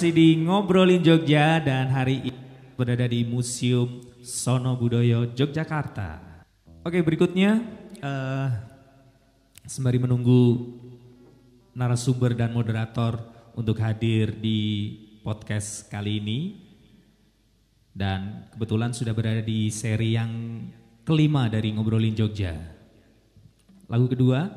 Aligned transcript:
masih 0.00 0.16
di 0.16 0.32
Ngobrolin 0.48 1.04
Jogja 1.04 1.60
dan 1.60 1.92
hari 1.92 2.24
ini 2.24 2.40
berada 2.72 3.04
di 3.04 3.20
Museum 3.20 4.00
Sono 4.24 4.72
Budoyo 4.72 5.28
Yogyakarta. 5.36 6.40
Oke 6.88 7.04
berikutnya 7.04 7.60
uh, 8.00 8.48
sembari 9.60 10.00
menunggu 10.00 10.72
narasumber 11.76 12.32
dan 12.32 12.56
moderator 12.56 13.20
untuk 13.52 13.76
hadir 13.76 14.32
di 14.40 14.96
podcast 15.20 15.92
kali 15.92 16.16
ini 16.16 16.40
dan 17.92 18.48
kebetulan 18.56 18.96
sudah 18.96 19.12
berada 19.12 19.44
di 19.44 19.68
seri 19.68 20.16
yang 20.16 20.64
kelima 21.04 21.52
dari 21.52 21.76
Ngobrolin 21.76 22.16
Jogja. 22.16 22.56
Lagu 23.84 24.08
kedua 24.08 24.48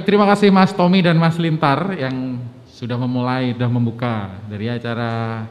Baik, 0.00 0.16
terima 0.16 0.24
kasih 0.32 0.48
Mas 0.48 0.72
Tommy 0.72 1.04
dan 1.04 1.20
Mas 1.20 1.36
Lintar 1.36 1.92
yang 1.92 2.40
sudah 2.72 2.96
memulai, 2.96 3.52
sudah 3.52 3.68
membuka 3.68 4.32
dari 4.48 4.72
acara 4.72 5.44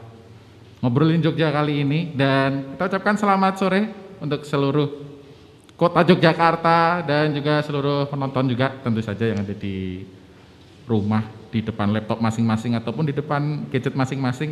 ngobrolin 0.82 1.22
Jogja 1.22 1.54
kali 1.54 1.86
ini 1.86 2.10
dan 2.18 2.74
kita 2.74 2.90
ucapkan 2.90 3.14
selamat 3.14 3.62
sore 3.62 3.86
untuk 4.18 4.42
seluruh 4.42 5.06
kota 5.78 6.02
Yogyakarta 6.02 7.06
dan 7.06 7.30
juga 7.30 7.62
seluruh 7.62 8.10
penonton 8.10 8.50
juga 8.50 8.74
tentu 8.82 8.98
saja 8.98 9.22
yang 9.22 9.38
ada 9.38 9.54
di 9.54 10.02
rumah 10.82 11.22
di 11.54 11.62
depan 11.62 11.94
laptop 11.94 12.18
masing-masing 12.18 12.74
ataupun 12.74 13.06
di 13.06 13.14
depan 13.14 13.70
gadget 13.70 13.94
masing-masing 13.94 14.50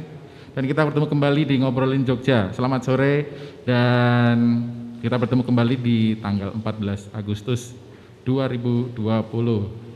dan 0.54 0.62
kita 0.62 0.86
bertemu 0.86 1.10
kembali 1.10 1.42
di 1.42 1.58
ngobrolin 1.58 2.06
Jogja. 2.06 2.54
Selamat 2.54 2.86
sore 2.86 3.26
dan 3.66 4.62
kita 5.02 5.18
bertemu 5.18 5.42
kembali 5.42 5.74
di 5.74 6.14
tanggal 6.22 6.54
14 6.54 7.10
Agustus 7.18 7.74
2020. 8.22 9.87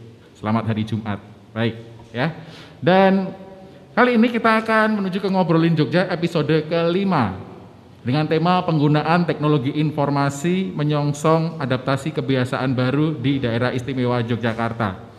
Selamat 0.43 0.75
hari 0.75 0.83
Jumat. 0.83 1.23
Baik, 1.55 1.79
ya. 2.11 2.35
Dan 2.83 3.31
kali 3.95 4.19
ini 4.19 4.27
kita 4.27 4.59
akan 4.59 4.99
menuju 4.99 5.23
ke 5.23 5.31
ngobrolin 5.31 5.79
Jogja 5.79 6.11
episode 6.11 6.67
kelima 6.67 7.39
dengan 8.03 8.27
tema 8.27 8.59
penggunaan 8.67 9.23
teknologi 9.23 9.71
informasi 9.79 10.75
menyongsong 10.75 11.63
adaptasi 11.63 12.11
kebiasaan 12.11 12.75
baru 12.75 13.15
di 13.15 13.39
daerah 13.39 13.71
istimewa 13.71 14.19
Yogyakarta. 14.19 15.15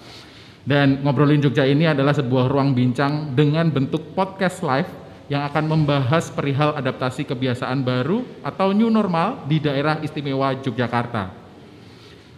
Dan 0.67 0.99
ngobrolin 1.07 1.39
Jogja 1.39 1.63
ini 1.63 1.87
adalah 1.87 2.11
sebuah 2.11 2.51
ruang 2.51 2.75
bincang 2.75 3.31
dengan 3.31 3.71
bentuk 3.71 4.11
podcast 4.11 4.59
live 4.59 4.91
yang 5.31 5.47
akan 5.47 5.71
membahas 5.71 6.35
perihal 6.35 6.75
adaptasi 6.75 7.23
kebiasaan 7.23 7.79
baru 7.79 8.27
atau 8.43 8.75
new 8.75 8.91
normal 8.91 9.47
di 9.47 9.63
daerah 9.63 10.03
istimewa 10.03 10.51
Yogyakarta. 10.59 11.31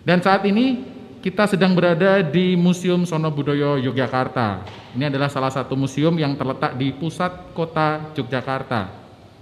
Dan 0.05 0.21
saat 0.21 0.45
ini 0.45 0.94
kita 1.25 1.49
sedang 1.49 1.73
berada 1.73 2.21
di 2.21 2.53
Museum 2.53 3.01
Sono 3.01 3.33
Budoyo 3.33 3.81
Yogyakarta. 3.81 4.61
Ini 4.93 5.09
adalah 5.09 5.25
salah 5.25 5.49
satu 5.49 5.73
museum 5.73 6.13
yang 6.21 6.37
terletak 6.37 6.77
di 6.77 6.93
pusat 6.93 7.49
kota 7.57 8.13
Yogyakarta. 8.13 8.93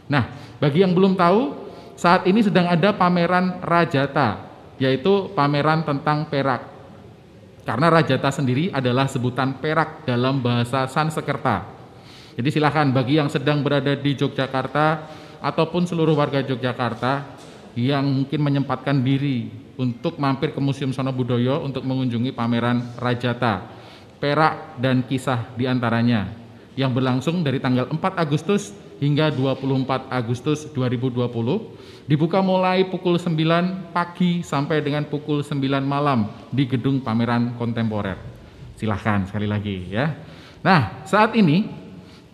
Nah, 0.08 0.32
bagi 0.64 0.80
yang 0.80 0.96
belum 0.96 1.20
tahu, 1.20 1.52
saat 2.00 2.24
ini 2.24 2.40
sedang 2.40 2.72
ada 2.72 2.96
pameran 2.96 3.60
Rajata, 3.60 4.48
yaitu 4.80 5.28
pameran 5.36 5.84
tentang 5.84 6.24
perak. 6.32 6.72
Karena 7.68 7.92
Rajata 7.92 8.32
sendiri 8.32 8.72
adalah 8.72 9.12
sebutan 9.12 9.60
perak 9.60 10.08
dalam 10.08 10.40
bahasa 10.40 10.88
Sanskerta. 10.88 11.68
Jadi 12.40 12.48
silakan 12.48 12.96
bagi 12.96 13.20
yang 13.20 13.28
sedang 13.28 13.60
berada 13.60 13.92
di 13.92 14.16
Yogyakarta 14.16 15.04
ataupun 15.44 15.84
seluruh 15.84 16.16
warga 16.16 16.40
Yogyakarta 16.48 17.43
yang 17.74 18.06
mungkin 18.06 18.40
menyempatkan 18.42 19.02
diri 19.02 19.50
untuk 19.78 20.22
mampir 20.22 20.54
ke 20.54 20.62
Museum 20.62 20.94
Sono 20.94 21.10
Budoyo 21.10 21.66
untuk 21.66 21.82
mengunjungi 21.84 22.30
pameran 22.34 22.94
Rajata, 23.02 23.66
perak 24.22 24.78
dan 24.78 25.02
kisah 25.06 25.54
di 25.58 25.66
antaranya. 25.66 26.44
yang 26.74 26.90
berlangsung 26.90 27.46
dari 27.46 27.62
tanggal 27.62 27.86
4 27.86 28.02
Agustus 28.18 28.74
hingga 28.98 29.30
24 29.30 30.10
Agustus 30.10 30.66
2020 30.74 32.10
dibuka 32.10 32.42
mulai 32.42 32.88
pukul 32.90 33.22
9 33.22 33.94
pagi 33.94 34.42
sampai 34.42 34.82
dengan 34.82 35.06
pukul 35.06 35.46
9 35.46 35.54
malam 35.86 36.34
di 36.50 36.66
gedung 36.66 36.98
pameran 36.98 37.54
kontemporer. 37.62 38.18
Silahkan 38.74 39.30
sekali 39.30 39.46
lagi 39.46 39.86
ya. 39.94 40.18
Nah 40.66 41.06
saat 41.06 41.38
ini 41.38 41.70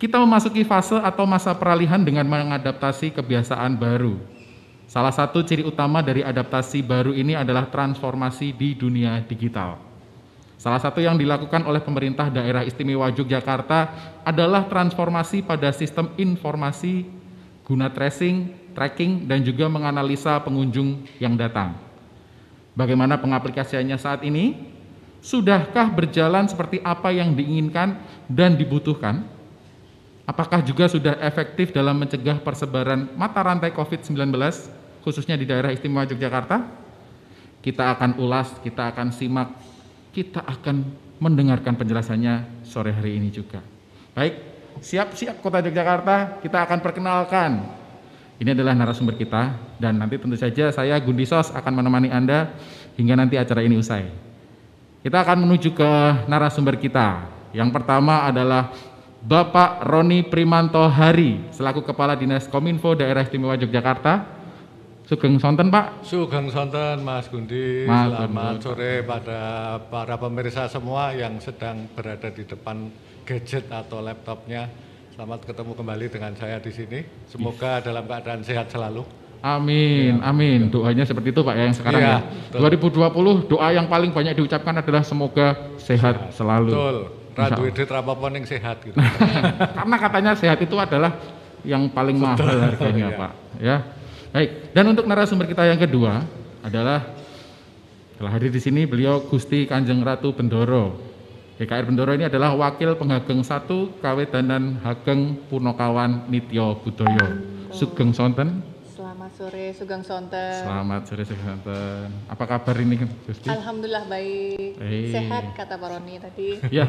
kita 0.00 0.16
memasuki 0.16 0.64
fase 0.64 0.96
atau 0.96 1.28
masa 1.28 1.52
peralihan 1.52 2.00
dengan 2.00 2.24
mengadaptasi 2.24 3.12
kebiasaan 3.12 3.76
baru. 3.76 4.16
Salah 4.90 5.14
satu 5.14 5.46
ciri 5.46 5.62
utama 5.62 6.02
dari 6.02 6.26
adaptasi 6.26 6.82
baru 6.82 7.14
ini 7.14 7.38
adalah 7.38 7.70
transformasi 7.70 8.50
di 8.50 8.74
dunia 8.74 9.22
digital. 9.22 9.78
Salah 10.58 10.82
satu 10.82 10.98
yang 10.98 11.14
dilakukan 11.14 11.62
oleh 11.62 11.78
pemerintah 11.78 12.26
daerah 12.26 12.66
istimewa 12.66 13.06
Yogyakarta 13.14 13.86
adalah 14.26 14.66
transformasi 14.66 15.46
pada 15.46 15.70
sistem 15.70 16.10
informasi 16.18 17.06
guna 17.62 17.86
tracing, 17.86 18.50
tracking, 18.74 19.30
dan 19.30 19.46
juga 19.46 19.70
menganalisa 19.70 20.42
pengunjung 20.42 21.06
yang 21.22 21.38
datang. 21.38 21.78
Bagaimana 22.74 23.14
pengaplikasiannya 23.14 23.94
saat 23.94 24.26
ini? 24.26 24.58
Sudahkah 25.22 25.86
berjalan 25.94 26.50
seperti 26.50 26.82
apa 26.82 27.14
yang 27.14 27.30
diinginkan 27.38 27.94
dan 28.26 28.58
dibutuhkan? 28.58 29.22
Apakah 30.26 30.66
juga 30.66 30.90
sudah 30.90 31.14
efektif 31.22 31.70
dalam 31.70 31.94
mencegah 31.94 32.42
persebaran 32.42 33.06
mata 33.14 33.38
rantai 33.38 33.70
COVID-19, 33.70 34.34
khususnya 35.00 35.36
di 35.36 35.48
daerah 35.48 35.72
istimewa 35.72 36.08
Yogyakarta? 36.08 36.62
Kita 37.60 37.92
akan 37.92 38.16
ulas, 38.16 38.56
kita 38.64 38.88
akan 38.88 39.12
simak 39.12 39.52
kita 40.10 40.42
akan 40.42 40.82
mendengarkan 41.22 41.78
penjelasannya 41.78 42.66
sore 42.66 42.90
hari 42.90 43.20
ini 43.22 43.30
juga. 43.30 43.62
Baik, 44.10 44.34
siap-siap 44.82 45.38
Kota 45.38 45.62
Yogyakarta, 45.62 46.42
kita 46.42 46.66
akan 46.66 46.78
perkenalkan. 46.82 47.50
Ini 48.40 48.56
adalah 48.56 48.72
narasumber 48.72 49.20
kita 49.20 49.52
dan 49.76 50.00
nanti 50.00 50.16
tentu 50.16 50.32
saja 50.34 50.72
saya 50.72 50.96
Gundisos 50.96 51.52
akan 51.52 51.84
menemani 51.84 52.08
Anda 52.08 52.56
hingga 52.96 53.12
nanti 53.12 53.36
acara 53.36 53.60
ini 53.60 53.76
usai. 53.76 54.08
Kita 55.04 55.20
akan 55.20 55.44
menuju 55.44 55.76
ke 55.76 55.90
narasumber 56.24 56.80
kita. 56.80 57.28
Yang 57.52 57.70
pertama 57.76 58.24
adalah 58.24 58.72
Bapak 59.20 59.84
Roni 59.84 60.24
Primanto 60.24 60.80
Hari 60.80 61.52
selaku 61.52 61.84
Kepala 61.84 62.16
Dinas 62.16 62.48
Kominfo 62.48 62.96
Daerah 62.96 63.20
Istimewa 63.20 63.60
Yogyakarta 63.60 64.39
Sugeng 65.10 65.42
Sonten 65.42 65.74
Pak. 65.74 66.06
Sugeng 66.06 66.46
Sonten 66.54 67.02
Mas 67.02 67.26
Gundi. 67.26 67.82
Mas 67.82 68.14
Selamat 68.14 68.62
sore 68.62 69.02
pada 69.02 69.74
para 69.90 70.14
pemirsa 70.14 70.70
semua 70.70 71.10
yang 71.10 71.34
sedang 71.42 71.82
berada 71.98 72.30
di 72.30 72.46
depan 72.46 72.86
gadget 73.26 73.66
atau 73.74 73.98
laptopnya. 73.98 74.70
Selamat 75.10 75.42
ketemu 75.42 75.74
kembali 75.74 76.06
dengan 76.14 76.30
saya 76.38 76.62
di 76.62 76.70
sini. 76.70 77.02
Semoga 77.26 77.82
dalam 77.82 78.06
keadaan 78.06 78.46
sehat 78.46 78.70
selalu. 78.70 79.02
Amin, 79.42 80.22
ya, 80.22 80.30
amin. 80.30 80.70
Doanya 80.70 81.02
seperti 81.02 81.34
itu 81.34 81.42
Pak 81.42 81.58
ya 81.58 81.62
yang 81.66 81.74
sekarang 81.74 82.02
ya. 82.06 82.16
ya. 82.54 82.70
2020 82.70 83.50
doa 83.50 83.68
yang 83.74 83.90
paling 83.90 84.14
banyak 84.14 84.38
diucapkan 84.38 84.78
adalah 84.78 85.02
semoga 85.02 85.74
sehat, 85.82 86.30
sehat. 86.30 86.38
selalu. 86.38 86.70
Betul. 86.70 86.96
Radu 87.34 87.62
edit 87.66 87.90
apa 87.90 88.12
pun 88.14 88.30
yang 88.30 88.46
sehat 88.46 88.78
gitu. 88.86 88.94
Karena 89.82 89.96
katanya 89.98 90.32
sehat 90.38 90.62
itu 90.62 90.78
adalah 90.78 91.18
yang 91.66 91.90
paling 91.90 92.14
Betul. 92.14 92.46
mahal 92.46 92.58
harganya 92.62 93.08
ya. 93.10 93.18
Pak. 93.18 93.32
Ya. 93.58 93.78
Baik, 94.30 94.70
dan 94.70 94.84
untuk 94.86 95.10
narasumber 95.10 95.50
kita 95.50 95.66
yang 95.66 95.80
kedua 95.82 96.22
adalah 96.62 97.02
telah 98.14 98.30
hadir 98.30 98.54
di 98.54 98.62
sini 98.62 98.86
beliau 98.86 99.26
Gusti 99.26 99.66
Kanjeng 99.66 100.06
Ratu 100.06 100.30
Bendoro. 100.30 100.94
GKR 101.58 101.90
Bendoro 101.90 102.14
ini 102.14 102.30
adalah 102.30 102.54
wakil 102.54 102.94
penghageng 102.94 103.42
satu 103.42 103.90
Kawedanan 103.98 104.78
Hageng 104.86 105.34
Punokawan 105.50 106.30
Nityo 106.30 106.78
Budoyo. 106.78 107.26
Sugeng 107.74 108.14
Sonten. 108.14 108.62
Selamat 108.86 109.34
sore 109.34 109.74
Sugeng 109.74 110.06
Sonten. 110.06 110.62
Selamat 110.62 111.02
sore 111.10 111.22
Sugeng 111.26 111.46
Sonten. 111.50 112.06
Apa 112.30 112.44
kabar 112.46 112.74
ini 112.78 113.02
Gusti? 113.26 113.50
Alhamdulillah 113.50 114.06
baik. 114.06 114.78
Hey. 114.78 115.10
Sehat 115.10 115.58
kata 115.58 115.74
Pak 115.74 115.88
Roni 115.90 116.22
tadi. 116.22 116.48
Ya. 116.70 116.86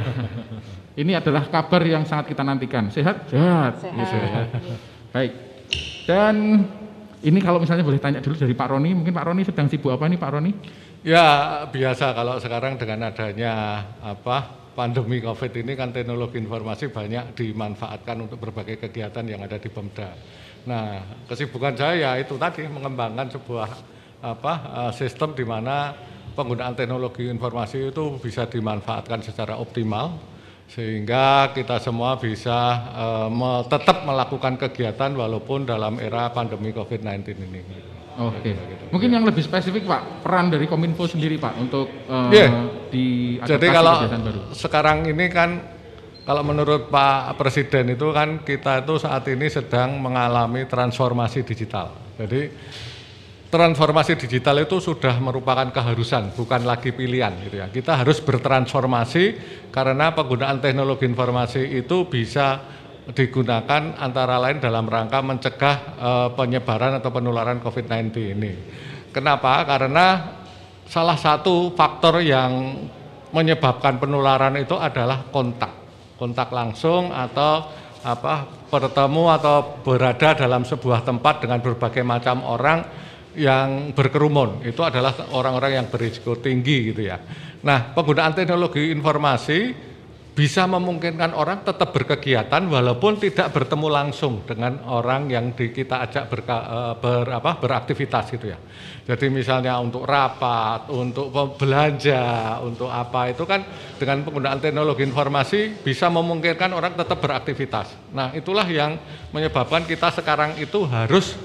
ini 1.01 1.17
adalah 1.17 1.49
kabar 1.49 1.81
yang 1.81 2.05
sangat 2.05 2.29
kita 2.29 2.45
nantikan. 2.45 2.93
Sehat? 2.93 3.33
Sehat. 3.33 3.81
Sehat. 3.81 4.45
Ya. 4.61 4.77
Baik. 5.09 5.33
Dan 6.05 6.35
ini 7.21 7.39
kalau 7.41 7.61
misalnya 7.61 7.85
boleh 7.85 8.01
tanya 8.01 8.17
dulu 8.17 8.33
dari 8.33 8.57
Pak 8.57 8.67
Roni, 8.73 8.97
mungkin 8.97 9.13
Pak 9.13 9.25
Roni 9.29 9.41
sedang 9.45 9.69
sibuk 9.69 9.93
apa 9.93 10.09
nih 10.09 10.17
Pak 10.17 10.31
Roni? 10.33 10.51
Ya 11.05 11.25
biasa 11.69 12.13
kalau 12.17 12.41
sekarang 12.41 12.77
dengan 12.81 13.09
adanya 13.09 13.85
apa 14.01 14.61
pandemi 14.73 15.21
COVID 15.21 15.53
ini 15.61 15.73
kan 15.77 15.93
teknologi 15.93 16.41
informasi 16.41 16.89
banyak 16.89 17.37
dimanfaatkan 17.37 18.17
untuk 18.25 18.41
berbagai 18.41 18.81
kegiatan 18.87 19.25
yang 19.25 19.41
ada 19.45 19.61
di 19.61 19.69
Pemda. 19.69 20.13
Nah 20.65 21.01
kesibukan 21.29 21.73
saya 21.77 21.93
ya 21.97 22.11
itu 22.21 22.37
tadi 22.37 22.65
mengembangkan 22.65 23.33
sebuah 23.37 23.69
apa 24.21 24.53
eh, 24.89 24.91
sistem 24.93 25.33
di 25.33 25.45
mana 25.45 25.93
penggunaan 26.33 26.73
teknologi 26.77 27.27
informasi 27.27 27.91
itu 27.91 28.17
bisa 28.21 28.47
dimanfaatkan 28.47 29.19
secara 29.25 29.59
optimal 29.59 30.30
sehingga 30.71 31.51
kita 31.51 31.83
semua 31.83 32.15
bisa 32.15 32.59
uh, 32.95 33.27
me 33.27 33.67
tetap 33.67 34.07
melakukan 34.07 34.55
kegiatan 34.55 35.11
walaupun 35.11 35.67
dalam 35.67 35.99
era 35.99 36.31
pandemi 36.31 36.71
COVID-19 36.71 37.27
ini. 37.43 37.59
Oke. 38.15 38.39
Okay. 38.39 38.53
Gitu. 38.55 38.83
Mungkin 38.91 39.09
yang 39.11 39.27
lebih 39.27 39.43
spesifik 39.43 39.83
Pak, 39.83 40.23
peran 40.23 40.47
dari 40.47 40.71
Kominfo 40.71 41.11
sendiri 41.11 41.35
Pak 41.35 41.53
untuk 41.59 41.91
uh, 42.07 42.31
yeah. 42.31 42.71
di 42.87 43.35
Jadi 43.43 43.67
kalau 43.67 44.07
baru. 44.07 44.41
sekarang 44.55 45.11
ini 45.11 45.27
kan 45.27 45.59
kalau 46.23 46.43
menurut 46.47 46.87
Pak 46.87 47.35
Presiden 47.35 47.91
itu 47.91 48.07
kan 48.15 48.39
kita 48.39 48.87
itu 48.87 48.95
saat 48.95 49.27
ini 49.27 49.51
sedang 49.51 49.99
mengalami 49.99 50.63
transformasi 50.71 51.43
digital. 51.43 51.91
Jadi 52.15 52.47
transformasi 53.51 54.15
digital 54.15 54.63
itu 54.63 54.79
sudah 54.79 55.19
merupakan 55.19 55.67
keharusan, 55.67 56.31
bukan 56.33 56.63
lagi 56.63 56.95
pilihan 56.95 57.35
gitu 57.43 57.59
ya. 57.59 57.67
Kita 57.67 57.99
harus 57.99 58.23
bertransformasi 58.23 59.23
karena 59.75 60.15
penggunaan 60.15 60.63
teknologi 60.63 61.03
informasi 61.03 61.83
itu 61.83 62.07
bisa 62.07 62.63
digunakan 63.11 63.99
antara 63.99 64.39
lain 64.39 64.63
dalam 64.63 64.87
rangka 64.87 65.19
mencegah 65.19 65.75
uh, 65.99 66.29
penyebaran 66.31 67.03
atau 67.03 67.11
penularan 67.11 67.59
COVID-19 67.59 68.15
ini. 68.39 68.53
Kenapa? 69.11 69.67
Karena 69.67 70.31
salah 70.87 71.19
satu 71.19 71.75
faktor 71.75 72.23
yang 72.23 72.79
menyebabkan 73.35 73.99
penularan 73.99 74.55
itu 74.55 74.79
adalah 74.79 75.27
kontak, 75.27 75.71
kontak 76.15 76.47
langsung 76.55 77.11
atau 77.11 77.67
apa 78.01 78.47
bertemu 78.71 79.23
atau 79.37 79.77
berada 79.83 80.33
dalam 80.33 80.63
sebuah 80.63 81.03
tempat 81.03 81.43
dengan 81.43 81.59
berbagai 81.59 82.01
macam 82.01 82.41
orang 82.47 83.10
yang 83.35 83.95
berkerumun 83.95 84.65
itu 84.67 84.81
adalah 84.83 85.15
orang-orang 85.31 85.83
yang 85.83 85.87
berisiko 85.87 86.35
tinggi 86.39 86.91
gitu 86.91 87.07
ya. 87.07 87.17
Nah, 87.61 87.93
penggunaan 87.93 88.33
teknologi 88.33 88.89
informasi 88.89 89.91
bisa 90.31 90.63
memungkinkan 90.63 91.35
orang 91.35 91.67
tetap 91.67 91.91
berkegiatan 91.91 92.63
walaupun 92.71 93.19
tidak 93.19 93.51
bertemu 93.51 93.87
langsung 93.91 94.47
dengan 94.47 94.79
orang 94.87 95.27
yang 95.27 95.51
di, 95.51 95.75
kita 95.75 96.07
ajak 96.07 96.31
berka, 96.31 96.57
eh, 96.63 96.93
ber, 97.03 97.27
apa, 97.35 97.59
beraktivitas 97.59 98.31
gitu 98.31 98.47
ya. 98.47 98.57
Jadi 99.03 99.27
misalnya 99.27 99.75
untuk 99.83 100.07
rapat, 100.07 100.87
untuk 100.87 101.35
belanja, 101.59 102.57
untuk 102.63 102.87
apa 102.87 103.27
itu 103.27 103.43
kan 103.43 103.59
dengan 103.99 104.23
penggunaan 104.23 104.63
teknologi 104.63 105.03
informasi 105.03 105.83
bisa 105.83 106.07
memungkinkan 106.07 106.71
orang 106.71 106.95
tetap 106.95 107.19
beraktivitas. 107.19 108.15
Nah 108.15 108.31
itulah 108.31 108.63
yang 108.71 108.95
menyebabkan 109.35 109.83
kita 109.83 110.15
sekarang 110.15 110.55
itu 110.63 110.87
harus 110.87 111.35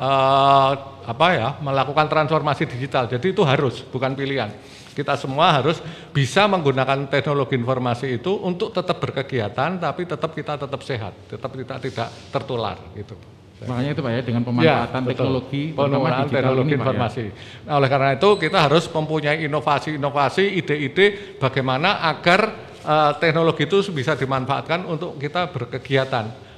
uh, 0.00 0.91
apa 1.04 1.26
ya 1.34 1.48
melakukan 1.58 2.06
transformasi 2.06 2.66
digital. 2.70 3.10
Jadi 3.10 3.34
itu 3.34 3.42
harus 3.42 3.82
bukan 3.86 4.14
pilihan. 4.14 4.50
Kita 4.92 5.16
semua 5.16 5.56
harus 5.56 5.80
bisa 6.12 6.44
menggunakan 6.44 7.08
teknologi 7.08 7.56
informasi 7.56 8.20
itu 8.20 8.36
untuk 8.44 8.76
tetap 8.76 9.00
berkegiatan, 9.00 9.80
tapi 9.80 10.04
tetap 10.04 10.36
kita 10.36 10.60
tetap 10.60 10.80
sehat, 10.84 11.16
tetap 11.32 11.48
kita 11.56 11.80
tidak 11.80 12.08
tertular 12.28 12.76
gitu. 12.92 13.16
Makanya 13.62 13.90
itu 13.94 14.02
Pak 14.02 14.10
ya 14.10 14.20
dengan 14.26 14.42
pemanfaatan 14.42 15.00
ya, 15.02 15.08
teknologi 15.14 15.62
penggunaan 15.70 16.26
teknologi 16.26 16.66
ini, 16.66 16.74
ya. 16.74 16.78
informasi. 16.82 17.22
Ya? 17.22 17.32
Nah, 17.66 17.74
oleh 17.78 17.88
karena 17.88 18.10
itu 18.18 18.28
kita 18.38 18.58
harus 18.58 18.84
mempunyai 18.90 19.38
inovasi-inovasi, 19.46 20.44
ide-ide 20.58 21.06
bagaimana 21.38 22.02
agar 22.10 22.40
uh, 22.82 23.12
teknologi 23.16 23.70
itu 23.70 23.78
bisa 23.94 24.18
dimanfaatkan 24.18 24.86
untuk 24.86 25.16
kita 25.18 25.50
berkegiatan. 25.50 26.52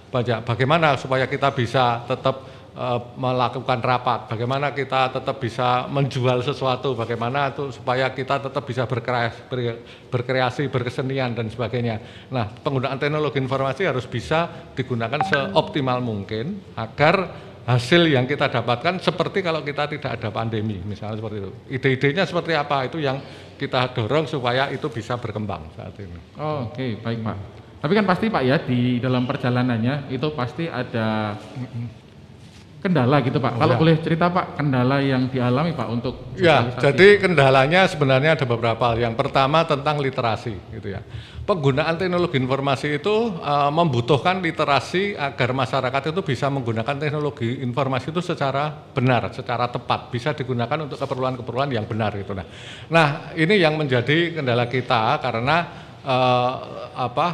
Bagaimana 0.47 0.95
supaya 0.95 1.27
kita 1.27 1.51
bisa 1.51 2.07
tetap 2.07 2.54
melakukan 3.15 3.79
rapat, 3.79 4.27
bagaimana 4.27 4.75
kita 4.75 5.15
tetap 5.15 5.39
bisa 5.39 5.87
menjual 5.87 6.43
sesuatu, 6.43 6.99
bagaimana 6.99 7.55
itu 7.55 7.71
supaya 7.71 8.11
kita 8.11 8.43
tetap 8.43 8.67
bisa 8.67 8.83
berkreasi, 8.83 9.47
berkreasi, 10.11 10.67
berkesenian 10.67 11.39
dan 11.39 11.47
sebagainya. 11.47 12.03
Nah, 12.35 12.51
penggunaan 12.51 12.99
teknologi 12.99 13.39
informasi 13.39 13.87
harus 13.87 14.11
bisa 14.11 14.71
digunakan 14.75 15.23
seoptimal 15.23 16.03
mungkin 16.03 16.75
agar 16.75 17.31
hasil 17.63 18.11
yang 18.11 18.27
kita 18.27 18.51
dapatkan 18.51 18.99
seperti 18.99 19.41
kalau 19.41 19.63
kita 19.63 19.87
tidak 19.87 20.19
ada 20.19 20.35
pandemi, 20.35 20.83
misalnya 20.83 21.23
seperti 21.23 21.37
itu. 21.47 21.51
Ide-idenya 21.79 22.27
seperti 22.27 22.59
apa 22.59 22.91
itu 22.91 22.99
yang 22.99 23.23
kita 23.55 23.95
dorong 23.95 24.27
supaya 24.27 24.69
itu 24.75 24.91
bisa 24.91 25.15
berkembang 25.15 25.71
saat 25.79 25.95
ini. 26.03 26.19
Oh, 26.43 26.69
Oke, 26.75 26.75
okay. 26.75 26.91
baik 26.99 27.23
Pak. 27.23 27.37
Tapi 27.87 27.93
kan 27.95 28.07
pasti 28.09 28.27
Pak 28.33 28.43
ya 28.43 28.57
di 28.59 28.99
dalam 28.99 29.29
perjalanannya 29.29 30.11
itu 30.11 30.29
pasti 30.35 30.67
ada 30.67 31.37
kendala 32.85 33.25
gitu 33.25 33.41
Pak. 33.41 33.57
Kalau 33.57 33.75
Ya. 33.75 33.81
boleh 33.81 33.97
cerita 34.05 34.29
Pak 34.29 34.61
kendala 34.61 35.01
yang 35.01 35.33
dialami 35.33 35.73
Pak 35.73 35.89
untuk 35.89 36.15
Ya, 36.37 36.69
jadi 36.77 37.17
kendalanya 37.17 37.89
sebenarnya 37.89 38.37
ada 38.37 38.45
beberapa. 38.45 38.93
hal. 38.93 39.01
Yang 39.01 39.17
pertama 39.17 39.65
tentang 39.65 39.97
literasi, 40.05 40.53
gitu 40.69 40.93
ya. 40.93 41.01
Penggunaan 41.49 41.97
teknologi 41.97 42.37
informasi 42.37 43.01
itu 43.01 43.41
eh, 43.41 43.71
membutuhkan 43.73 44.45
literasi 44.45 45.17
agar 45.17 45.57
masyarakat 45.57 46.13
itu 46.13 46.21
bisa 46.21 46.53
menggunakan 46.53 47.01
teknologi 47.01 47.65
informasi 47.65 48.13
itu 48.13 48.21
secara 48.21 48.69
benar, 48.93 49.33
secara 49.33 49.65
tepat, 49.73 50.13
bisa 50.13 50.37
digunakan 50.37 50.85
untuk 50.85 51.01
keperluan-keperluan 51.01 51.73
yang 51.73 51.89
benar 51.89 52.13
gitu. 52.21 52.37
Nah, 52.37 52.45
nah 52.93 53.09
ini 53.33 53.57
yang 53.57 53.81
menjadi 53.81 54.37
kendala 54.37 54.69
kita 54.69 55.25
karena 55.25 55.57
eh, 56.05 56.53
apa 57.01 57.27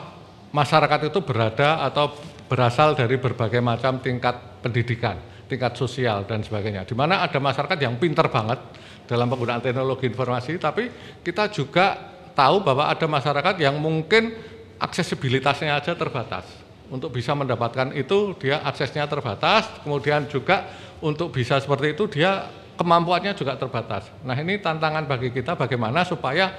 masyarakat 0.54 1.10
itu 1.10 1.18
berada 1.26 1.82
atau 1.82 2.14
berasal 2.46 2.94
dari 2.94 3.18
berbagai 3.18 3.58
macam 3.62 4.02
tingkat 4.02 4.62
pendidikan, 4.62 5.14
tingkat 5.50 5.74
sosial 5.74 6.22
dan 6.22 6.46
sebagainya. 6.46 6.86
Di 6.86 6.94
mana 6.94 7.26
ada 7.26 7.42
masyarakat 7.42 7.74
yang 7.82 7.98
pinter 7.98 8.30
banget 8.30 8.62
dalam 9.10 9.26
penggunaan 9.26 9.58
teknologi 9.58 10.06
informasi, 10.06 10.54
tapi 10.62 10.86
kita 11.26 11.50
juga 11.50 11.98
tahu 12.30 12.62
bahwa 12.62 12.86
ada 12.86 13.10
masyarakat 13.10 13.58
yang 13.58 13.74
mungkin 13.82 14.38
aksesibilitasnya 14.78 15.74
aja 15.74 15.98
terbatas. 15.98 16.46
Untuk 16.90 17.10
bisa 17.10 17.34
mendapatkan 17.34 17.90
itu 17.98 18.38
dia 18.38 18.62
aksesnya 18.62 19.10
terbatas, 19.10 19.66
kemudian 19.82 20.30
juga 20.30 20.70
untuk 21.02 21.34
bisa 21.34 21.58
seperti 21.58 21.98
itu 21.98 22.06
dia 22.06 22.46
kemampuannya 22.78 23.34
juga 23.34 23.58
terbatas. 23.58 24.08
Nah, 24.22 24.34
ini 24.38 24.58
tantangan 24.62 25.04
bagi 25.04 25.34
kita 25.34 25.58
bagaimana 25.58 26.06
supaya 26.06 26.50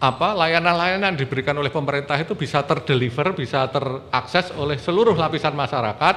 apa 0.00 0.32
layanan-layanan 0.32 1.12
diberikan 1.12 1.52
oleh 1.60 1.68
pemerintah 1.68 2.16
itu 2.16 2.32
bisa 2.32 2.64
terdeliver, 2.64 3.36
bisa 3.36 3.68
terakses 3.68 4.48
oleh 4.56 4.80
seluruh 4.80 5.12
lapisan 5.12 5.52
masyarakat 5.52 6.16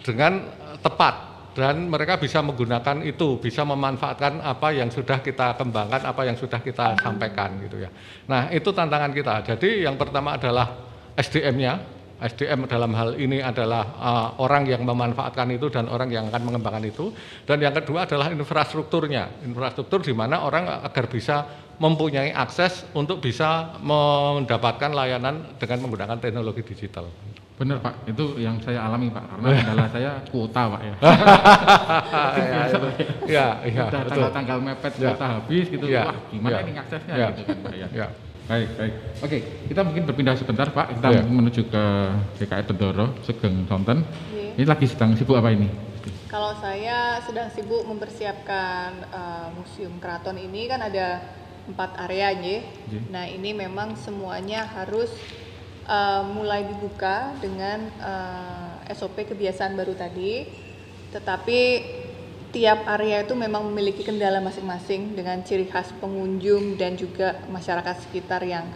dengan 0.00 0.48
tepat 0.88 1.28
dan 1.58 1.90
mereka 1.90 2.14
bisa 2.22 2.38
menggunakan 2.38 3.02
itu, 3.02 3.42
bisa 3.42 3.66
memanfaatkan 3.66 4.38
apa 4.46 4.70
yang 4.70 4.94
sudah 4.94 5.18
kita 5.18 5.58
kembangkan, 5.58 6.06
apa 6.06 6.22
yang 6.22 6.38
sudah 6.38 6.62
kita 6.62 6.94
sampaikan 7.02 7.58
gitu 7.66 7.82
ya. 7.82 7.90
Nah, 8.30 8.46
itu 8.54 8.70
tantangan 8.70 9.10
kita. 9.10 9.42
Jadi 9.42 9.82
yang 9.82 9.98
pertama 9.98 10.38
adalah 10.38 10.70
SDM-nya. 11.18 11.98
SDM 12.18 12.66
dalam 12.66 12.90
hal 12.98 13.14
ini 13.14 13.38
adalah 13.38 13.94
uh, 13.94 14.28
orang 14.42 14.66
yang 14.66 14.82
memanfaatkan 14.82 15.54
itu 15.54 15.70
dan 15.70 15.86
orang 15.86 16.10
yang 16.10 16.26
akan 16.26 16.50
mengembangkan 16.50 16.90
itu. 16.90 17.14
Dan 17.46 17.62
yang 17.62 17.70
kedua 17.70 18.10
adalah 18.10 18.34
infrastrukturnya. 18.34 19.46
Infrastruktur 19.46 20.02
di 20.02 20.10
mana 20.10 20.42
orang 20.42 20.82
agar 20.82 21.06
bisa 21.06 21.46
mempunyai 21.78 22.34
akses 22.34 22.90
untuk 22.90 23.22
bisa 23.22 23.78
mendapatkan 23.78 24.90
layanan 24.90 25.58
dengan 25.62 25.86
menggunakan 25.86 26.18
teknologi 26.18 26.66
digital. 26.66 27.06
Benar 27.58 27.82
Pak, 27.82 28.06
itu 28.06 28.24
yang 28.38 28.54
saya 28.62 28.86
alami 28.86 29.10
Pak, 29.10 29.24
karena 29.34 29.46
kendala 29.58 29.84
saya 29.90 30.10
kuota 30.30 30.62
Pak 30.70 30.80
ya. 30.86 30.94
ya, 32.38 32.62
itu. 32.70 32.88
ya, 33.26 33.46
ya, 33.66 33.82
Udah 33.90 33.98
betul. 33.98 34.10
tanggal-tanggal 34.14 34.58
mepet 34.62 34.92
Ya. 34.94 35.10
kuota 35.10 35.26
habis 35.26 35.64
gitu, 35.66 35.86
Ya, 35.90 36.02
wah 36.06 36.16
gimana 36.30 36.54
ya. 36.54 36.60
ini 36.62 36.72
aksesnya 36.78 37.14
Ya. 37.18 37.26
gitu 37.34 37.42
kan 37.44 37.56
Pak 37.66 37.74
ya. 37.74 37.86
Ya. 37.90 38.06
Baik, 38.48 38.68
baik. 38.80 38.92
Oke, 39.20 39.38
kita 39.68 39.80
mungkin 39.84 40.02
berpindah 40.08 40.34
sebentar 40.38 40.66
Pak, 40.70 40.86
kita 40.96 41.08
Ya. 41.12 41.20
menuju 41.20 41.62
ke 41.66 41.84
DKI 42.38 42.62
Tedoro, 42.64 43.06
Sugeng 43.26 43.66
Sonten. 43.66 44.06
Iya. 44.32 44.54
Ini 44.56 44.64
lagi 44.64 44.86
sedang 44.86 45.18
sibuk 45.18 45.34
apa 45.34 45.50
ini? 45.50 45.68
Kalau 46.30 46.54
saya 46.56 47.18
sedang 47.26 47.50
sibuk 47.50 47.82
mempersiapkan 47.84 48.90
eh, 49.02 49.46
museum 49.52 49.98
keraton 49.98 50.38
ini 50.38 50.70
kan 50.70 50.78
ada 50.80 51.20
empat 51.66 52.06
area. 52.06 52.32
Nggih. 52.32 52.62
Nah 53.10 53.26
ini 53.26 53.50
memang 53.52 53.98
semuanya 53.98 54.64
harus 54.64 55.12
eh, 55.88 56.22
mulai 56.36 56.68
dibuka 56.68 57.32
dengan 57.40 57.88
eh, 57.88 58.92
SOP 58.92 59.24
kebiasaan 59.24 59.72
baru 59.72 59.96
tadi. 59.96 60.44
Tetapi 61.08 61.60
tiap 62.52 62.84
area 62.88 63.24
itu 63.24 63.32
memang 63.32 63.64
memiliki 63.72 64.04
kendala 64.04 64.40
masing-masing 64.44 65.16
dengan 65.16 65.40
ciri 65.44 65.68
khas 65.68 65.92
pengunjung 66.00 66.76
dan 66.76 66.96
juga 66.96 67.40
masyarakat 67.48 68.04
sekitar 68.04 68.44
yang 68.44 68.68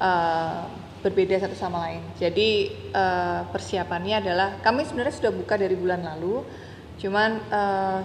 eh, 0.00 0.60
berbeda 1.04 1.36
satu 1.36 1.52
sama 1.52 1.84
lain. 1.84 2.00
Jadi 2.16 2.72
persiapannya 3.52 4.24
adalah 4.24 4.56
kami 4.64 4.88
sebenarnya 4.88 5.12
sudah 5.12 5.36
buka 5.36 5.60
dari 5.60 5.76
bulan 5.76 6.00
lalu, 6.00 6.40
cuman 6.96 7.44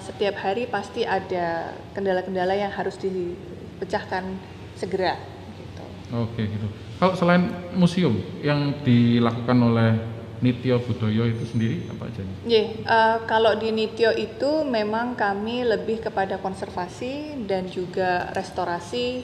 setiap 0.03 0.35
hari 0.43 0.67
pasti 0.67 1.07
ada 1.07 1.71
kendala-kendala 1.95 2.59
yang 2.59 2.75
harus 2.75 2.99
dipecahkan 2.99 4.27
segera. 4.75 5.15
Gitu. 5.55 5.85
Oke, 6.11 6.43
gitu. 6.43 6.88
Kalau 6.99 7.15
selain 7.15 7.47
museum 7.79 8.19
yang 8.43 8.75
dilakukan 8.83 9.55
oleh 9.55 9.91
Nityo 10.43 10.83
Budoyo 10.83 11.27
itu 11.31 11.47
sendiri 11.47 11.87
apa 11.87 12.11
aja 12.11 12.19
nih? 12.23 12.35
Ye, 12.43 12.63
eh, 12.83 13.17
kalau 13.23 13.55
di 13.55 13.71
Nityo 13.71 14.11
itu 14.15 14.67
memang 14.67 15.15
kami 15.15 15.63
lebih 15.63 16.03
kepada 16.03 16.39
konservasi 16.39 17.43
dan 17.47 17.71
juga 17.71 18.31
restorasi. 18.35 19.23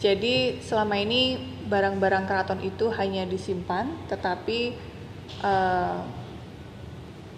Jadi 0.00 0.64
selama 0.64 0.96
ini 0.96 1.36
barang-barang 1.68 2.24
keraton 2.24 2.60
itu 2.64 2.88
hanya 2.96 3.28
disimpan, 3.28 3.92
tetapi 4.08 4.72
eh, 5.44 5.98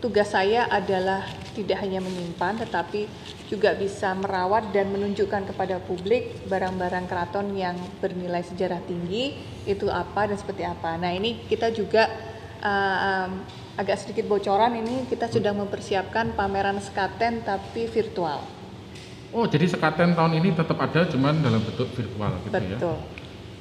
tugas 0.02 0.34
saya 0.34 0.66
adalah 0.66 1.22
tidak 1.54 1.78
hanya 1.78 2.02
menyimpan, 2.02 2.66
tetapi 2.66 3.06
juga 3.46 3.76
bisa 3.78 4.10
merawat 4.18 4.74
dan 4.74 4.90
menunjukkan 4.90 5.54
kepada 5.54 5.78
publik 5.78 6.42
barang-barang 6.50 7.06
keraton 7.06 7.54
yang 7.54 7.78
bernilai 8.02 8.42
sejarah 8.42 8.82
tinggi 8.82 9.38
itu 9.62 9.86
apa 9.86 10.26
dan 10.26 10.36
seperti 10.40 10.66
apa. 10.66 10.98
Nah 10.98 11.14
ini 11.14 11.46
kita 11.46 11.70
juga 11.70 12.10
uh, 12.64 12.98
um, 13.30 13.30
agak 13.78 14.02
sedikit 14.02 14.26
bocoran 14.26 14.74
ini 14.74 15.06
kita 15.06 15.30
sudah 15.30 15.54
mempersiapkan 15.54 16.34
pameran 16.34 16.82
sekaten 16.82 17.46
tapi 17.46 17.86
virtual. 17.86 18.42
Oh, 19.32 19.48
jadi 19.48 19.64
sekaten 19.64 20.12
tahun 20.12 20.44
ini 20.44 20.52
tetap 20.52 20.76
ada, 20.76 21.08
cuman 21.08 21.40
dalam 21.40 21.64
bentuk 21.64 21.88
virtual 21.96 22.36
gitu 22.44 22.52
ya? 22.52 22.76
Betul. 22.76 22.96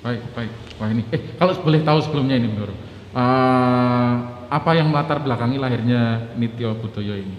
Baik, 0.03 0.21
baik. 0.35 0.51
Wah 0.81 0.89
ini, 0.91 1.03
eh 1.15 1.21
kalau 1.39 1.53
boleh 1.63 1.79
tahu 1.85 1.99
sebelumnya 2.03 2.35
ini, 2.35 2.51
Nur, 2.51 2.75
eh, 3.15 4.13
apa 4.51 4.71
yang 4.75 4.91
melatar 4.91 5.23
belakangi 5.23 5.57
lahirnya 5.59 6.33
Nityo 6.35 6.75
Budoyo 6.79 7.15
ini? 7.19 7.37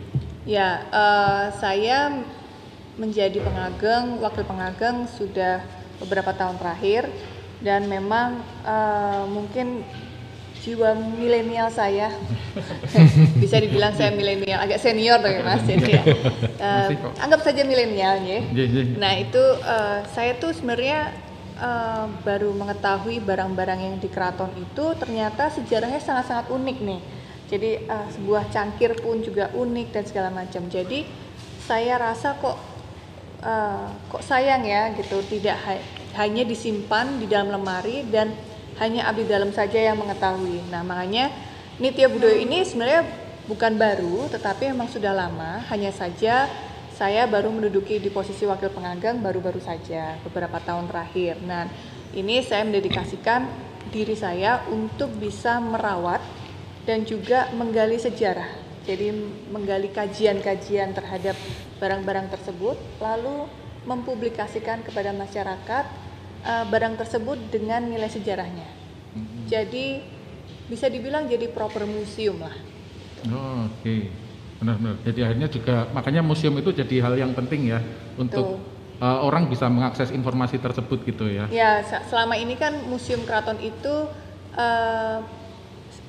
Ya, 0.48 0.84
eh, 0.88 1.44
saya 1.60 2.24
menjadi 2.96 3.40
pengageng, 3.40 4.20
wakil 4.20 4.44
pengageng 4.44 5.08
sudah 5.08 5.64
beberapa 6.00 6.34
tahun 6.34 6.58
terakhir 6.60 7.08
dan 7.62 7.86
memang 7.86 8.42
eh, 8.66 9.24
mungkin 9.30 9.86
jiwa 10.62 10.94
milenial 10.94 11.66
saya 11.74 12.14
bisa 13.42 13.58
dibilang 13.58 13.90
saya 13.98 14.14
milenial 14.14 14.62
agak 14.62 14.78
senior 14.78 15.18
tuh 15.18 15.26
ya 15.34 15.42
mas 15.42 15.62
jadi 15.66 15.90
ya 15.98 16.02
kok. 16.86 17.18
anggap 17.18 17.40
saja 17.42 17.66
milenial 17.66 18.22
ya 18.22 18.38
Iya, 18.46 18.64
iya. 18.70 18.82
Nah 18.94 19.12
itu 19.18 19.42
eh, 19.58 19.98
saya 20.14 20.38
tuh 20.38 20.54
sebenarnya 20.54 21.10
eh, 21.62 22.04
baru 22.26 22.50
mengetahui 22.50 23.22
barang-barang 23.22 23.80
yang 23.80 23.96
di 24.02 24.10
keraton 24.10 24.50
itu 24.58 24.98
ternyata 24.98 25.46
sejarahnya 25.54 26.02
sangat-sangat 26.02 26.50
unik 26.50 26.78
nih. 26.82 27.00
Jadi 27.46 27.70
eh, 27.86 28.06
sebuah 28.18 28.50
cangkir 28.50 28.98
pun 28.98 29.22
juga 29.22 29.54
unik 29.54 29.88
dan 29.94 30.04
segala 30.04 30.28
macam. 30.34 30.66
Jadi 30.66 31.06
saya 31.62 32.02
rasa 32.02 32.34
kok 32.34 32.58
eh, 33.46 33.86
kok 34.10 34.22
sayang 34.26 34.66
ya 34.66 34.90
gitu 34.98 35.22
tidak 35.30 35.56
ha- 35.62 35.86
hanya 36.18 36.42
disimpan 36.42 37.22
di 37.22 37.30
dalam 37.30 37.54
lemari 37.54 38.04
dan 38.10 38.34
hanya 38.80 39.08
abdi 39.08 39.28
dalam 39.28 39.54
saja 39.54 39.78
yang 39.78 40.00
mengetahui. 40.00 40.64
Nah 40.72 40.82
makanya 40.82 41.30
Nitya 41.80 42.08
Budoyo 42.08 42.36
ini 42.36 42.64
sebenarnya 42.64 43.04
bukan 43.46 43.76
baru 43.76 44.28
tetapi 44.32 44.72
memang 44.72 44.88
sudah 44.88 45.12
lama. 45.12 45.60
Hanya 45.68 45.92
saja 45.92 46.48
saya 47.02 47.26
baru 47.26 47.50
menduduki 47.50 47.98
di 47.98 48.14
posisi 48.14 48.46
wakil 48.46 48.70
penganggang 48.70 49.18
baru-baru 49.18 49.58
saja 49.58 50.22
beberapa 50.22 50.62
tahun 50.62 50.86
terakhir. 50.86 51.34
Nah, 51.42 51.66
ini 52.14 52.38
saya 52.46 52.62
mendedikasikan 52.62 53.50
diri 53.90 54.14
saya 54.14 54.62
untuk 54.70 55.10
bisa 55.18 55.58
merawat 55.58 56.22
dan 56.86 57.02
juga 57.02 57.50
menggali 57.58 57.98
sejarah. 57.98 58.46
Jadi 58.86 59.10
menggali 59.50 59.90
kajian-kajian 59.90 60.94
terhadap 60.94 61.34
barang-barang 61.82 62.38
tersebut 62.38 62.78
lalu 63.02 63.50
mempublikasikan 63.82 64.86
kepada 64.86 65.10
masyarakat 65.10 65.84
eh, 66.46 66.64
barang 66.70 67.02
tersebut 67.02 67.50
dengan 67.50 67.82
nilai 67.82 68.06
sejarahnya. 68.06 68.78
Jadi 69.50 70.06
bisa 70.70 70.86
dibilang 70.86 71.26
jadi 71.26 71.50
proper 71.50 71.82
museum 71.82 72.38
lah. 72.38 72.54
Oh, 73.26 73.66
Oke, 73.66 74.06
benar-benar. 74.62 74.96
Jadi 75.06 75.20
akhirnya 75.26 75.48
juga 75.50 75.74
makanya 75.96 76.22
museum 76.30 76.54
itu 76.62 76.70
jadi 76.80 76.96
hal 77.04 77.14
yang 77.18 77.32
penting 77.38 77.60
ya 77.74 77.80
untuk 78.22 78.46
eh, 79.02 79.18
orang 79.26 79.50
bisa 79.52 79.66
mengakses 79.66 80.08
informasi 80.14 80.56
tersebut 80.62 80.98
gitu 81.10 81.26
ya. 81.28 81.46
Ya, 81.58 81.70
se- 81.84 82.04
selama 82.10 82.34
ini 82.38 82.54
kan 82.62 82.72
Museum 82.90 83.22
Keraton 83.28 83.58
itu 83.60 83.94
eh, 84.56 85.18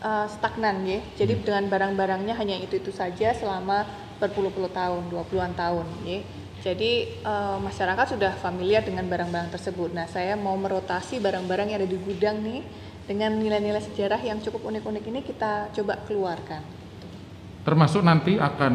eh, 0.10 0.28
stagnan 0.36 0.78
ya. 0.88 1.00
Jadi 1.20 1.34
dengan 1.48 1.66
barang-barangnya 1.74 2.34
hanya 2.42 2.56
itu-itu 2.66 2.92
saja 2.94 3.34
selama 3.36 3.78
berpuluh-puluh 4.22 4.72
tahun, 4.72 5.10
20-an 5.12 5.54
tahun 5.58 5.88
ya. 6.06 6.20
Jadi 6.64 6.92
eh, 7.32 7.58
masyarakat 7.68 8.06
sudah 8.16 8.32
familiar 8.40 8.82
dengan 8.88 9.06
barang-barang 9.12 9.52
tersebut. 9.56 9.90
Nah, 9.98 10.08
saya 10.08 10.34
mau 10.40 10.56
merotasi 10.56 11.20
barang-barang 11.20 11.68
yang 11.74 11.80
ada 11.84 11.90
di 11.90 12.00
gudang 12.00 12.40
nih. 12.44 12.64
dengan 13.04 13.36
nilai-nilai 13.36 13.84
sejarah 13.84 14.16
yang 14.24 14.40
cukup 14.40 14.64
unik-unik 14.72 15.04
ini 15.12 15.20
kita 15.28 15.76
coba 15.76 16.00
keluarkan. 16.08 16.64
Termasuk 17.64 18.04
nanti 18.04 18.36
akan 18.36 18.74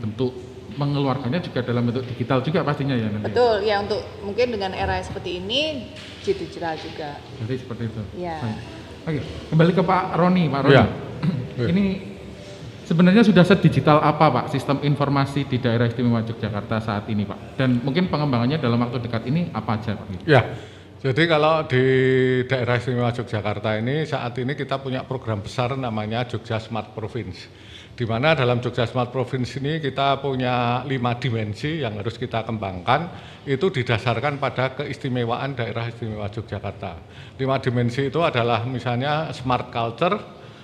bentuk 0.00 0.32
mengeluarkannya 0.80 1.40
juga 1.44 1.60
dalam 1.60 1.92
bentuk 1.92 2.08
digital 2.08 2.40
juga 2.40 2.64
pastinya 2.64 2.96
ya 2.96 3.12
nanti. 3.12 3.28
Betul, 3.28 3.68
ya 3.68 3.84
untuk 3.84 4.00
mungkin 4.24 4.46
dengan 4.54 4.72
era 4.72 4.96
seperti 5.04 5.42
ini 5.42 5.92
digital 6.24 6.80
juga. 6.80 7.20
Jadi 7.44 7.54
seperti 7.60 7.82
itu. 7.90 8.02
Ya. 8.16 8.40
Baik. 8.40 8.60
Oke, 9.00 9.20
kembali 9.52 9.72
ke 9.72 9.82
Pak 9.84 10.04
Roni, 10.16 10.44
Pak 10.48 10.60
Roni. 10.64 10.76
Ya. 10.76 10.84
Ini 11.72 11.84
sebenarnya 12.88 13.20
sudah 13.20 13.44
sedigital 13.44 14.00
apa 14.00 14.32
Pak 14.32 14.46
sistem 14.48 14.80
informasi 14.80 15.44
di 15.44 15.60
daerah 15.60 15.88
istimewa 15.88 16.24
Yogyakarta 16.24 16.80
saat 16.80 17.04
ini 17.12 17.28
Pak? 17.28 17.60
Dan 17.60 17.84
mungkin 17.84 18.08
pengembangannya 18.08 18.56
dalam 18.56 18.80
waktu 18.80 19.04
dekat 19.04 19.28
ini 19.28 19.52
apa 19.52 19.76
aja 19.76 19.92
Pak? 19.92 20.24
Ya, 20.24 20.56
jadi 21.00 21.28
kalau 21.28 21.64
di 21.64 21.84
daerah 22.44 22.76
istimewa 22.76 23.12
Yogyakarta 23.12 23.76
ini 23.80 24.08
saat 24.08 24.36
ini 24.40 24.52
kita 24.56 24.80
punya 24.80 25.04
program 25.04 25.40
besar 25.40 25.76
namanya 25.76 26.24
Jogja 26.28 26.60
Smart 26.60 26.92
Province. 26.96 27.48
Di 28.00 28.08
mana 28.08 28.32
dalam 28.32 28.64
Jogja 28.64 28.88
Smart 28.88 29.12
Province 29.12 29.60
ini 29.60 29.76
kita 29.76 30.24
punya 30.24 30.80
lima 30.88 31.20
dimensi 31.20 31.84
yang 31.84 32.00
harus 32.00 32.16
kita 32.16 32.48
kembangkan, 32.48 33.12
itu 33.44 33.68
didasarkan 33.68 34.40
pada 34.40 34.72
keistimewaan 34.72 35.52
daerah 35.52 35.84
istimewa 35.84 36.32
Yogyakarta. 36.32 36.96
Lima 37.36 37.60
dimensi 37.60 38.08
itu 38.08 38.24
adalah 38.24 38.64
misalnya 38.64 39.28
smart 39.36 39.68
culture, 39.68 40.16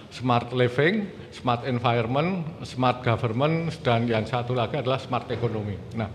smart 0.08 0.48
living, 0.56 1.12
smart 1.28 1.68
environment, 1.68 2.64
smart 2.64 3.04
government, 3.04 3.84
dan 3.84 4.08
yang 4.08 4.24
satu 4.24 4.56
lagi 4.56 4.80
adalah 4.80 4.96
smart 4.96 5.28
economy. 5.28 5.76
Nah, 5.92 6.08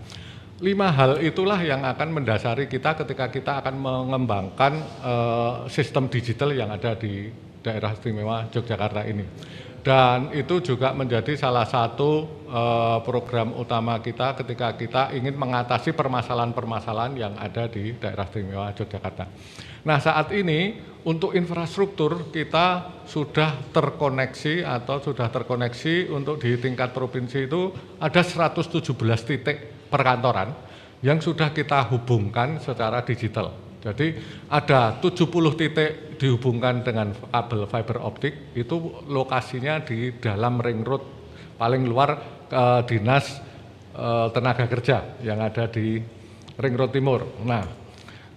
lima 0.58 0.90
hal 0.90 1.22
itulah 1.22 1.62
yang 1.62 1.86
akan 1.86 2.18
mendasari 2.18 2.66
kita 2.66 2.98
ketika 2.98 3.30
kita 3.30 3.62
akan 3.62 3.78
mengembangkan 3.78 4.72
eh, 5.06 5.54
sistem 5.70 6.10
digital 6.10 6.50
yang 6.50 6.74
ada 6.74 6.98
di 6.98 7.30
daerah 7.62 7.94
istimewa 7.94 8.50
Yogyakarta 8.50 9.06
ini. 9.06 9.22
Dan 9.82 10.30
itu 10.30 10.62
juga 10.62 10.94
menjadi 10.94 11.34
salah 11.34 11.66
satu 11.66 12.22
eh, 12.46 12.98
program 13.02 13.50
utama 13.58 13.98
kita 13.98 14.38
ketika 14.38 14.78
kita 14.78 15.02
ingin 15.10 15.34
mengatasi 15.34 15.90
permasalahan-permasalahan 15.90 17.14
yang 17.18 17.34
ada 17.34 17.66
di 17.66 17.98
daerah 17.98 18.30
istimewa 18.30 18.70
Yogyakarta. 18.70 19.26
Nah 19.82 19.98
saat 19.98 20.30
ini 20.30 20.78
untuk 21.02 21.34
infrastruktur 21.34 22.30
kita 22.30 23.02
sudah 23.10 23.58
terkoneksi 23.74 24.62
atau 24.62 25.02
sudah 25.02 25.26
terkoneksi 25.26 26.14
untuk 26.14 26.38
di 26.38 26.54
tingkat 26.62 26.94
provinsi 26.94 27.50
itu 27.50 27.74
ada 27.98 28.22
117 28.22 28.86
titik 29.26 29.90
perkantoran 29.90 30.54
yang 31.02 31.18
sudah 31.18 31.50
kita 31.50 31.90
hubungkan 31.90 32.62
secara 32.62 33.02
digital. 33.02 33.71
Jadi 33.82 34.14
ada 34.46 35.02
70 35.02 35.58
titik 35.58 36.14
dihubungkan 36.22 36.86
dengan 36.86 37.10
kabel 37.10 37.66
fiber 37.66 37.98
optik 37.98 38.54
itu 38.54 39.02
lokasinya 39.10 39.82
di 39.82 40.14
dalam 40.22 40.62
ring 40.62 40.86
road 40.86 41.02
paling 41.58 41.82
luar 41.90 42.10
eh, 42.46 42.80
dinas 42.86 43.42
eh, 43.98 44.26
tenaga 44.30 44.70
kerja 44.70 45.18
yang 45.26 45.42
ada 45.42 45.66
di 45.66 45.98
ring 46.62 46.74
road 46.78 46.94
timur. 46.94 47.26
Nah, 47.42 47.66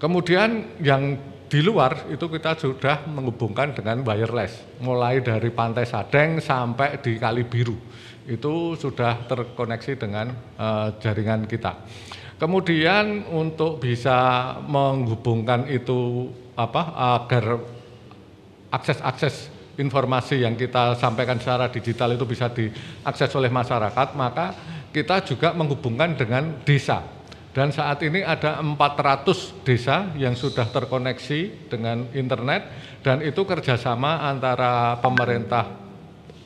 kemudian 0.01 0.81
yang 0.81 1.13
di 1.45 1.61
luar 1.61 2.09
itu 2.09 2.25
kita 2.25 2.57
sudah 2.57 3.05
menghubungkan 3.05 3.77
dengan 3.77 4.01
wireless, 4.01 4.81
mulai 4.81 5.21
dari 5.21 5.53
Pantai 5.53 5.85
Sadeng 5.85 6.41
sampai 6.41 6.97
di 7.05 7.21
Kali 7.21 7.45
Biru. 7.45 7.77
Itu 8.25 8.73
sudah 8.73 9.29
terkoneksi 9.29 9.93
dengan 9.93 10.33
eh, 10.57 10.87
jaringan 10.97 11.45
kita. 11.45 11.85
Kemudian 12.35 13.23
untuk 13.31 13.79
bisa 13.79 14.51
menghubungkan 14.67 15.71
itu 15.71 16.27
apa 16.59 16.91
agar 17.15 17.63
akses-akses 18.75 19.47
informasi 19.79 20.43
yang 20.43 20.59
kita 20.59 20.99
sampaikan 20.99 21.39
secara 21.39 21.71
digital 21.71 22.11
itu 22.15 22.27
bisa 22.27 22.51
diakses 22.51 23.31
oleh 23.39 23.47
masyarakat, 23.47 24.07
maka 24.19 24.51
kita 24.91 25.23
juga 25.23 25.55
menghubungkan 25.55 26.15
dengan 26.15 26.59
desa. 26.63 27.03
Dan 27.55 27.71
saat 27.71 28.03
ini 28.03 28.19
ada 28.19 28.59
400 28.59 29.63
desa 29.63 30.11
yang 30.19 30.35
sudah 30.35 30.67
terkoneksi 30.67 31.71
dengan 31.71 32.03
internet 32.11 32.67
dan 32.99 33.23
itu 33.23 33.47
kerjasama 33.47 34.27
antara 34.27 34.99
pemerintah 34.99 35.71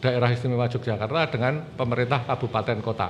daerah 0.06 0.30
istimewa 0.30 0.69
Yogyakarta 0.69 1.34
dengan 1.34 1.65
pemerintah 1.73 2.30
kabupaten 2.30 2.78
kota. 2.86 3.10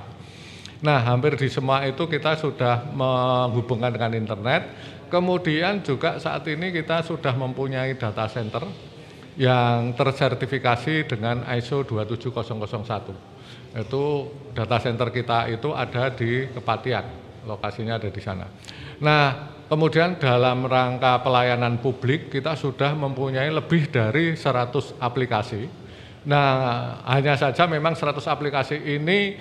Nah, 0.80 1.04
hampir 1.04 1.36
di 1.36 1.52
semua 1.52 1.84
itu 1.84 2.08
kita 2.08 2.40
sudah 2.40 2.88
menghubungkan 2.96 3.92
dengan 3.92 4.16
internet. 4.16 4.64
Kemudian 5.12 5.84
juga 5.84 6.16
saat 6.24 6.48
ini 6.48 6.72
kita 6.72 7.04
sudah 7.04 7.36
mempunyai 7.36 8.00
data 8.00 8.30
center 8.32 8.64
yang 9.36 9.92
tersertifikasi 9.92 11.04
dengan 11.04 11.44
ISO 11.52 11.84
27001. 11.84 13.76
Itu 13.76 14.04
data 14.56 14.78
center 14.80 15.12
kita 15.12 15.52
itu 15.52 15.76
ada 15.76 16.16
di 16.16 16.48
Kepatian, 16.48 17.06
lokasinya 17.44 18.00
ada 18.00 18.08
di 18.08 18.22
sana. 18.24 18.48
Nah, 19.04 19.26
kemudian 19.68 20.16
dalam 20.16 20.64
rangka 20.64 21.20
pelayanan 21.20 21.84
publik 21.84 22.32
kita 22.32 22.56
sudah 22.56 22.96
mempunyai 22.96 23.52
lebih 23.52 23.92
dari 23.92 24.36
100 24.36 24.96
aplikasi. 24.96 25.68
Nah, 26.24 27.00
hanya 27.08 27.36
saja 27.36 27.68
memang 27.68 27.96
100 28.00 28.24
aplikasi 28.28 28.76
ini 28.76 29.40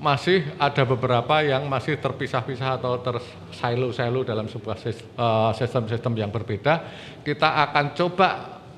masih 0.00 0.48
ada 0.56 0.82
beberapa 0.88 1.44
yang 1.44 1.68
masih 1.68 2.00
terpisah-pisah 2.00 2.80
atau 2.80 2.96
tersilo-silo 3.04 4.24
dalam 4.24 4.48
sebuah 4.48 4.76
eh, 4.80 4.94
sistem-sistem 5.54 6.12
yang 6.16 6.32
berbeda. 6.32 6.74
Kita 7.20 7.68
akan 7.68 7.92
coba 7.92 8.28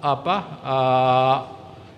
apa 0.03 0.37
uh, 0.67 1.39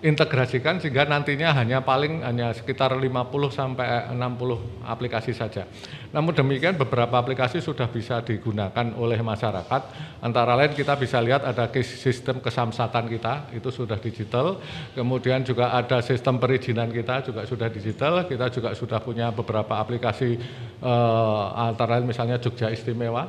integrasikan 0.05 0.77
sehingga 0.77 1.09
nantinya 1.09 1.49
hanya 1.57 1.81
paling 1.81 2.21
hanya 2.21 2.53
sekitar 2.53 2.93
50 2.93 3.09
sampai 3.49 4.13
60 4.13 4.85
aplikasi 4.85 5.33
saja. 5.33 5.65
Namun 6.13 6.37
demikian 6.37 6.77
beberapa 6.77 7.17
aplikasi 7.17 7.57
sudah 7.57 7.89
bisa 7.89 8.21
digunakan 8.21 8.93
oleh 9.01 9.17
masyarakat. 9.19 9.81
Antara 10.21 10.53
lain 10.53 10.77
kita 10.77 10.93
bisa 10.93 11.17
lihat 11.17 11.41
ada 11.41 11.65
sistem 11.81 12.37
kesamsatan 12.37 13.09
kita 13.09 13.49
itu 13.57 13.73
sudah 13.73 13.97
digital. 13.97 14.61
Kemudian 14.93 15.41
juga 15.41 15.73
ada 15.73 16.05
sistem 16.05 16.37
perizinan 16.37 16.93
kita 16.93 17.25
juga 17.25 17.41
sudah 17.49 17.67
digital. 17.73 18.29
Kita 18.29 18.53
juga 18.53 18.77
sudah 18.77 19.01
punya 19.01 19.33
beberapa 19.33 19.81
aplikasi 19.81 20.37
eh, 20.85 21.45
antara 21.57 21.97
lain 21.97 22.05
misalnya 22.05 22.37
Jogja 22.37 22.69
Istimewa 22.69 23.25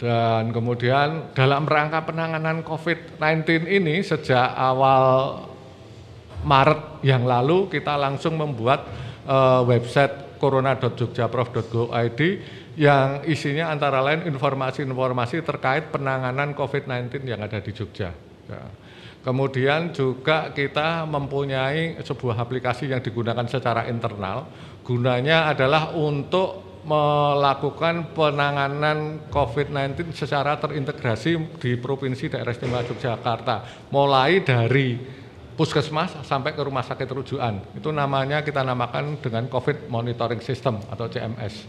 dan 0.00 0.48
kemudian 0.48 1.36
dalam 1.36 1.68
rangka 1.68 2.08
penanganan 2.08 2.64
COVID-19 2.64 3.68
ini 3.68 4.00
sejak 4.00 4.56
awal 4.56 5.36
Maret 6.44 7.04
yang 7.04 7.28
lalu 7.28 7.68
kita 7.68 7.96
langsung 8.00 8.36
membuat 8.40 8.86
uh, 9.28 9.60
website 9.64 10.40
corona.jogjaprof.go.id 10.40 12.20
yang 12.80 13.20
isinya 13.28 13.68
antara 13.68 14.00
lain 14.00 14.24
informasi-informasi 14.24 15.44
terkait 15.44 15.92
penanganan 15.92 16.56
COVID-19 16.56 17.28
yang 17.28 17.44
ada 17.44 17.60
di 17.60 17.76
Jogja. 17.76 18.08
Ya. 18.48 18.62
Kemudian 19.20 19.92
juga 19.92 20.48
kita 20.56 21.04
mempunyai 21.04 22.00
sebuah 22.00 22.40
aplikasi 22.40 22.88
yang 22.88 23.04
digunakan 23.04 23.44
secara 23.44 23.84
internal. 23.92 24.48
Gunanya 24.80 25.52
adalah 25.52 25.92
untuk 25.92 26.70
melakukan 26.88 28.16
penanganan 28.16 29.28
COVID-19 29.28 30.16
secara 30.16 30.56
terintegrasi 30.56 31.60
di 31.60 31.76
Provinsi 31.76 32.32
Daerah 32.32 32.56
Istimewa 32.56 32.80
Yogyakarta. 32.80 33.56
Mulai 33.92 34.40
dari 34.40 35.19
puskesmas 35.60 36.16
sampai 36.24 36.56
ke 36.56 36.64
rumah 36.64 36.80
sakit 36.80 37.04
rujukan. 37.04 37.76
Itu 37.76 37.92
namanya 37.92 38.40
kita 38.40 38.64
namakan 38.64 39.20
dengan 39.20 39.44
COVID 39.44 39.92
Monitoring 39.92 40.40
System 40.40 40.80
atau 40.88 41.04
CMS. 41.04 41.68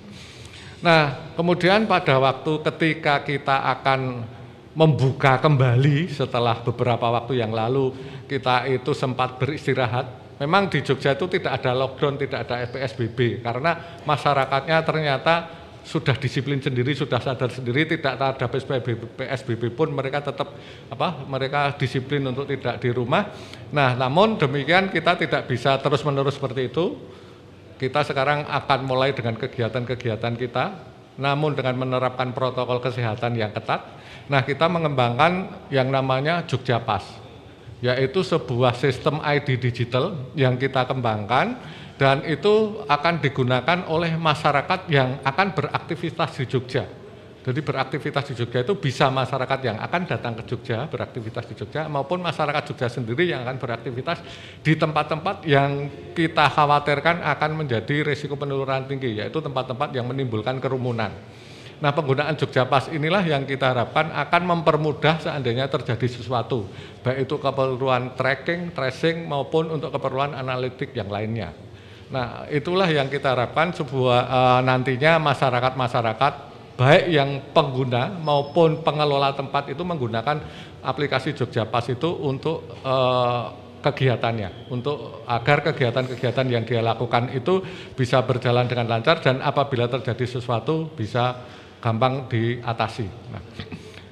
Nah, 0.80 1.36
kemudian 1.36 1.84
pada 1.92 2.16
waktu 2.16 2.64
ketika 2.72 3.20
kita 3.20 3.68
akan 3.68 4.24
membuka 4.72 5.44
kembali 5.44 6.08
setelah 6.08 6.64
beberapa 6.64 7.12
waktu 7.12 7.44
yang 7.44 7.52
lalu 7.52 7.92
kita 8.32 8.72
itu 8.72 8.96
sempat 8.96 9.36
beristirahat. 9.36 10.40
Memang 10.40 10.72
di 10.72 10.80
Jogja 10.80 11.12
itu 11.12 11.28
tidak 11.28 11.60
ada 11.60 11.76
lockdown, 11.76 12.16
tidak 12.16 12.48
ada 12.48 12.64
PSBB 12.72 13.44
karena 13.44 14.00
masyarakatnya 14.08 14.78
ternyata 14.88 15.61
sudah 15.82 16.14
disiplin 16.14 16.62
sendiri, 16.62 16.94
sudah 16.94 17.18
sadar 17.18 17.50
sendiri, 17.50 17.90
tidak 17.90 18.14
ada 18.18 18.46
PSBB, 18.46 19.18
PSBB 19.18 19.74
pun 19.74 19.90
mereka 19.90 20.22
tetap 20.22 20.54
apa? 20.88 21.26
Mereka 21.26 21.82
disiplin 21.82 22.22
untuk 22.30 22.46
tidak 22.46 22.78
di 22.78 22.94
rumah. 22.94 23.34
Nah, 23.74 23.98
namun 23.98 24.38
demikian 24.38 24.94
kita 24.94 25.18
tidak 25.18 25.50
bisa 25.50 25.82
terus-menerus 25.82 26.38
seperti 26.38 26.70
itu. 26.70 27.02
Kita 27.82 28.06
sekarang 28.06 28.46
akan 28.46 28.80
mulai 28.86 29.10
dengan 29.18 29.34
kegiatan-kegiatan 29.34 30.38
kita, 30.38 30.66
namun 31.18 31.58
dengan 31.58 31.82
menerapkan 31.82 32.30
protokol 32.30 32.78
kesehatan 32.78 33.34
yang 33.34 33.50
ketat. 33.50 33.82
Nah, 34.30 34.46
kita 34.46 34.70
mengembangkan 34.70 35.66
yang 35.74 35.90
namanya 35.90 36.46
Jogja 36.46 36.78
Pas, 36.78 37.02
yaitu 37.82 38.22
sebuah 38.22 38.78
sistem 38.78 39.18
ID 39.26 39.58
digital 39.58 40.14
yang 40.38 40.62
kita 40.62 40.86
kembangkan 40.86 41.58
dan 42.02 42.26
itu 42.26 42.82
akan 42.90 43.22
digunakan 43.22 43.86
oleh 43.86 44.18
masyarakat 44.18 44.90
yang 44.90 45.22
akan 45.22 45.54
beraktivitas 45.54 46.34
di 46.34 46.50
Jogja. 46.50 46.90
Jadi 47.46 47.62
beraktivitas 47.62 48.26
di 48.26 48.34
Jogja 48.42 48.66
itu 48.66 48.74
bisa 48.74 49.14
masyarakat 49.14 49.60
yang 49.62 49.78
akan 49.78 50.10
datang 50.10 50.34
ke 50.42 50.50
Jogja 50.50 50.90
beraktivitas 50.90 51.46
di 51.46 51.54
Jogja 51.54 51.86
maupun 51.86 52.18
masyarakat 52.26 52.74
Jogja 52.74 52.90
sendiri 52.90 53.30
yang 53.30 53.46
akan 53.46 53.62
beraktivitas 53.62 54.18
di 54.66 54.74
tempat-tempat 54.74 55.46
yang 55.46 55.94
kita 56.18 56.50
khawatirkan 56.50 57.22
akan 57.22 57.52
menjadi 57.62 58.02
risiko 58.02 58.34
penularan 58.34 58.90
tinggi 58.90 59.22
yaitu 59.22 59.38
tempat-tempat 59.38 59.94
yang 59.94 60.10
menimbulkan 60.10 60.58
kerumunan. 60.58 61.14
Nah 61.86 61.94
penggunaan 61.94 62.34
Jogja 62.34 62.66
Pas 62.66 62.90
inilah 62.90 63.22
yang 63.26 63.46
kita 63.46 63.78
harapkan 63.78 64.10
akan 64.10 64.42
mempermudah 64.58 65.22
seandainya 65.22 65.70
terjadi 65.70 66.18
sesuatu 66.18 66.66
baik 67.06 67.30
itu 67.30 67.38
keperluan 67.38 68.18
tracking, 68.18 68.74
tracing 68.74 69.30
maupun 69.30 69.70
untuk 69.70 69.94
keperluan 69.94 70.34
analitik 70.34 70.98
yang 70.98 71.10
lainnya. 71.10 71.71
Nah 72.12 72.46
itulah 72.52 72.88
yang 72.92 73.08
kita 73.08 73.32
harapkan 73.32 73.72
sebuah 73.72 74.20
uh, 74.28 74.60
nantinya 74.62 75.18
masyarakat-masyarakat 75.18 76.34
baik 76.76 77.06
yang 77.08 77.30
pengguna 77.56 78.12
maupun 78.20 78.84
pengelola 78.84 79.32
tempat 79.32 79.72
itu 79.72 79.84
menggunakan 79.84 80.44
aplikasi 80.84 81.32
Jogja 81.32 81.64
Pas 81.64 81.88
itu 81.88 82.10
untuk 82.20 82.68
uh, 82.84 83.54
kegiatannya 83.82 84.70
untuk 84.70 85.26
agar 85.26 85.66
kegiatan-kegiatan 85.66 86.46
yang 86.52 86.64
dia 86.68 86.86
lakukan 86.86 87.34
itu 87.34 87.66
bisa 87.98 88.22
berjalan 88.22 88.70
dengan 88.70 88.86
lancar 88.86 89.24
dan 89.26 89.42
apabila 89.42 89.90
terjadi 89.90 90.38
sesuatu 90.38 90.94
bisa 90.94 91.42
gampang 91.82 92.30
diatasi. 92.30 93.10
Nah, 93.34 93.42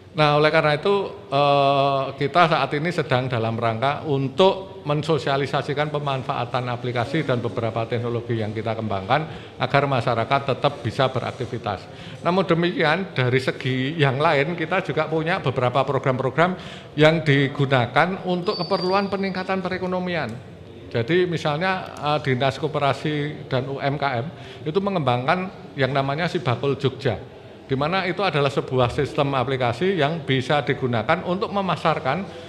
Nah, 0.10 0.36
oleh 0.36 0.52
karena 0.52 0.76
itu 0.76 0.96
eh, 1.32 2.04
kita 2.20 2.52
saat 2.52 2.72
ini 2.76 2.92
sedang 2.92 3.32
dalam 3.32 3.56
rangka 3.56 4.04
untuk 4.04 4.69
mensosialisasikan 4.90 5.94
pemanfaatan 5.94 6.66
aplikasi 6.74 7.22
dan 7.22 7.38
beberapa 7.38 7.86
teknologi 7.86 8.42
yang 8.42 8.50
kita 8.50 8.74
kembangkan 8.74 9.54
agar 9.62 9.86
masyarakat 9.86 10.42
tetap 10.50 10.82
bisa 10.82 11.06
beraktivitas. 11.14 11.86
Namun 12.26 12.50
demikian 12.50 13.14
dari 13.14 13.38
segi 13.38 13.94
yang 14.02 14.18
lain 14.18 14.58
kita 14.58 14.82
juga 14.82 15.06
punya 15.06 15.38
beberapa 15.38 15.86
program-program 15.86 16.58
yang 16.98 17.22
digunakan 17.22 18.26
untuk 18.26 18.58
keperluan 18.58 19.14
peningkatan 19.14 19.62
perekonomian. 19.62 20.34
Jadi 20.90 21.30
misalnya 21.30 21.94
uh, 22.02 22.18
Dinas 22.18 22.58
Koperasi 22.58 23.46
dan 23.46 23.70
UMKM 23.70 24.26
itu 24.66 24.80
mengembangkan 24.82 25.70
yang 25.78 25.94
namanya 25.94 26.26
si 26.26 26.42
bakul 26.42 26.74
Jogja 26.82 27.22
di 27.70 27.78
mana 27.78 28.10
itu 28.10 28.26
adalah 28.26 28.50
sebuah 28.50 28.90
sistem 28.90 29.38
aplikasi 29.38 30.02
yang 30.02 30.26
bisa 30.26 30.66
digunakan 30.66 31.22
untuk 31.30 31.54
memasarkan 31.54 32.49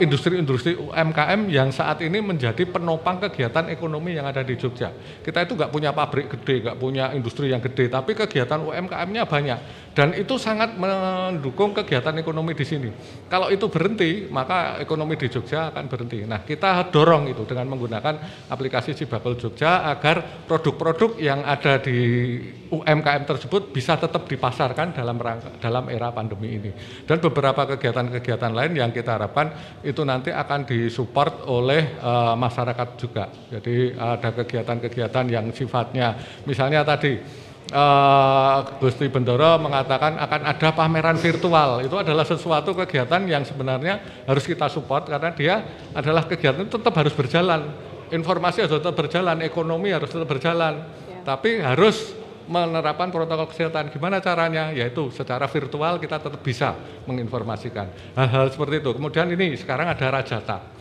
industri-industri 0.00 0.78
uh, 0.78 0.92
UMKM 0.92 1.50
yang 1.50 1.68
saat 1.74 2.00
ini 2.02 2.22
menjadi 2.22 2.62
penopang 2.68 3.20
kegiatan 3.22 3.68
ekonomi 3.68 4.16
yang 4.16 4.26
ada 4.28 4.40
di 4.40 4.54
Jogja. 4.54 4.92
Kita 5.22 5.44
itu 5.44 5.52
nggak 5.56 5.70
punya 5.72 5.90
pabrik 5.92 6.32
gede, 6.38 6.62
nggak 6.66 6.78
punya 6.78 7.10
industri 7.12 7.50
yang 7.52 7.60
gede, 7.60 7.90
tapi 7.90 8.14
kegiatan 8.14 8.60
UMKM-nya 8.62 9.24
banyak 9.26 9.58
dan 9.96 10.12
itu 10.12 10.36
sangat 10.36 10.76
mendukung 10.76 11.72
kegiatan 11.72 12.12
ekonomi 12.20 12.52
di 12.52 12.68
sini. 12.68 12.92
Kalau 13.32 13.48
itu 13.48 13.64
berhenti, 13.72 14.28
maka 14.28 14.76
ekonomi 14.76 15.16
di 15.16 15.32
Jogja 15.32 15.72
akan 15.72 15.88
berhenti. 15.88 16.20
Nah, 16.28 16.44
kita 16.44 16.92
dorong 16.92 17.32
itu 17.32 17.48
dengan 17.48 17.72
menggunakan 17.72 18.44
aplikasi 18.52 18.92
Cibabel 18.92 19.40
Jogja 19.40 19.88
agar 19.88 20.44
produk-produk 20.44 21.16
yang 21.16 21.40
ada 21.48 21.80
di 21.80 21.96
UMKM 22.68 23.24
tersebut 23.24 23.72
bisa 23.72 23.96
tetap 23.96 24.28
dipasarkan 24.28 24.92
dalam 24.92 25.16
rangka, 25.16 25.56
dalam 25.64 25.88
era 25.88 26.12
pandemi 26.12 26.60
ini. 26.60 26.70
Dan 27.08 27.16
beberapa 27.24 27.64
kegiatan-kegiatan 27.64 28.52
lain 28.52 28.76
yang 28.76 28.92
kita 28.92 29.16
harapkan 29.16 29.80
itu 29.80 30.04
nanti 30.04 30.28
akan 30.28 30.68
disupport 30.68 31.48
oleh 31.48 31.96
uh, 32.04 32.36
masyarakat 32.36 32.88
juga. 33.00 33.32
Jadi 33.48 33.96
ada 33.96 34.28
kegiatan-kegiatan 34.28 35.24
yang 35.32 35.48
sifatnya 35.56 36.20
misalnya 36.44 36.84
tadi 36.84 37.45
uh, 37.72 38.78
Gusti 38.78 39.08
Bendoro 39.10 39.58
mengatakan 39.58 40.20
akan 40.20 40.40
ada 40.46 40.68
pameran 40.74 41.16
virtual. 41.18 41.82
Itu 41.82 41.98
adalah 41.98 42.22
sesuatu 42.22 42.76
kegiatan 42.76 43.22
yang 43.26 43.42
sebenarnya 43.42 44.24
harus 44.28 44.44
kita 44.46 44.70
support 44.70 45.08
karena 45.08 45.30
dia 45.34 45.54
adalah 45.96 46.26
kegiatan 46.28 46.66
tetap 46.66 46.94
harus 46.94 47.14
berjalan. 47.16 47.66
Informasi 48.06 48.62
harus 48.62 48.78
tetap 48.78 48.94
berjalan, 48.94 49.42
ekonomi 49.42 49.90
harus 49.90 50.06
tetap 50.06 50.30
berjalan. 50.30 50.86
Ya. 51.10 51.26
Tapi 51.26 51.58
harus 51.58 52.14
menerapkan 52.46 53.10
protokol 53.10 53.50
kesehatan. 53.50 53.90
Gimana 53.90 54.22
caranya? 54.22 54.70
Yaitu 54.70 55.10
secara 55.10 55.50
virtual 55.50 55.98
kita 55.98 56.22
tetap 56.22 56.38
bisa 56.38 56.78
menginformasikan 57.10 57.90
hal-hal 58.14 58.46
seperti 58.54 58.78
itu. 58.78 58.90
Kemudian 58.94 59.26
ini 59.34 59.58
sekarang 59.58 59.90
ada 59.90 60.06
Rajata. 60.06 60.75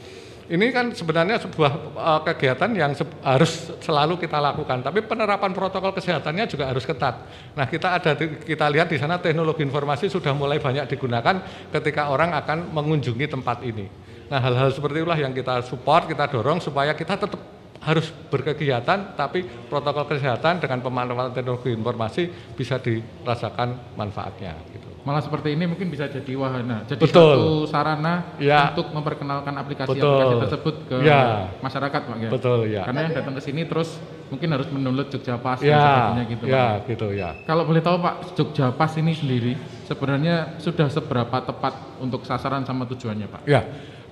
Ini 0.46 0.70
kan 0.70 0.94
sebenarnya 0.94 1.42
sebuah 1.42 1.72
uh, 1.98 2.22
kegiatan 2.22 2.70
yang 2.78 2.94
se 2.94 3.02
harus 3.26 3.74
selalu 3.82 4.22
kita 4.22 4.38
lakukan, 4.38 4.86
tapi 4.86 5.02
penerapan 5.02 5.50
protokol 5.50 5.90
kesehatannya 5.98 6.46
juga 6.46 6.70
harus 6.70 6.86
ketat. 6.86 7.18
Nah, 7.58 7.66
kita 7.66 7.98
ada 7.98 8.14
kita 8.22 8.66
lihat 8.70 8.86
di 8.86 9.02
sana 9.02 9.18
teknologi 9.18 9.66
informasi 9.66 10.06
sudah 10.06 10.38
mulai 10.38 10.62
banyak 10.62 10.86
digunakan 10.86 11.42
ketika 11.74 12.14
orang 12.14 12.38
akan 12.38 12.70
mengunjungi 12.78 13.26
tempat 13.26 13.66
ini. 13.66 13.90
Nah, 14.30 14.38
hal-hal 14.38 14.70
seperti 14.70 15.02
itulah 15.02 15.18
yang 15.18 15.34
kita 15.34 15.66
support, 15.66 16.06
kita 16.06 16.30
dorong 16.30 16.62
supaya 16.62 16.94
kita 16.94 17.18
tetap 17.18 17.42
harus 17.82 18.10
berkegiatan 18.30 19.14
tapi 19.14 19.46
protokol 19.70 20.10
kesehatan 20.10 20.58
dengan 20.58 20.82
pemanfaatan 20.82 21.34
teknologi 21.38 21.70
informasi 21.70 22.54
bisa 22.58 22.82
dirasakan 22.82 23.98
manfaatnya 23.98 24.58
gitu. 24.74 24.95
Malah 25.06 25.22
seperti 25.22 25.54
ini 25.54 25.70
mungkin 25.70 25.94
bisa 25.94 26.10
jadi 26.10 26.34
wahana, 26.34 26.82
jadi 26.90 26.98
Betul. 26.98 27.14
satu 27.38 27.46
sarana 27.70 28.34
ya. 28.42 28.74
untuk 28.74 28.90
memperkenalkan 28.90 29.54
aplikasi-aplikasi 29.54 30.36
tersebut 30.50 30.76
ke 30.90 30.98
ya. 31.06 31.46
masyarakat, 31.62 32.02
Pak 32.10 32.18
ya. 32.18 32.30
Betul, 32.34 32.60
ya. 32.74 32.82
Karena 32.90 33.06
yang 33.06 33.14
datang 33.14 33.38
ke 33.38 33.42
sini 33.46 33.70
terus 33.70 34.02
mungkin 34.34 34.50
harus 34.58 34.66
mendownload 34.74 35.14
Jogja 35.14 35.38
Pas 35.38 35.62
ya. 35.62 35.78
dan 35.78 35.86
sebagainya 35.86 36.24
gitu, 36.26 36.44
ya, 36.50 36.66
Pak. 36.66 36.90
gitu 36.90 37.08
ya. 37.14 37.30
Kalau 37.46 37.64
boleh 37.70 37.86
tahu 37.86 38.02
Pak, 38.02 38.16
Jogja 38.34 38.74
Pas 38.74 38.92
ini 38.98 39.14
sendiri 39.14 39.54
sebenarnya 39.86 40.58
sudah 40.58 40.90
seberapa 40.90 41.38
tepat 41.38 42.02
untuk 42.02 42.26
sasaran 42.26 42.66
sama 42.66 42.90
tujuannya, 42.90 43.30
Pak? 43.30 43.42
Ya. 43.46 43.62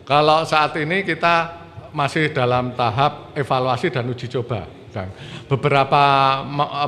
Kalau 0.05 0.45
saat 0.45 0.77
ini 0.77 1.01
kita 1.01 1.65
masih 1.89 2.29
dalam 2.29 2.77
tahap 2.77 3.33
evaluasi 3.33 3.89
dan 3.89 4.05
uji 4.13 4.29
coba. 4.29 4.82
Beberapa 5.49 6.03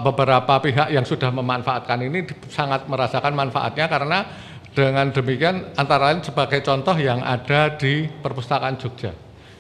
beberapa 0.04 0.54
pihak 0.62 0.94
yang 0.94 1.02
sudah 1.02 1.34
memanfaatkan 1.34 2.00
ini 2.06 2.30
sangat 2.52 2.86
merasakan 2.86 3.34
manfaatnya 3.34 3.86
karena 3.90 4.20
dengan 4.76 5.10
demikian 5.10 5.74
antara 5.80 6.12
lain 6.12 6.22
sebagai 6.22 6.60
contoh 6.62 6.94
yang 7.00 7.24
ada 7.24 7.74
di 7.74 8.06
perpustakaan 8.06 8.76
Jogja. 8.78 9.16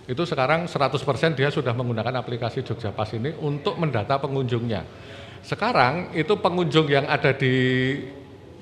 Itu 0.06 0.22
sekarang 0.28 0.70
100% 0.70 1.34
dia 1.34 1.50
sudah 1.50 1.74
menggunakan 1.74 2.14
aplikasi 2.22 2.62
Jogja 2.62 2.94
Pas 2.94 3.10
ini 3.16 3.34
untuk 3.42 3.82
mendata 3.82 4.22
pengunjungnya. 4.22 4.86
Sekarang 5.42 6.14
itu 6.14 6.38
pengunjung 6.38 6.86
yang 6.92 7.10
ada 7.10 7.34
di 7.34 7.54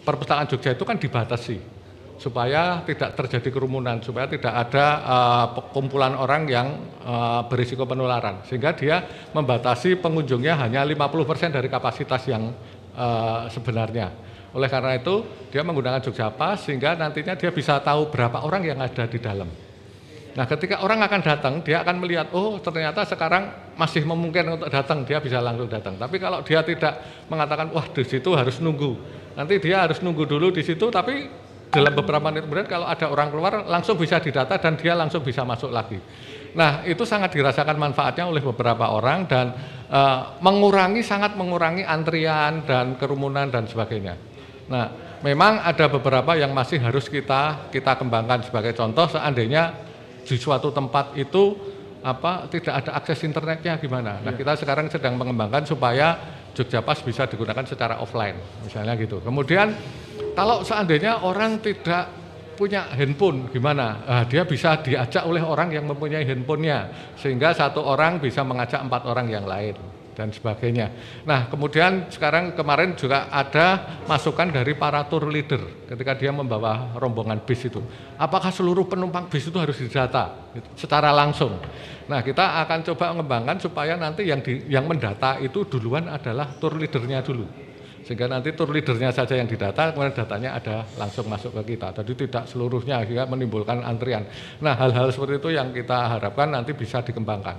perpustakaan 0.06 0.48
Jogja 0.48 0.78
itu 0.78 0.84
kan 0.88 0.96
dibatasi 0.96 1.73
supaya 2.18 2.86
tidak 2.86 3.18
terjadi 3.18 3.50
kerumunan, 3.50 4.00
supaya 4.00 4.30
tidak 4.30 4.54
ada 4.54 4.86
uh, 5.04 5.46
kumpulan 5.74 6.14
orang 6.14 6.46
yang 6.48 6.68
uh, 7.04 7.44
berisiko 7.50 7.84
penularan. 7.84 8.46
Sehingga 8.46 8.72
dia 8.78 9.04
membatasi 9.34 9.98
pengunjungnya 10.00 10.56
hanya 10.56 10.86
50% 10.86 11.52
dari 11.52 11.68
kapasitas 11.68 12.22
yang 12.30 12.54
uh, 12.96 13.50
sebenarnya. 13.50 14.14
Oleh 14.54 14.70
karena 14.70 14.94
itu, 14.94 15.26
dia 15.50 15.66
menggunakan 15.66 15.98
Jogja 16.06 16.30
Pas 16.30 16.62
sehingga 16.62 16.94
nantinya 16.94 17.34
dia 17.34 17.50
bisa 17.50 17.82
tahu 17.82 18.14
berapa 18.14 18.46
orang 18.46 18.62
yang 18.70 18.80
ada 18.80 19.10
di 19.10 19.18
dalam. 19.18 19.50
Nah, 20.34 20.50
ketika 20.50 20.82
orang 20.82 21.02
akan 21.06 21.22
datang, 21.22 21.54
dia 21.62 21.86
akan 21.86 22.02
melihat, 22.02 22.34
oh 22.34 22.58
ternyata 22.58 23.06
sekarang 23.06 23.54
masih 23.78 24.02
memungkinkan 24.02 24.58
untuk 24.58 24.70
datang, 24.70 25.06
dia 25.06 25.22
bisa 25.22 25.38
langsung 25.38 25.70
datang. 25.70 25.94
Tapi 25.94 26.18
kalau 26.18 26.42
dia 26.42 26.66
tidak 26.66 27.26
mengatakan, 27.30 27.70
wah 27.70 27.86
di 27.86 28.02
situ 28.02 28.34
harus 28.34 28.58
nunggu, 28.58 28.98
nanti 29.38 29.62
dia 29.62 29.86
harus 29.86 30.02
nunggu 30.02 30.26
dulu 30.26 30.50
di 30.50 30.66
situ, 30.66 30.90
tapi 30.90 31.30
dalam 31.74 31.94
beberapa 31.98 32.22
menit 32.30 32.46
kemudian 32.46 32.70
kalau 32.70 32.86
ada 32.86 33.10
orang 33.10 33.34
keluar 33.34 33.54
langsung 33.66 33.98
bisa 33.98 34.22
didata 34.22 34.62
dan 34.62 34.78
dia 34.78 34.94
langsung 34.94 35.26
bisa 35.26 35.42
masuk 35.42 35.74
lagi. 35.74 35.98
Nah 36.54 36.86
itu 36.86 37.02
sangat 37.02 37.34
dirasakan 37.34 37.82
manfaatnya 37.82 38.30
oleh 38.30 38.46
beberapa 38.46 38.94
orang 38.94 39.26
dan 39.26 39.58
uh, 39.90 40.38
mengurangi 40.38 41.02
sangat 41.02 41.34
mengurangi 41.34 41.82
antrian 41.82 42.62
dan 42.62 42.94
kerumunan 43.02 43.50
dan 43.50 43.66
sebagainya. 43.66 44.14
Nah 44.70 45.18
memang 45.26 45.66
ada 45.66 45.90
beberapa 45.90 46.38
yang 46.38 46.54
masih 46.54 46.78
harus 46.78 47.10
kita 47.10 47.74
kita 47.74 47.98
kembangkan 47.98 48.46
sebagai 48.46 48.78
contoh 48.78 49.10
seandainya 49.10 49.74
di 50.22 50.38
suatu 50.38 50.70
tempat 50.70 51.18
itu 51.18 51.58
apa 52.06 52.46
tidak 52.54 52.86
ada 52.86 53.02
akses 53.02 53.26
internetnya 53.26 53.82
gimana. 53.82 54.22
Nah 54.22 54.38
kita 54.38 54.54
sekarang 54.62 54.94
sedang 54.94 55.18
mengembangkan 55.18 55.66
supaya 55.66 56.22
Jogja 56.54 56.86
Pas 56.86 57.02
bisa 57.02 57.26
digunakan 57.26 57.66
secara 57.66 57.98
offline 57.98 58.38
misalnya 58.62 58.94
gitu. 58.94 59.24
Kemudian 59.26 59.74
kalau 60.34 60.66
seandainya 60.66 61.22
orang 61.22 61.62
tidak 61.62 62.10
punya 62.54 62.86
handphone 62.94 63.50
gimana? 63.50 64.02
Nah, 64.06 64.24
dia 64.30 64.46
bisa 64.46 64.78
diajak 64.82 65.26
oleh 65.26 65.42
orang 65.42 65.74
yang 65.74 65.90
mempunyai 65.90 66.26
handphonenya 66.26 67.14
sehingga 67.18 67.54
satu 67.54 67.82
orang 67.82 68.22
bisa 68.22 68.46
mengajak 68.46 68.82
empat 68.82 69.10
orang 69.10 69.28
yang 69.30 69.46
lain 69.46 69.74
dan 70.14 70.30
sebagainya. 70.30 70.94
Nah 71.26 71.50
kemudian 71.50 72.08
sekarang 72.14 72.54
kemarin 72.54 72.94
juga 72.94 73.34
ada 73.34 73.98
masukan 74.06 74.54
dari 74.54 74.78
para 74.78 75.02
tour 75.10 75.26
leader 75.26 75.90
ketika 75.90 76.14
dia 76.14 76.30
membawa 76.30 76.94
rombongan 77.02 77.42
bis 77.42 77.66
itu. 77.66 77.82
Apakah 78.22 78.54
seluruh 78.54 78.86
penumpang 78.86 79.26
bis 79.28 79.50
itu 79.50 79.58
harus 79.58 79.74
didata 79.74 80.54
secara 80.78 81.10
langsung? 81.10 81.58
Nah 82.06 82.22
kita 82.22 82.62
akan 82.62 82.80
coba 82.94 83.18
mengembangkan 83.18 83.58
supaya 83.58 83.98
nanti 83.98 84.30
yang 84.30 84.46
di, 84.46 84.70
yang 84.70 84.86
mendata 84.86 85.42
itu 85.42 85.66
duluan 85.66 86.06
adalah 86.06 86.54
tour 86.62 86.78
leadernya 86.78 87.26
dulu 87.26 87.73
sehingga 88.04 88.28
nanti 88.28 88.52
tour 88.52 88.70
leadernya 88.70 89.16
saja 89.16 89.40
yang 89.40 89.48
didata, 89.48 89.96
kemudian 89.96 90.12
datanya 90.12 90.60
ada 90.60 90.84
langsung 91.00 91.26
masuk 91.32 91.56
ke 91.64 91.76
kita. 91.76 91.96
Jadi 92.04 92.28
tidak 92.28 92.44
seluruhnya 92.52 93.00
sehingga 93.08 93.26
menimbulkan 93.26 93.80
antrian. 93.82 94.28
Nah 94.60 94.76
hal-hal 94.76 95.10
seperti 95.10 95.40
itu 95.40 95.50
yang 95.56 95.72
kita 95.72 96.20
harapkan 96.20 96.52
nanti 96.52 96.76
bisa 96.76 97.00
dikembangkan. 97.00 97.58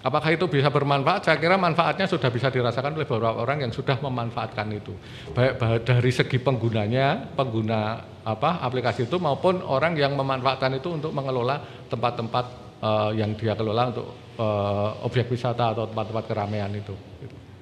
Apakah 0.00 0.32
itu 0.32 0.48
bisa 0.48 0.72
bermanfaat? 0.72 1.28
Saya 1.28 1.36
kira 1.36 1.60
manfaatnya 1.60 2.08
sudah 2.08 2.32
bisa 2.32 2.48
dirasakan 2.48 2.96
oleh 2.96 3.04
beberapa 3.04 3.36
orang 3.36 3.68
yang 3.68 3.72
sudah 3.72 4.00
memanfaatkan 4.00 4.72
itu. 4.72 4.96
Baik 5.36 5.84
dari 5.84 6.08
segi 6.08 6.40
penggunanya, 6.40 7.36
pengguna 7.36 8.00
apa 8.24 8.64
aplikasi 8.64 9.04
itu 9.04 9.20
maupun 9.20 9.60
orang 9.60 9.92
yang 10.00 10.16
memanfaatkan 10.16 10.80
itu 10.80 10.88
untuk 10.96 11.12
mengelola 11.12 11.60
tempat-tempat 11.92 12.44
uh, 12.80 13.12
yang 13.12 13.36
dia 13.36 13.52
kelola 13.52 13.92
untuk 13.92 14.08
uh, 14.40 15.04
objek 15.04 15.28
wisata 15.28 15.76
atau 15.76 15.84
tempat-tempat 15.84 16.24
keramaian 16.24 16.72
itu. 16.72 16.96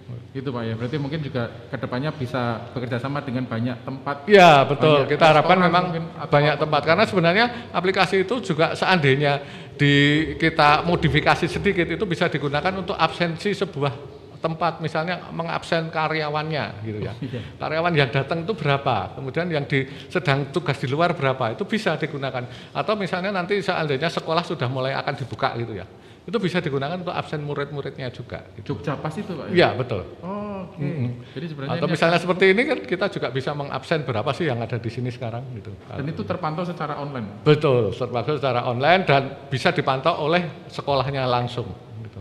Gitu. 0.08 0.40
Gitu 0.40 0.48
Pak 0.48 0.62
ya, 0.64 0.74
berarti 0.74 0.96
mungkin 0.96 1.20
juga 1.20 1.42
ke 1.68 1.76
depannya 1.76 2.10
bisa 2.16 2.72
bekerja 2.72 2.96
sama 2.96 3.20
dengan 3.20 3.44
banyak 3.44 3.76
tempat. 3.84 4.16
Ya 4.24 4.64
betul, 4.64 5.04
kita 5.04 5.24
harapkan 5.36 5.58
memang 5.60 5.84
banyak 6.28 6.54
tempat 6.56 6.82
karena 6.84 7.04
sebenarnya 7.04 7.46
aplikasi 7.72 8.24
itu 8.24 8.40
juga 8.40 8.72
seandainya 8.72 9.44
di 9.76 9.94
kita 10.40 10.82
modifikasi 10.82 11.44
sedikit 11.46 11.86
itu 11.86 12.04
bisa 12.08 12.26
digunakan 12.26 12.72
untuk 12.72 12.96
absensi 12.96 13.52
sebuah 13.52 14.18
tempat 14.38 14.78
misalnya 14.78 15.28
mengabsen 15.34 15.90
karyawannya 15.90 16.64
gitu 16.86 16.98
ya. 17.02 17.12
Iya. 17.18 17.40
Karyawan 17.58 17.92
yang 17.92 18.08
datang 18.08 18.46
itu 18.46 18.54
berapa, 18.54 19.18
kemudian 19.18 19.50
yang 19.50 19.66
di 19.66 19.84
sedang 20.06 20.48
tugas 20.54 20.78
di 20.78 20.86
luar 20.86 21.12
berapa, 21.12 21.58
itu 21.58 21.66
bisa 21.66 21.98
digunakan. 21.98 22.46
Atau 22.70 22.94
misalnya 22.94 23.34
nanti 23.34 23.58
seandainya 23.58 24.06
sekolah 24.06 24.46
sudah 24.46 24.70
mulai 24.70 24.94
akan 24.94 25.14
dibuka 25.18 25.52
gitu 25.58 25.74
ya 25.82 25.86
itu 26.28 26.36
bisa 26.36 26.60
digunakan 26.60 27.00
untuk 27.00 27.16
absen 27.16 27.40
murid-muridnya 27.40 28.12
juga. 28.12 28.44
Gitu. 28.52 28.76
Jogja 28.76 29.00
pas 29.00 29.16
itu 29.16 29.32
Pak? 29.32 29.48
Iya 29.48 29.72
betul. 29.72 30.04
Oh, 30.20 30.68
oke. 30.68 30.76
Okay. 30.76 30.84
Mm 30.84 30.92
-hmm. 30.92 31.10
Jadi 31.32 31.46
sebenarnya 31.48 31.80
atau 31.80 31.88
misalnya 31.88 32.18
seperti 32.20 32.44
ini 32.52 32.62
kan 32.68 32.78
kita 32.84 33.06
juga 33.08 33.28
bisa 33.32 33.50
mengabsen 33.56 34.04
berapa 34.04 34.30
sih 34.36 34.44
yang 34.44 34.60
ada 34.60 34.76
di 34.76 34.90
sini 34.92 35.08
sekarang 35.08 35.40
gitu. 35.56 35.72
Dan 35.88 36.04
itu 36.04 36.20
terpantau 36.28 36.68
secara 36.68 37.00
online. 37.00 37.40
Betul, 37.48 37.96
terpantau 37.96 38.36
secara 38.36 38.60
online 38.68 39.08
dan 39.08 39.22
bisa 39.48 39.72
dipantau 39.72 40.20
oleh 40.28 40.68
sekolahnya 40.68 41.24
langsung. 41.24 41.64
Gitu. 42.04 42.20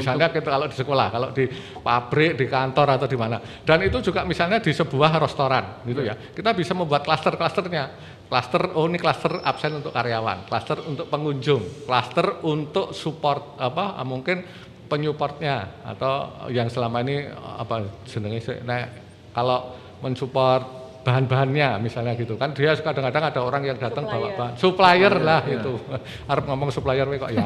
Misalnya 0.00 0.32
kita 0.32 0.48
kalau 0.48 0.64
di 0.64 0.76
sekolah, 0.80 1.06
kalau 1.12 1.28
di 1.36 1.44
pabrik, 1.84 2.40
di 2.40 2.48
kantor 2.48 2.96
atau 2.96 3.04
di 3.04 3.20
mana. 3.20 3.36
Dan 3.68 3.84
itu 3.84 4.00
juga 4.00 4.24
misalnya 4.24 4.64
di 4.64 4.72
sebuah 4.72 5.20
restoran 5.20 5.84
gitu 5.84 6.00
ya. 6.00 6.16
Kita 6.16 6.56
bisa 6.56 6.72
membuat 6.72 7.04
klaster-klasternya 7.04 8.13
Klaster, 8.24 8.72
oh 8.72 8.88
ini 8.88 8.96
klaster 8.96 9.36
absen 9.44 9.78
untuk 9.78 9.92
karyawan, 9.92 10.48
klaster 10.48 10.80
untuk 10.88 11.06
pengunjung, 11.12 11.84
klaster 11.84 12.40
untuk 12.42 12.96
support 12.96 13.60
apa 13.60 14.00
mungkin 14.02 14.42
penyupportnya 14.88 15.84
atau 15.84 16.48
yang 16.52 16.68
selama 16.68 17.00
ini 17.04 17.28
apa 17.34 17.88
jenenge 18.04 18.64
nah, 18.64 18.84
kalau 19.32 19.72
mensupport 20.04 20.83
bahan-bahannya 21.04 21.84
misalnya 21.84 22.16
gitu 22.16 22.40
kan. 22.40 22.56
Dia 22.56 22.72
kadang-kadang 22.80 23.28
ada 23.28 23.40
orang 23.44 23.62
yang 23.68 23.76
datang 23.76 24.08
bawa 24.08 24.32
bahan. 24.32 24.54
Supplier 24.56 25.12
lah 25.20 25.44
ya. 25.44 25.60
itu. 25.60 25.76
Harus 26.30 26.44
ngomong 26.48 26.72
supplier 26.72 27.04
kok 27.04 27.30
ya 27.30 27.44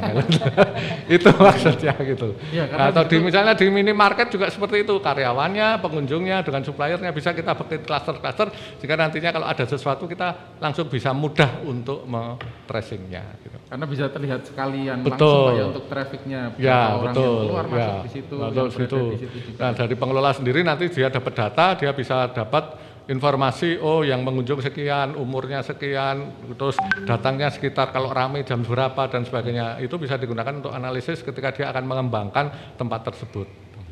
itu 1.19 1.31
maksudnya 1.35 1.95
gitu. 2.07 2.39
Ya, 2.55 2.71
atau 2.71 3.03
di 3.05 3.19
misalnya 3.19 3.59
di 3.59 3.67
minimarket 3.67 4.31
juga 4.31 4.47
seperti 4.49 4.87
itu. 4.87 4.95
Karyawannya 5.03 5.83
pengunjungnya 5.83 6.47
dengan 6.47 6.63
suppliernya 6.63 7.11
bisa 7.11 7.35
kita 7.35 7.59
bikin 7.59 7.83
cluster-cluster 7.83 8.55
jika 8.79 8.95
nantinya 8.95 9.31
kalau 9.35 9.47
ada 9.51 9.65
sesuatu 9.67 10.07
kita 10.07 10.57
langsung 10.63 10.87
bisa 10.87 11.11
mudah 11.11 11.59
untuk 11.67 12.07
tracingnya 12.71 13.25
gitu. 13.43 13.57
karena 13.69 13.85
bisa 13.85 14.05
terlihat 14.09 14.41
sekalian 14.47 15.03
betul. 15.03 15.19
langsung 15.19 15.59
ya 15.59 15.65
untuk 15.75 15.85
trafficnya. 15.91 16.41
Ya 16.57 16.95
betul. 16.95 17.51
keluar 17.51 17.67
ya, 17.67 17.73
masuk 17.75 17.97
di 18.07 18.11
situ 18.15 18.35
betul, 18.39 18.69
situ. 18.71 19.01
Di 19.19 19.19
situ 19.19 19.51
nah 19.59 19.71
dari 19.75 19.95
pengelola 19.99 20.31
sendiri 20.31 20.61
nanti 20.63 20.87
dia 20.93 21.11
dapat 21.11 21.33
data 21.35 21.67
dia 21.75 21.91
bisa 21.91 22.31
dapat 22.31 22.88
informasi 23.09 23.81
oh 23.81 24.05
yang 24.05 24.21
mengunjung 24.21 24.61
sekian, 24.61 25.17
umurnya 25.17 25.65
sekian, 25.65 26.29
terus 26.55 26.77
datangnya 27.09 27.49
sekitar 27.49 27.89
kalau 27.89 28.13
ramai 28.13 28.45
jam 28.45 28.61
berapa 28.61 29.09
dan 29.09 29.25
sebagainya. 29.25 29.81
Itu 29.81 29.97
bisa 29.97 30.21
digunakan 30.21 30.53
untuk 30.53 30.71
analisis 30.71 31.25
ketika 31.25 31.51
dia 31.51 31.73
akan 31.73 31.89
mengembangkan 31.89 32.77
tempat 32.77 33.09
tersebut. 33.09 33.49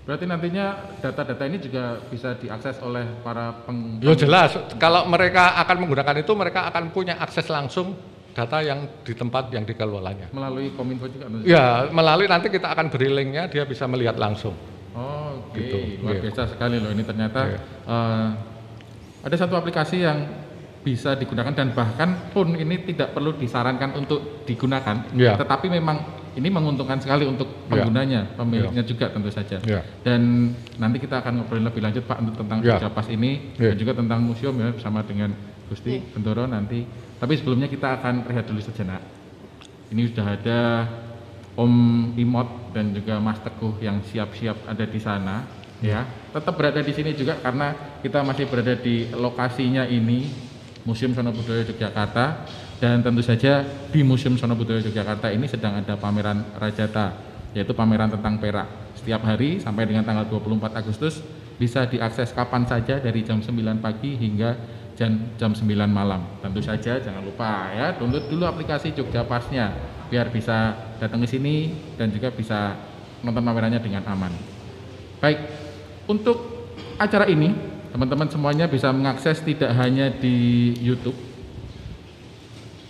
Berarti 0.06 0.22
nantinya 0.22 0.94
data-data 1.02 1.42
ini 1.50 1.58
juga 1.58 1.98
bisa 2.06 2.38
diakses 2.38 2.78
oleh 2.78 3.02
para 3.26 3.50
peng... 3.66 3.98
Ya 3.98 4.14
jelas, 4.14 4.54
kalau 4.78 5.02
mereka 5.10 5.58
akan 5.66 5.82
menggunakan 5.82 6.22
itu 6.22 6.30
mereka 6.38 6.70
akan 6.70 6.94
punya 6.94 7.18
akses 7.18 7.50
langsung 7.50 7.98
data 8.30 8.62
yang 8.62 8.86
di 9.02 9.16
tempat 9.16 9.50
yang 9.50 9.66
dikelolanya. 9.66 10.30
Melalui 10.30 10.70
Kominfo 10.78 11.10
juga? 11.10 11.26
Ya, 11.42 11.90
melalui 11.90 12.30
nanti 12.30 12.52
kita 12.52 12.70
akan 12.70 12.86
beri 12.92 13.10
linknya, 13.10 13.50
dia 13.50 13.66
bisa 13.66 13.88
melihat 13.90 14.14
langsung. 14.14 14.54
Oh, 14.94 15.42
oke. 15.42 15.58
Okay. 15.58 15.98
Gitu. 15.98 16.06
Luar 16.06 16.16
biasa 16.22 16.42
sekali 16.54 16.76
loh 16.78 16.90
ini 16.94 17.02
ternyata 17.02 17.40
yeah. 17.42 17.58
Iya. 17.58 17.90
uh, 17.90 18.28
ada 19.26 19.34
satu 19.34 19.58
aplikasi 19.58 20.06
yang 20.06 20.22
bisa 20.86 21.18
digunakan 21.18 21.50
dan 21.50 21.74
bahkan 21.74 22.30
pun 22.30 22.54
ini 22.54 22.86
tidak 22.86 23.10
perlu 23.10 23.34
disarankan 23.34 23.98
untuk 23.98 24.46
digunakan, 24.46 25.02
yeah. 25.18 25.34
tetapi 25.34 25.66
memang 25.66 25.98
ini 26.38 26.46
menguntungkan 26.46 27.02
sekali 27.02 27.26
untuk 27.26 27.50
ya. 27.66 27.74
penggunanya, 27.74 28.30
yeah. 28.30 28.38
pemiliknya 28.38 28.82
yeah. 28.86 28.90
juga 28.94 29.10
tentu 29.10 29.34
saja. 29.34 29.58
Yeah. 29.66 29.82
Dan 30.06 30.54
nanti 30.78 31.02
kita 31.02 31.26
akan 31.26 31.42
ngobrol 31.42 31.58
lebih 31.58 31.82
lanjut 31.82 32.06
Pak 32.06 32.22
untuk 32.22 32.38
tentang 32.38 32.62
yeah. 32.62 32.86
Pas 32.86 33.08
ini 33.10 33.50
yeah. 33.58 33.74
dan 33.74 33.76
juga 33.82 33.98
tentang 33.98 34.22
museum 34.22 34.54
ya 34.54 34.70
bersama 34.70 35.02
dengan 35.02 35.34
Gusti 35.66 35.98
yeah. 35.98 36.06
Bendoro 36.14 36.46
nanti. 36.46 36.86
Tapi 37.18 37.34
sebelumnya 37.34 37.66
kita 37.66 37.98
akan 37.98 38.30
rehat 38.30 38.46
dulu 38.46 38.62
sejenak. 38.62 39.02
Ini 39.90 40.06
sudah 40.14 40.26
ada 40.38 40.60
Om 41.58 41.74
Imot 42.14 42.70
dan 42.76 42.94
juga 42.94 43.18
Mas 43.18 43.42
Teguh 43.42 43.74
yang 43.82 44.04
siap-siap 44.06 44.70
ada 44.70 44.84
di 44.86 45.00
sana 45.02 45.48
ya 45.80 46.04
tetap 46.36 46.52
berada 46.60 46.84
di 46.84 46.92
sini 46.92 47.16
juga 47.16 47.40
karena 47.40 47.98
kita 48.04 48.20
masih 48.20 48.44
berada 48.44 48.76
di 48.76 49.08
lokasinya 49.16 49.88
ini 49.88 50.28
Museum 50.84 51.16
Sono 51.16 51.32
Budaya 51.32 51.64
Yogyakarta. 51.64 52.26
Dan 52.76 53.00
tentu 53.00 53.24
saja 53.24 53.64
di 53.88 54.04
Museum 54.04 54.36
Sono 54.36 54.52
Budaya 54.52 54.84
Yogyakarta 54.84 55.32
ini 55.32 55.48
sedang 55.48 55.80
ada 55.80 55.96
pameran 55.96 56.44
Rajata 56.60 57.16
yaitu 57.56 57.72
pameran 57.72 58.12
tentang 58.12 58.36
perak. 58.36 58.68
Setiap 59.00 59.24
hari 59.24 59.58
sampai 59.64 59.88
dengan 59.88 60.04
tanggal 60.04 60.28
24 60.28 60.76
Agustus 60.76 61.24
bisa 61.56 61.88
diakses 61.88 62.36
kapan 62.36 62.68
saja 62.68 63.00
dari 63.00 63.24
jam 63.24 63.40
9 63.40 63.80
pagi 63.80 64.12
hingga 64.20 64.60
jam 64.92 65.16
jam 65.40 65.56
9 65.56 65.64
malam. 65.88 66.20
Tentu 66.44 66.60
saja 66.60 67.00
jangan 67.00 67.24
lupa 67.24 67.72
ya 67.72 67.96
download 67.96 68.28
dulu 68.28 68.44
aplikasi 68.44 68.92
Jogja 68.92 69.24
Pasnya 69.24 69.72
biar 70.12 70.28
bisa 70.28 70.76
datang 71.00 71.24
ke 71.24 71.28
sini 71.32 71.72
dan 71.96 72.12
juga 72.12 72.28
bisa 72.28 72.76
nonton 73.24 73.40
pamerannya 73.40 73.80
dengan 73.80 74.04
aman. 74.04 74.36
Baik 75.16 75.65
untuk 76.06 76.68
acara 76.96 77.26
ini, 77.26 77.52
teman-teman 77.90 78.30
semuanya 78.30 78.66
bisa 78.70 78.90
mengakses 78.90 79.42
tidak 79.42 79.74
hanya 79.74 80.10
di 80.10 80.72
YouTube, 80.78 81.16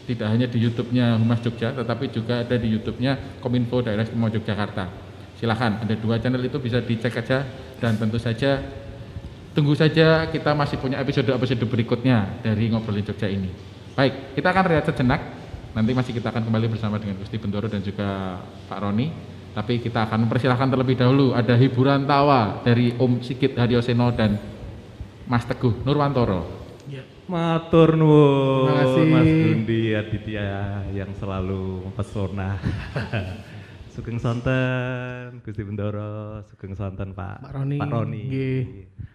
tidak 0.07 0.29
hanya 0.31 0.47
di 0.47 0.59
YouTube-nya 0.63 1.19
Humas 1.19 1.41
Jogja, 1.43 1.75
tetapi 1.75 2.13
juga 2.13 2.45
ada 2.45 2.57
di 2.57 2.69
YouTube-nya 2.71 3.43
Kominfo 3.43 3.83
Daerah 3.83 4.07
Istimewa 4.07 4.31
Yogyakarta. 4.31 4.85
Silahkan, 5.37 5.85
ada 5.85 5.95
dua 5.97 6.17
channel 6.17 6.41
itu 6.45 6.57
bisa 6.57 6.81
dicek 6.81 7.13
aja 7.21 7.45
dan 7.77 8.01
tentu 8.01 8.17
saja 8.17 8.63
tunggu 9.53 9.73
saja 9.73 10.29
kita 10.29 10.53
masih 10.53 10.77
punya 10.77 11.01
episode-episode 11.01 11.65
berikutnya 11.65 12.41
dari 12.45 12.69
ngobrolin 12.69 13.05
Jogja 13.05 13.29
ini. 13.29 13.49
Baik, 13.97 14.37
kita 14.37 14.53
akan 14.53 14.65
rehat 14.69 14.85
sejenak. 14.85 15.21
Nanti 15.73 15.93
masih 15.93 16.13
kita 16.17 16.33
akan 16.33 16.45
kembali 16.49 16.73
bersama 16.73 16.97
dengan 16.97 17.21
Gusti 17.21 17.37
Bendoro 17.37 17.69
dan 17.69 17.85
juga 17.85 18.41
Pak 18.69 18.79
Roni. 18.81 19.36
Tapi 19.57 19.81
kita 19.81 20.05
akan 20.05 20.29
mempersilahkan 20.29 20.69
terlebih 20.69 21.01
dahulu 21.01 21.33
ada 21.33 21.57
hiburan 21.57 22.05
tawa 22.05 22.61
dari 22.61 22.93
Om 22.93 23.25
Sikit 23.25 23.57
Haryoseno 23.57 24.13
dan 24.13 24.37
Mas 25.25 25.49
Teguh 25.49 25.81
Nurwantoro. 25.81 26.45
Ya. 26.85 27.01
Matur 27.25 27.97
nuwun 27.97 28.69
Mas 29.09 29.25
Gundi 29.25 29.97
Aditya 29.97 30.85
yang 30.93 31.09
selalu 31.17 31.89
mempesona. 31.89 32.61
Sugeng 33.97 34.21
sonten 34.21 35.41
Gusti 35.41 35.65
Bendoro, 35.65 36.45
sugeng 36.53 36.77
sonten 36.77 37.17
Pak 37.17 37.49
Pak 37.49 37.53
Roni. 37.57 37.81
Pak 37.81 37.89
Roni. 37.89 38.25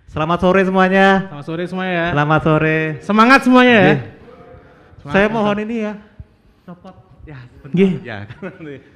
Selamat 0.10 0.42
sore 0.42 0.66
semuanya. 0.66 1.30
Selamat 1.30 1.46
sore 1.46 1.64
semuanya 1.70 1.94
ya. 1.94 2.08
Selamat 2.18 2.42
sore. 2.42 2.78
Semangat 3.06 3.40
semuanya 3.46 3.76
ya. 3.78 3.94
Semangat 5.06 5.14
Saya 5.14 5.28
mohon 5.30 5.58
ini 5.62 5.76
ya. 5.86 5.94
Copot 6.66 7.01
Ya, 7.22 7.38
benar. 7.62 8.02
Ya, 8.02 8.18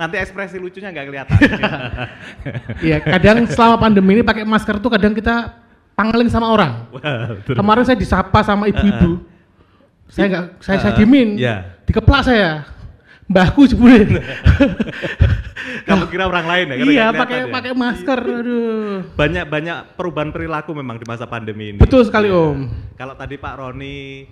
nanti 0.01 0.15
ekspresi 0.17 0.57
lucunya 0.57 0.89
nggak 0.89 1.05
kelihatan. 1.05 1.39
Iya, 2.86 2.97
kadang 3.01 3.45
selama 3.45 3.78
pandemi 3.78 4.17
ini 4.17 4.23
pakai 4.26 4.41
masker 4.41 4.82
tuh 4.82 4.89
kadang 4.89 5.13
kita 5.13 5.53
pangling 5.93 6.30
sama 6.34 6.49
orang. 6.49 6.89
Wah, 6.89 7.38
Kemarin 7.45 7.86
saya 7.86 7.97
disapa 7.97 8.41
sama 8.41 8.65
ibu-ibu. 8.65 9.21
Uh, 9.21 9.21
uh. 9.21 10.09
Saya 10.09 10.26
nggak, 10.30 10.45
saya 10.61 10.78
uh, 10.78 10.82
saya 10.82 10.93
dimin. 10.97 11.38
Yeah. 11.38 11.59
Dikeplak 11.86 12.26
saya. 12.26 12.65
Mbahku 13.26 13.65
jebule. 13.65 14.21
Kamu 15.89 16.05
kira 16.13 16.30
orang 16.30 16.45
lain 16.45 16.65
ya? 16.69 16.76
Iya, 16.78 17.05
pakai 17.13 17.39
ya? 17.45 17.53
pakai 17.53 17.71
masker. 17.73 18.19
Aduh. 18.21 19.01
Banyak 19.17 19.45
banyak 19.49 19.78
perubahan 19.97 20.30
perilaku 20.30 20.78
memang 20.78 21.01
di 21.01 21.05
masa 21.09 21.26
pandemi 21.26 21.73
ini. 21.73 21.78
Betul 21.82 22.05
sekali, 22.05 22.30
ya. 22.30 22.38
Om. 22.38 22.69
Kalau 22.97 23.13
tadi 23.17 23.38
Pak 23.38 23.53
Roni 23.57 24.26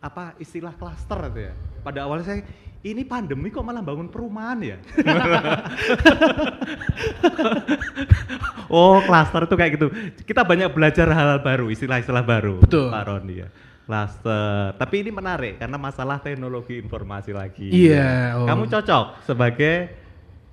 apa 0.00 0.32
istilah 0.40 0.72
klaster 0.72 1.20
itu 1.32 1.52
ya? 1.52 1.54
Pada 1.84 2.08
awalnya 2.08 2.24
saya 2.32 2.40
ini 2.86 3.02
pandemi 3.02 3.50
kok 3.50 3.66
malah 3.66 3.82
bangun 3.82 4.06
perumahan 4.06 4.62
ya? 4.62 4.78
oh, 8.70 9.02
klaster 9.02 9.50
itu 9.50 9.54
kayak 9.58 9.72
gitu. 9.74 9.90
Kita 10.22 10.46
banyak 10.46 10.70
belajar 10.70 11.10
hal-hal 11.10 11.42
baru, 11.42 11.74
istilah-istilah 11.74 12.22
baru. 12.22 12.62
Betul. 12.62 12.94
Pak 12.94 13.02
Roni 13.10 13.42
ya. 13.42 13.50
Klaster. 13.88 14.78
Tapi 14.78 14.94
ini 15.02 15.10
menarik 15.10 15.58
karena 15.58 15.74
masalah 15.74 16.22
teknologi 16.22 16.78
informasi 16.78 17.34
lagi. 17.34 17.66
Iya, 17.66 18.38
oh. 18.38 18.46
Kamu 18.46 18.70
cocok 18.70 19.26
sebagai 19.26 20.06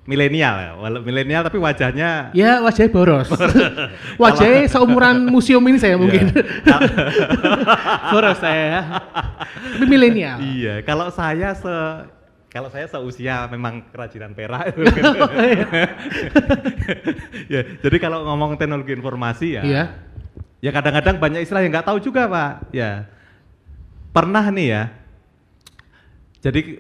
milenial 0.10 0.56
ya. 0.56 0.72
Walau 0.78 1.02
milenial 1.02 1.42
tapi 1.42 1.58
wajahnya 1.58 2.30
Ya 2.32 2.62
wajahnya 2.62 2.94
boros. 2.94 3.30
wajahnya 4.24 4.70
seumuran 4.70 5.28
museum 5.30 5.62
ini 5.68 5.78
saya 5.78 6.00
mungkin. 6.00 6.32
Iya. 6.32 6.78
boros 8.14 8.38
saya. 8.40 9.02
Tapi 9.78 9.86
milenial. 9.86 10.38
Iya, 10.42 10.82
kalau 10.88 11.12
saya 11.12 11.54
se 11.54 11.76
kalau 12.56 12.72
saya 12.72 12.88
seusia 12.88 13.52
memang 13.52 13.84
kerajinan 13.92 14.32
perak. 14.32 14.72
ya, 17.54 17.62
jadi 17.84 17.98
kalau 18.00 18.24
ngomong 18.24 18.56
teknologi 18.56 18.96
informasi 18.96 19.60
ya, 19.60 19.64
Iya. 19.64 19.84
ya 20.64 20.72
kadang-kadang 20.72 21.20
banyak 21.20 21.44
istilah 21.44 21.60
yang 21.60 21.76
nggak 21.76 21.86
tahu 21.86 22.00
juga 22.00 22.26
pak. 22.26 22.72
Ya, 22.72 23.12
pernah 24.10 24.48
nih 24.48 24.68
ya. 24.72 24.84
Jadi 26.40 26.80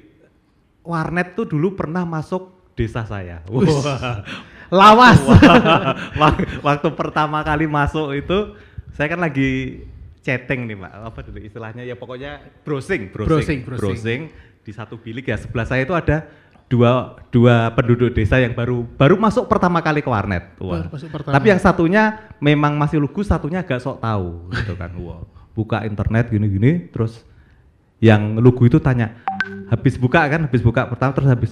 warnet 0.79 1.33
tuh 1.33 1.43
dulu 1.43 1.73
pernah 1.73 2.05
masuk 2.05 2.53
desa 2.71 3.03
saya. 3.03 3.43
Wah. 3.49 4.23
Lawas. 4.71 5.19
Wak- 6.15 6.63
Waktu 6.63 6.87
pertama 6.95 7.41
kali 7.41 7.65
masuk 7.65 8.13
itu, 8.15 8.55
saya 8.95 9.11
kan 9.11 9.19
lagi 9.21 9.81
chatting 10.23 10.65
nih 10.65 10.77
pak, 10.79 10.91
apa 11.05 11.19
dulu 11.21 11.37
istilahnya 11.37 11.85
ya 11.85 11.93
pokoknya 11.93 12.41
browsing, 12.65 13.13
Browsing, 13.13 13.61
browsing, 13.61 13.63
browsing. 13.77 14.21
Di 14.65 14.73
satu 14.73 14.97
bilik 14.97 15.29
ya 15.29 15.37
sebelah 15.37 15.69
saya 15.69 15.85
itu 15.85 15.93
ada 15.93 16.25
dua 16.65 17.21
dua 17.29 17.69
penduduk 17.77 18.09
desa 18.17 18.41
yang 18.41 18.57
baru 18.57 18.81
baru 18.97 19.13
masuk 19.13 19.45
pertama 19.45 19.77
kali 19.85 20.01
ke 20.01 20.09
warnet. 20.09 20.57
Wah. 20.57 20.89
Tapi 21.29 21.53
yang 21.53 21.61
satunya 21.61 22.33
memang 22.41 22.73
masih 22.73 22.97
lugu, 22.97 23.21
satunya 23.21 23.61
agak 23.61 23.77
sok 23.77 24.01
tahu 24.01 24.49
gitu 24.57 24.73
kan. 24.73 24.89
Wah, 25.05 25.21
buka 25.53 25.85
internet 25.85 26.33
gini-gini, 26.33 26.89
terus 26.89 27.21
yang 28.01 28.41
lugu 28.41 28.65
itu 28.65 28.81
tanya, 28.81 29.21
habis 29.69 30.01
buka 30.01 30.25
kan, 30.25 30.49
habis 30.49 30.65
buka 30.65 30.89
pertama 30.89 31.13
terus 31.13 31.29
habis 31.29 31.51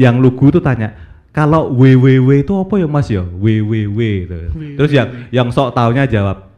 yang 0.00 0.16
lugu 0.16 0.48
itu 0.48 0.64
tanya, 0.64 0.96
kalau 1.36 1.68
www 1.68 2.30
itu 2.40 2.52
apa 2.56 2.74
ya 2.80 2.88
mas 2.88 3.12
ya? 3.12 3.22
www 3.22 4.00
itu. 4.00 4.36
Terus 4.80 4.90
yang 4.90 5.08
yang 5.28 5.48
sok 5.52 5.76
taunya 5.76 6.08
jawab, 6.08 6.48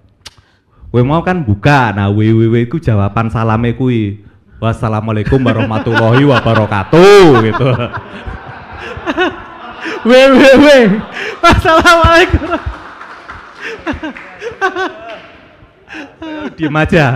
Kowe 0.96 1.04
mau 1.04 1.20
kan 1.20 1.44
buka, 1.44 1.92
nah 1.92 2.08
www 2.08 2.56
itu 2.56 2.80
jawaban 2.80 3.28
salame 3.28 3.76
kui. 3.76 4.24
Wassalamualaikum 4.56 5.36
warahmatullahi 5.44 6.24
wabarakatuh 6.24 7.24
gitu. 7.44 7.68
Weh 10.06 10.28
weh 10.38 10.54
weh. 10.62 10.84
Assalamualaikum. 11.42 12.46
Diem 16.54 16.76
aja. 16.78 17.06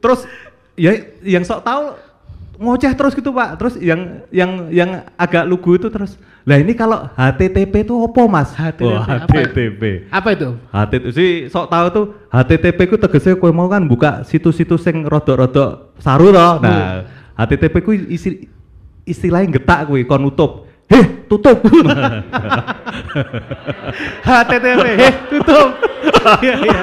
terus 0.00 0.26
ya 0.74 0.96
yang 1.22 1.46
sok 1.46 1.62
tahu 1.62 1.94
ngoceh 2.60 2.92
terus 2.92 3.16
gitu 3.16 3.32
pak. 3.32 3.56
Terus 3.56 3.74
yang 3.80 4.20
yang 4.28 4.68
yang 4.68 4.90
agak 5.16 5.48
lugu 5.48 5.80
itu 5.80 5.88
terus. 5.88 6.20
Lah 6.44 6.60
ini 6.60 6.76
kalau 6.76 7.08
HTTP 7.16 7.88
itu 7.88 7.96
apa 7.96 8.22
mas? 8.28 8.52
HTTP 8.52 8.84
Oh, 8.84 9.00
apa? 9.00 9.24
HTTP. 9.24 9.82
Apa 10.12 10.28
itu? 10.36 10.48
HTTP 10.68 11.04
sih 11.16 11.30
sok 11.48 11.66
tahu 11.72 11.86
tuh 11.88 12.04
HTTP 12.28 12.78
ku 12.86 12.96
tegese 13.00 13.32
kowe 13.40 13.48
mau 13.48 13.66
kan 13.72 13.80
buka 13.88 14.20
situs-situs 14.28 14.84
sing 14.84 15.08
rodok-rodok 15.08 15.96
saru 15.96 16.28
toh. 16.30 16.60
Nah, 16.60 17.08
HTTP 17.40 17.74
ku 17.80 17.96
isi 17.96 18.44
istilahnya 19.08 19.56
getak 19.56 19.88
kuwi 19.88 20.04
kon 20.04 20.20
nutup. 20.20 20.68
Heh, 20.90 21.06
tutup. 21.30 21.62
HTTP. 24.26 24.84
Eh, 25.00 25.14
tutup. 25.30 25.68
Iya 26.44 26.56
iya. 26.60 26.82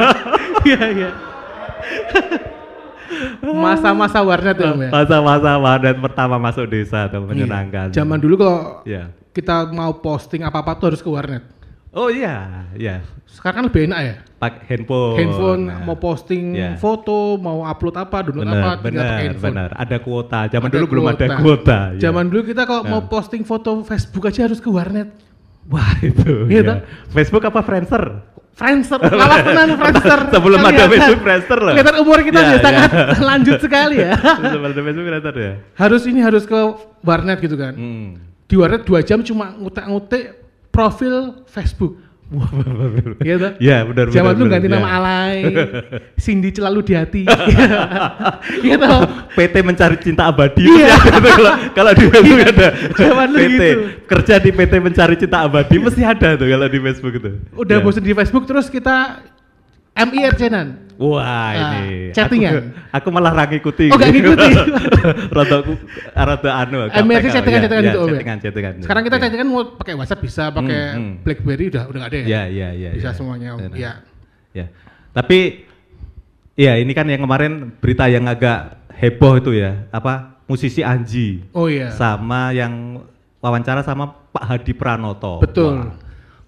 Iya 0.66 0.86
iya. 0.96 1.10
Masa-masa 3.42 4.20
warnet 4.20 4.56
ya, 4.56 4.72
ya. 4.72 4.90
Masa-masa 4.90 5.52
warnet 5.56 5.98
pertama 5.98 6.36
masuk 6.38 6.66
desa 6.68 7.08
tuh 7.08 7.24
menyenangkan. 7.24 7.90
Iya. 7.90 7.96
Zaman 7.96 8.18
dulu 8.18 8.36
kalau 8.38 8.60
Ya. 8.84 9.12
kita 9.32 9.70
mau 9.70 9.94
posting 9.96 10.42
apa-apa 10.42 10.76
tuh 10.76 10.86
harus 10.92 11.02
ke 11.02 11.08
warnet. 11.08 11.44
Oh 11.92 12.08
iya, 12.08 12.68
iya. 12.74 13.02
Sekarang 13.26 13.56
kan 13.58 13.66
lebih 13.68 13.90
enak 13.90 14.00
ya. 14.00 14.14
Pakai 14.38 14.62
handphone. 14.70 15.18
handphone 15.18 15.62
Nah, 15.66 15.82
mau 15.82 15.98
posting 15.98 16.44
Ya. 16.54 16.72
foto, 16.78 17.38
mau 17.38 17.66
upload 17.66 17.96
apa, 17.96 18.22
download 18.22 18.46
benar, 18.46 18.54
apa, 18.54 18.70
tinggal 18.78 18.78
pakai 18.78 18.92
benar, 18.94 19.18
handphone. 19.26 19.50
benar. 19.50 19.70
Ada 19.74 19.98
kuota. 19.98 20.40
Zaman 20.48 20.68
Ada 20.70 20.76
dulu 20.78 20.86
belum 20.88 21.06
ada 21.08 21.26
kuota. 21.42 21.80
ya. 21.96 22.00
Zaman 22.04 22.24
dulu 22.28 22.42
kita 22.46 22.64
kalau 22.64 22.82
Nah. 22.86 22.92
mau 22.92 23.02
posting 23.04 23.42
foto 23.42 23.82
Facebook 23.82 24.24
aja 24.26 24.46
harus 24.46 24.60
ke 24.60 24.70
warnet. 24.70 25.10
Wah 25.68 25.98
itu. 26.00 26.46
Iya 26.48 26.62
ya. 26.62 26.76
Facebook 27.10 27.44
apa 27.44 27.60
Friendster? 27.60 28.04
Friendster, 28.58 28.98
lawas 29.22 29.46
tenan 29.46 29.70
Friendster. 29.78 30.20
Sebelum 30.34 30.60
ada 30.60 30.84
Facebook 30.90 31.22
Friendster 31.22 31.58
loh. 31.62 31.72
Kelihatan 31.72 31.96
umur 32.02 32.18
kita 32.20 32.38
Ya, 32.38 32.46
sudah 32.48 32.58
ya. 32.58 32.66
sangat 32.66 32.90
lanjut 33.30 33.58
sekali 33.62 33.96
ya. 34.02 34.14
Sebelum 34.42 34.64
ada 34.66 34.82
Facebook 34.82 35.06
Friendster 35.06 35.36
ya. 35.38 35.52
harus 35.78 36.02
ini 36.04 36.20
harus 36.20 36.44
ke 36.44 36.58
warnet 37.00 37.38
gitu 37.38 37.54
kan. 37.54 37.78
Hmm. 37.78 38.18
Di 38.50 38.56
warnet 38.58 38.82
dua 38.82 39.06
jam 39.06 39.22
cuma 39.22 39.54
ngutek-ngutek 39.54 40.24
profil 40.68 41.46
Facebook. 41.46 42.02
Iya 43.24 43.36
toh? 43.40 43.52
Ya 43.64 43.88
benar 43.88 44.12
dulu 44.12 44.20
benar, 44.20 44.60
ganti 44.60 44.68
ya. 44.68 44.74
nama 44.76 44.90
alay, 45.00 45.36
Cindy 46.24 46.52
selalu 46.52 46.80
di 46.84 46.94
hati. 46.94 47.24
Iya 48.68 48.76
toh? 48.76 49.00
PT 49.32 49.56
mencari 49.64 49.96
cinta 50.04 50.28
abadi. 50.28 50.68
Iya. 50.68 50.92
Tuh 51.24 51.32
kalau 51.32 51.54
kalau 51.72 51.92
di 51.96 52.06
Facebook 52.12 52.42
ada. 52.44 52.68
Zaman 52.94 53.28
dulu 53.32 53.40
PT 53.40 53.62
gitu. 53.64 53.80
kerja 54.12 54.34
di 54.44 54.52
PT 54.52 54.74
mencari 54.84 55.16
cinta 55.16 55.38
abadi 55.48 55.76
mesti 55.80 56.02
ada 56.04 56.36
tuh 56.36 56.48
kalau 56.48 56.68
di 56.68 56.80
Facebook 56.84 57.14
itu. 57.16 57.30
Udah 57.56 57.78
Ya. 57.80 57.84
bosan 57.84 58.04
di 58.04 58.12
Facebook 58.12 58.44
terus 58.44 58.68
kita 58.68 59.24
MIRC-nan. 60.06 60.68
Wah 60.98 61.22
Ah, 61.22 61.50
ini 61.54 62.10
chattingan. 62.10 62.54
Aku, 62.54 62.66
aku 62.90 63.08
malah 63.14 63.30
ra 63.30 63.46
ngikuti. 63.46 63.86
Oh, 63.90 64.02
nggak 64.02 64.10
ngikuti. 64.10 64.50
rada 65.38 65.56
aku 65.62 65.74
rada 66.12 66.52
anu. 66.58 66.78
MIRC 66.90 66.98
gaptek, 67.22 67.34
chattingan 67.38 67.54
ya, 67.54 67.62
chattingan 67.62 67.84
ya, 67.86 67.86
gitu 67.86 68.00
ya? 68.02 68.10
Chattingan 68.10 68.38
chattingan. 68.42 68.74
Sekarang 68.82 69.04
kita 69.06 69.16
Ya. 69.16 69.22
chattingan 69.22 69.48
mau 69.48 69.62
pakai 69.78 69.94
WhatsApp 69.94 70.22
bisa, 70.22 70.44
pakai 70.50 70.80
Hmm, 70.94 70.98
hmm. 70.98 71.14
BlackBerry 71.22 71.66
udah 71.70 71.84
udah 71.86 72.00
nggak 72.02 72.12
ada 72.12 72.18
ya? 72.18 72.26
Ya 72.26 72.42
ya 72.50 72.70
ya. 72.74 72.90
Bisa 72.98 73.10
ya. 73.10 73.14
semuanya 73.14 73.48
Om. 73.54 73.60
Benar. 73.62 73.78
Ya. 73.78 73.92
Ya. 74.54 74.66
Tapi 75.14 75.70
ya 76.54 76.74
ini 76.76 76.92
kan 76.92 77.06
yang 77.06 77.22
kemarin 77.22 77.54
berita 77.78 78.10
yang 78.10 78.26
agak 78.26 78.82
heboh 78.98 79.38
itu 79.38 79.54
ya, 79.54 79.86
apa 79.94 80.42
musisi 80.50 80.82
Anji 80.82 81.46
Oh 81.54 81.70
iya. 81.70 81.94
sama 81.94 82.50
yang 82.52 83.06
wawancara 83.38 83.86
sama 83.86 84.18
Pak 84.34 84.44
Hadi 84.44 84.74
Pranoto. 84.74 85.46
Betul. 85.46 85.86
Wah, 85.86 85.94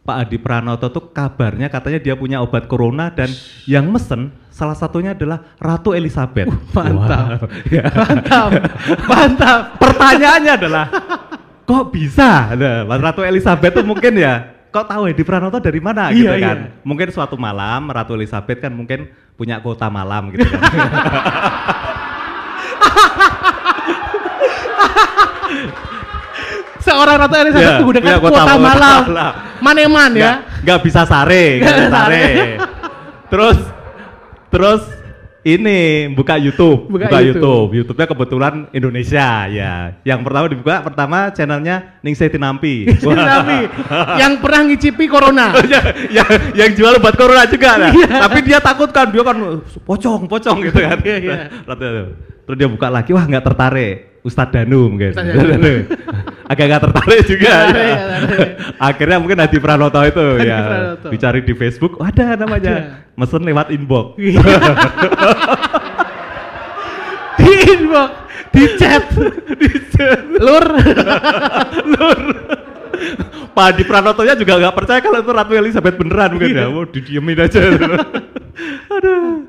Pak 0.09 0.25
Hadi 0.25 0.41
Pranoto 0.41 0.89
tuh 0.89 1.13
kabarnya 1.13 1.69
katanya 1.69 2.01
dia 2.01 2.17
punya 2.17 2.41
obat 2.41 2.65
corona 2.65 3.13
dan 3.13 3.29
yang 3.63 3.85
mesen 3.85 4.33
salah 4.49 4.73
satunya 4.73 5.13
adalah 5.13 5.53
Ratu 5.55 5.93
Elizabeth. 5.93 6.49
mantap. 6.73 7.45
Wah, 7.45 7.69
ya. 7.69 7.85
Mantap. 7.85 8.49
Mantap. 9.05 9.59
Pertanyaannya 9.77 10.53
adalah 10.57 10.85
kok 11.61 11.93
bisa? 11.93 12.57
Nah, 12.57 12.97
Ratu 12.97 13.21
Elizabeth 13.21 13.69
tuh 13.71 13.85
mungkin 13.85 14.17
ya 14.17 14.49
kok 14.69 14.85
tahu 14.85 15.05
Hedi 15.05 15.21
Pranoto 15.21 15.61
dari 15.61 15.77
mana 15.77 16.09
gitu 16.09 16.25
Iya, 16.25 16.41
kan? 16.41 16.57
iya. 16.57 16.81
Mungkin 16.81 17.07
suatu 17.13 17.37
malam 17.37 17.85
Ratu 17.87 18.17
Elizabeth 18.17 18.57
kan 18.57 18.73
mungkin 18.73 19.05
punya 19.37 19.61
kota 19.61 19.85
malam 19.87 20.33
gitu 20.33 20.49
kan. 20.49 20.57
Seorang 26.79 27.15
Ratu 27.19 27.35
Elizabeth 27.35 27.67
Ya, 27.67 27.77
menggunakan 27.83 28.17
kuota, 28.23 28.39
kota 28.39 28.53
malam. 28.57 29.01
malam. 29.05 29.33
Maneman 29.61 30.11
ya. 30.15 30.33
Nggak, 30.63 30.79
bisa 30.83 31.03
sare, 31.07 31.45
nggak 31.61 31.73
bisa 31.75 31.89
sare. 31.91 32.25
terus 33.29 33.57
terus 34.49 34.81
ini 35.39 36.11
buka 36.11 36.35
YouTube, 36.35 36.91
Buka 36.91 37.07
buka, 37.07 37.17
YouTube. 37.23 37.39
YouTube. 37.39 37.69
YouTube-nya 37.79 38.07
kebetulan 38.11 38.53
Indonesia 38.75 39.27
ya. 39.47 39.95
Yang 40.03 40.19
pertama 40.27 40.45
dibuka 40.51 40.75
pertama 40.83 41.17
channelnya 41.31 41.95
Ningsih 42.03 42.27
Tinampi. 42.27 42.91
Tapi 42.99 43.57
yang 44.19 44.43
pernah 44.43 44.61
ngicipi 44.67 45.05
corona. 45.07 45.55
yang, 45.63 45.85
yang, 46.19 46.29
yang 46.53 46.69
jual 46.75 46.99
obat 46.99 47.15
corona 47.15 47.47
juga 47.47 47.79
nah. 47.79 47.91
Tapi 47.95 48.39
dia 48.43 48.59
takut 48.59 48.91
kan 48.91 49.07
dia 49.07 49.23
kan 49.23 49.37
pocong 49.87 50.27
pocong 50.27 50.57
gitu 50.67 50.79
kan 50.83 50.99
Iya, 51.07 51.17
iya. 51.23 51.35
Terus 52.43 52.57
dia 52.59 52.67
buka 52.67 52.91
lagi 52.91 53.15
wah 53.15 53.23
nggak 53.23 53.45
tertarik 53.45 54.08
Ustadz 54.21 54.51
Danum 54.51 54.95
gitu 54.95 55.15
Ustadz 55.15 55.31
Danum. 55.31 55.79
agak 56.45 56.65
nggak 56.65 56.81
tertarik 56.81 57.21
juga 57.23 57.45
ya. 57.45 57.61
tertarik, 57.69 58.49
akhirnya 58.89 59.17
mungkin 59.17 59.37
Hadi 59.37 59.57
Pranoto 59.57 59.99
itu 60.01 60.25
Hadi 60.35 60.45
ya 60.45 60.59
Pranoto. 60.59 61.07
dicari 61.09 61.39
di 61.41 61.53
Facebook 61.53 61.93
oh, 61.95 62.05
ada 62.05 62.35
namanya 62.35 62.73
Ada. 62.73 63.15
mesen 63.15 63.41
lewat 63.43 63.67
inbox 63.69 64.07
Iya. 64.19 64.41
di 67.37 67.51
inbox, 67.71 68.09
di 68.51 68.63
chat, 68.75 69.03
di 69.55 69.69
chat. 69.89 70.19
Lur. 70.43 70.65
Pak 73.49 73.65
Hadi 73.65 73.83
Pranotonya 73.83 74.35
juga 74.35 74.53
nggak 74.57 74.75
percaya 74.75 74.99
kalau 74.99 75.19
itu 75.19 75.31
Ratu 75.31 75.53
Elizabeth 75.53 75.95
beneran 75.95 76.35
mungkin 76.35 76.51
Iya. 76.51 76.61
ya 76.61 76.67
mau 76.69 76.83
didiemin 76.83 77.37
aja 77.39 77.59
aduh 78.89 79.47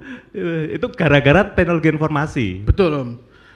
itu 0.70 0.86
gara-gara 0.94 1.42
teknologi 1.44 1.90
informasi 1.90 2.46
Betul 2.62 2.90
Om. 2.94 3.08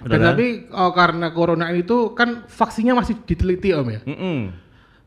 Dan 0.04 0.20
kan? 0.20 0.26
tapi 0.36 0.46
oh, 0.68 0.92
karena 0.92 1.26
corona 1.32 1.72
ini 1.72 1.82
tuh 1.82 2.12
kan 2.12 2.44
vaksinnya 2.44 2.92
masih 2.92 3.18
diteliti 3.24 3.72
Om 3.72 3.88
ya. 3.88 4.00
Mm-mm. 4.04 4.38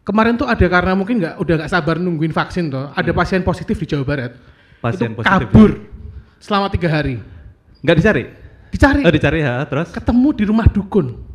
kemarin 0.08 0.40
tuh 0.40 0.48
ada 0.48 0.64
karena 0.72 0.96
mungkin 0.96 1.20
nggak 1.20 1.36
udah 1.36 1.54
nggak 1.60 1.72
sabar 1.72 2.00
nungguin 2.00 2.32
vaksin 2.32 2.72
toh, 2.72 2.96
ada 2.96 3.12
pasien 3.12 3.44
positif 3.44 3.76
di 3.76 3.86
Jawa 3.92 4.08
Barat. 4.08 4.32
Pasien 4.80 5.12
itu 5.12 5.20
positif. 5.20 5.36
kabur 5.52 5.72
selama 6.40 6.72
tiga 6.72 6.88
hari. 6.88 7.20
Nggak 7.84 7.96
dicari? 8.00 8.24
Dicari, 8.68 9.02
Oh 9.04 9.12
dicari 9.12 9.40
ya, 9.44 9.64
terus 9.68 9.92
ketemu 9.92 10.28
di 10.32 10.44
rumah 10.48 10.68
dukun. 10.72 11.28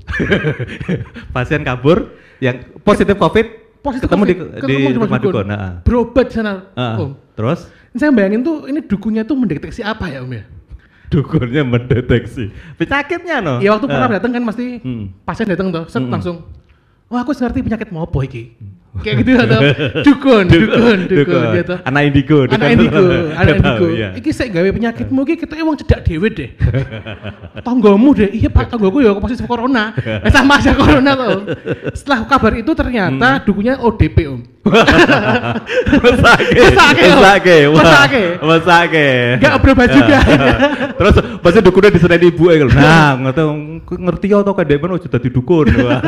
pasien 1.36 1.60
kabur 1.64 2.16
yang 2.40 2.64
positif 2.80 3.16
COVID 3.16 3.62
Positif 3.82 4.06
ketemu 4.06 4.24
di, 4.24 4.34
COVID, 4.38 4.62
di, 4.62 4.74
ketemu 4.78 4.88
rumah 5.02 5.18
dukun. 5.18 5.46
Nah, 5.50 5.82
Berobat 5.82 6.30
di 6.30 6.34
sana. 6.38 6.70
ah. 6.78 7.02
Om. 7.02 7.12
Terus 7.34 7.66
Ini 7.92 7.98
saya 7.98 8.10
bayangin 8.14 8.40
tuh 8.40 8.70
ini 8.70 8.80
dukunnya 8.80 9.26
tuh 9.26 9.36
mendeteksi 9.36 9.82
apa 9.82 10.06
ya 10.06 10.22
Om 10.22 10.32
ya? 10.32 10.42
Dukunnya 11.12 11.62
mendeteksi 11.62 12.48
penyakitnya 12.74 13.36
no. 13.38 13.54
Ya 13.60 13.70
waktu 13.70 13.84
pernah 13.84 14.08
Ah. 14.08 14.14
datang 14.16 14.32
kan 14.32 14.42
pasti 14.42 14.80
Hmm. 14.80 15.12
pasien 15.22 15.46
datang 15.46 15.68
tuh, 15.68 15.84
set 15.86 16.00
Hmm. 16.00 16.08
langsung, 16.08 16.36
wah 17.06 17.20
aku 17.20 17.30
ngerti 17.30 17.60
penyakit 17.60 17.92
mau 17.92 18.02
apa 18.02 18.18
iki. 18.24 18.56
Kayak 19.01 19.24
gitu 19.24 19.30
atau 19.40 19.61
dukun, 20.07 20.45
dukun, 20.53 20.99
dukun, 21.09 21.43
gitu. 21.57 21.74
Anak 21.80 22.03
indigo. 22.12 22.45
Anak 22.45 22.76
indigo, 22.76 23.05
anak 23.40 23.55
indigo. 23.57 23.86
iya. 23.88 24.09
Iki 24.12 24.30
saya 24.36 24.53
gawe 24.53 24.68
penyakitmu 24.68 25.20
iki 25.24 25.34
kita 25.49 25.57
emang 25.57 25.80
cedak 25.80 26.05
dewe 26.05 26.28
deh. 26.28 26.53
Tonggomu 27.66 28.12
deh, 28.12 28.28
iya 28.36 28.53
pak 28.53 28.68
tonggoku 28.68 29.01
ya 29.01 29.16
positif 29.16 29.49
corona. 29.49 29.97
Eh, 29.97 30.28
sama 30.28 30.61
aja 30.61 30.76
corona 30.76 31.16
tuh. 31.16 31.57
Setelah 31.97 32.28
kabar 32.28 32.53
itu 32.53 32.76
ternyata 32.76 33.40
Hmm. 33.40 33.45
dukunnya 33.49 33.80
ODP 33.80 34.28
om. 34.28 34.45
Om. 34.45 34.53
Mesake. 36.05 37.59
wah. 37.72 37.82
Mesake. 37.82 38.24
Mesake. 38.38 39.09
Nggak 39.43 39.55
berobat 39.59 39.88
juga. 39.90 40.18
Ya. 40.22 40.55
Terus 40.95 41.14
pasti 41.43 41.59
dukunnya 41.64 41.90
diseneni 41.90 42.30
ibu 42.30 42.47
e 42.53 42.62
Nah, 42.70 43.18
ngerti 43.18 43.43
ngerti 43.90 44.26
ya 44.30 44.38
to 44.47 44.53
kadek 44.55 44.78
men 44.78 45.01
sudah 45.03 45.20
didukun. 45.20 45.66
Wah. 45.82 46.01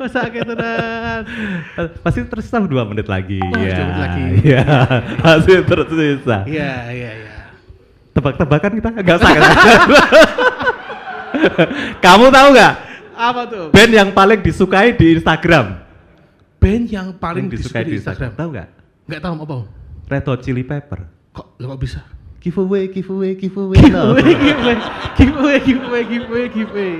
Masa 0.00 0.30
kayak 0.32 0.46
tenan. 0.48 1.15
Pasti 2.04 2.20
tersisa 2.26 2.58
dua 2.64 2.84
menit 2.84 3.06
lagi. 3.06 3.40
Oh, 3.40 3.60
ya. 3.60 3.76
menit 3.80 3.98
lagi. 4.00 4.24
Iya. 4.44 4.64
Masih 5.24 5.58
tersisa. 5.64 6.36
Iya, 6.44 6.72
iya, 6.92 7.10
iya. 7.22 7.34
Tebak-tebakan 8.16 8.70
kita 8.80 8.88
enggak 8.96 9.16
usah. 9.20 9.32
Kamu 12.04 12.32
tahu 12.32 12.48
nggak 12.56 12.74
Apa 13.12 13.42
tuh? 13.44 13.68
band 13.68 13.92
yang 13.92 14.08
paling 14.12 14.40
disukai 14.40 14.96
di 14.96 15.20
Instagram? 15.20 15.84
Band 16.56 16.84
yang 16.88 17.12
paling 17.12 17.44
Yang 17.48 17.60
disukai 17.60 17.84
di 17.84 18.00
Instagram. 18.00 18.32
Tahu 18.32 18.48
nggak? 18.56 18.68
Nggak 19.04 19.20
tahu 19.20 19.34
apa. 19.44 19.56
Red 20.08 20.24
Hot 20.32 20.40
Chili 20.40 20.64
Pepper. 20.64 21.00
Kok, 21.36 21.60
lo 21.60 21.76
kok 21.76 21.80
bisa? 21.80 22.00
Giveaway, 22.40 22.88
giveaway, 22.88 23.34
giveaway. 23.36 23.80
no. 23.90 24.14
giveaway, 24.16 24.34
giveaway, 24.38 24.76
giveaway, 25.18 25.58
giveaway, 25.60 26.02
giveaway, 26.06 26.46
giveaway. 26.48 26.94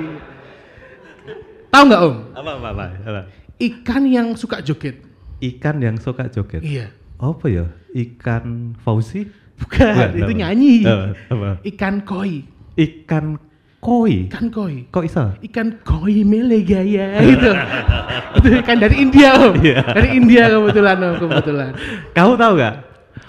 Tahu 1.71 1.83
nggak 1.93 2.01
om? 2.09 2.17
apa, 2.33 2.51
apa, 2.57 2.69
apa, 2.73 2.85
apa? 3.05 3.23
Ikan 3.57 4.05
yang 4.05 4.37
suka 4.37 4.61
joget. 4.61 5.01
Ikan 5.41 5.81
yang 5.81 5.97
suka 5.97 6.29
joget. 6.29 6.61
Iya. 6.61 6.93
Apa 7.17 7.49
ya? 7.49 7.67
Ikan 7.97 8.77
Fauzi? 8.85 9.25
Bukan, 9.57 10.13
itu 10.13 10.29
apa? 10.29 10.37
nyanyi. 10.37 10.77
Apa? 10.85 11.07
apa? 11.33 11.51
Ikan 11.65 11.95
koi. 12.05 12.45
Ikan 12.77 13.41
koi. 13.81 14.29
Ikan 14.29 14.47
koi. 14.53 14.85
Kok 14.93 15.03
bisa? 15.09 15.33
Ikan 15.41 15.81
koi 15.81 16.21
mele 16.29 16.61
gaya 16.61 17.17
gitu. 17.25 17.51
itu 18.37 18.49
ikan 18.61 18.77
dari 18.77 18.97
India 19.01 19.33
om. 19.41 19.57
Iya. 19.57 19.81
Dari 19.97 20.09
India 20.13 20.45
kebetulan 20.53 20.97
om, 21.01 21.15
kebetulan. 21.17 21.71
Kamu 22.13 22.33
tahu 22.37 22.53
nggak? 22.61 22.75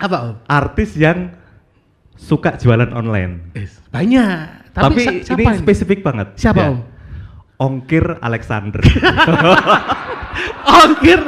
Apa 0.03 0.17
om? 0.27 0.35
Artis 0.51 0.91
yang 0.99 1.31
suka 2.19 2.59
jualan 2.59 2.91
online. 2.91 3.55
Yes. 3.55 3.79
Banyak. 3.87 4.75
Tapi, 4.75 5.23
Tapi, 5.23 5.41
ini 5.41 5.43
ini? 5.47 5.57
spesifik 5.63 6.03
banget. 6.03 6.35
Siapa 6.35 6.59
Ya. 6.59 6.69
om? 6.75 6.79
Ongkir 7.57 8.21
Alexander. 8.21 8.85
Ongkir 10.85 11.21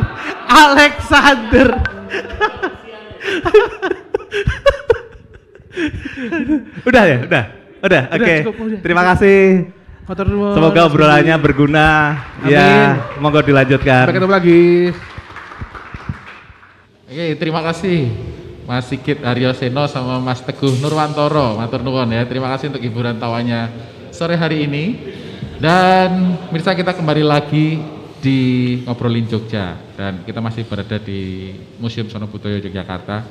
Alexander. 0.45 1.73
udah 6.89 7.03
ya, 7.05 7.17
udah. 7.25 7.43
Udah, 7.80 8.03
oke. 8.13 8.34
Cukup, 8.45 8.55
udah. 8.61 8.80
Terima 8.84 9.03
kasih. 9.13 9.39
Semoga 10.09 10.89
obrolannya 10.89 11.36
berguna. 11.38 12.17
Amin. 12.41 12.53
Ya, 12.53 12.97
monggo 13.21 13.45
dilanjutkan. 13.45 14.09
Sampai 14.09 14.17
ketemu 14.17 14.34
lagi. 14.34 14.61
Oke, 17.09 17.25
terima 17.38 17.61
kasih 17.65 18.09
Mas 18.69 18.86
Sigit 18.89 19.21
Haryoseno 19.21 19.86
sama 19.86 20.17
Mas 20.17 20.41
Teguh 20.41 20.82
Nurwantoro. 20.82 21.57
Matur 21.57 21.86
nuwun 21.86 22.09
ya. 22.09 22.25
Terima 22.25 22.49
kasih 22.53 22.73
untuk 22.73 22.82
hiburan 22.82 23.21
tawanya 23.21 23.69
sore 24.09 24.34
hari 24.34 24.65
ini. 24.65 24.84
Dan 25.60 26.39
mirsa 26.55 26.72
kita 26.72 26.95
kembali 26.95 27.20
lagi 27.20 27.84
di 28.24 28.39
ngobrolin 28.88 29.28
Jogja. 29.28 29.76
Dan 29.91 30.24
kita 30.24 30.39
masih 30.39 30.64
berada 30.64 30.95
di 31.03 31.51
Museum 31.84 32.07
Sono 32.07 32.32
Budoyo 32.32 32.64
Yogyakarta. 32.64 33.28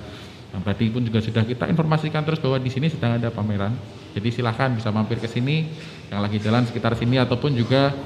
Yang 0.53 0.63
tadi 0.69 0.85
pun 0.93 1.01
juga 1.09 1.25
sudah 1.25 1.41
kita 1.49 1.65
informasikan 1.73 2.21
terus 2.29 2.37
bahwa 2.37 2.61
di 2.61 2.69
sini 2.69 2.93
sedang 2.93 3.17
ada 3.17 3.33
pameran. 3.33 3.73
Jadi 4.13 4.29
silahkan 4.29 4.69
bisa 4.77 4.93
mampir 4.93 5.17
ke 5.17 5.25
sini. 5.25 5.73
Yang 6.13 6.21
lagi 6.21 6.37
jalan 6.45 6.63
sekitar 6.69 6.93
sini 7.01 7.17
ataupun 7.17 7.57
juga 7.57 7.97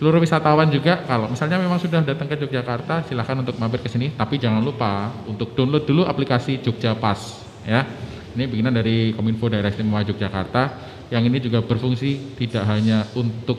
seluruh 0.00 0.24
wisatawan 0.24 0.72
juga. 0.72 1.04
Kalau 1.04 1.28
misalnya 1.28 1.60
memang 1.60 1.76
sudah 1.76 2.00
datang 2.00 2.24
ke 2.24 2.40
Yogyakarta 2.40 3.04
silahkan 3.04 3.36
untuk 3.36 3.60
mampir 3.60 3.84
ke 3.84 3.88
sini. 3.92 4.16
Tapi 4.16 4.40
jangan 4.40 4.64
lupa 4.64 5.12
untuk 5.28 5.52
download 5.52 5.84
dulu 5.84 6.08
aplikasi 6.08 6.64
Jogja 6.64 6.96
Pass 6.96 7.44
ya. 7.68 7.84
Ini 8.32 8.48
bikinan 8.48 8.72
dari 8.72 9.12
Kominfo 9.12 9.52
Daerah 9.52 9.68
Istimewa 9.68 10.00
Yogyakarta 10.00 10.93
yang 11.14 11.30
ini 11.30 11.38
juga 11.38 11.62
berfungsi 11.62 12.34
tidak 12.34 12.66
hanya 12.66 13.06
untuk 13.14 13.54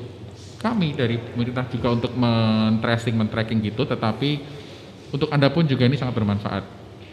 kami 0.60 0.91
dari 0.91 1.16
pemerintah 1.16 1.64
juga 1.72 1.95
untuk 1.95 2.12
men-tracing, 2.12 3.16
men-tracking 3.16 3.64
gitu 3.64 3.88
tetapi 3.88 4.43
untuk 5.16 5.32
Anda 5.32 5.47
pun 5.47 5.64
juga 5.64 5.88
ini 5.88 5.95
sangat 5.95 6.20
bermanfaat 6.20 6.64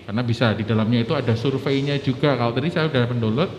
karena 0.02 0.22
bisa 0.26 0.50
di 0.50 0.66
dalamnya 0.66 1.06
itu 1.06 1.14
ada 1.14 1.38
surveinya 1.38 1.94
juga 2.02 2.34
kalau 2.34 2.50
tadi 2.50 2.74
saya 2.74 2.90
sudah 2.90 3.06
mendownload 3.06 3.50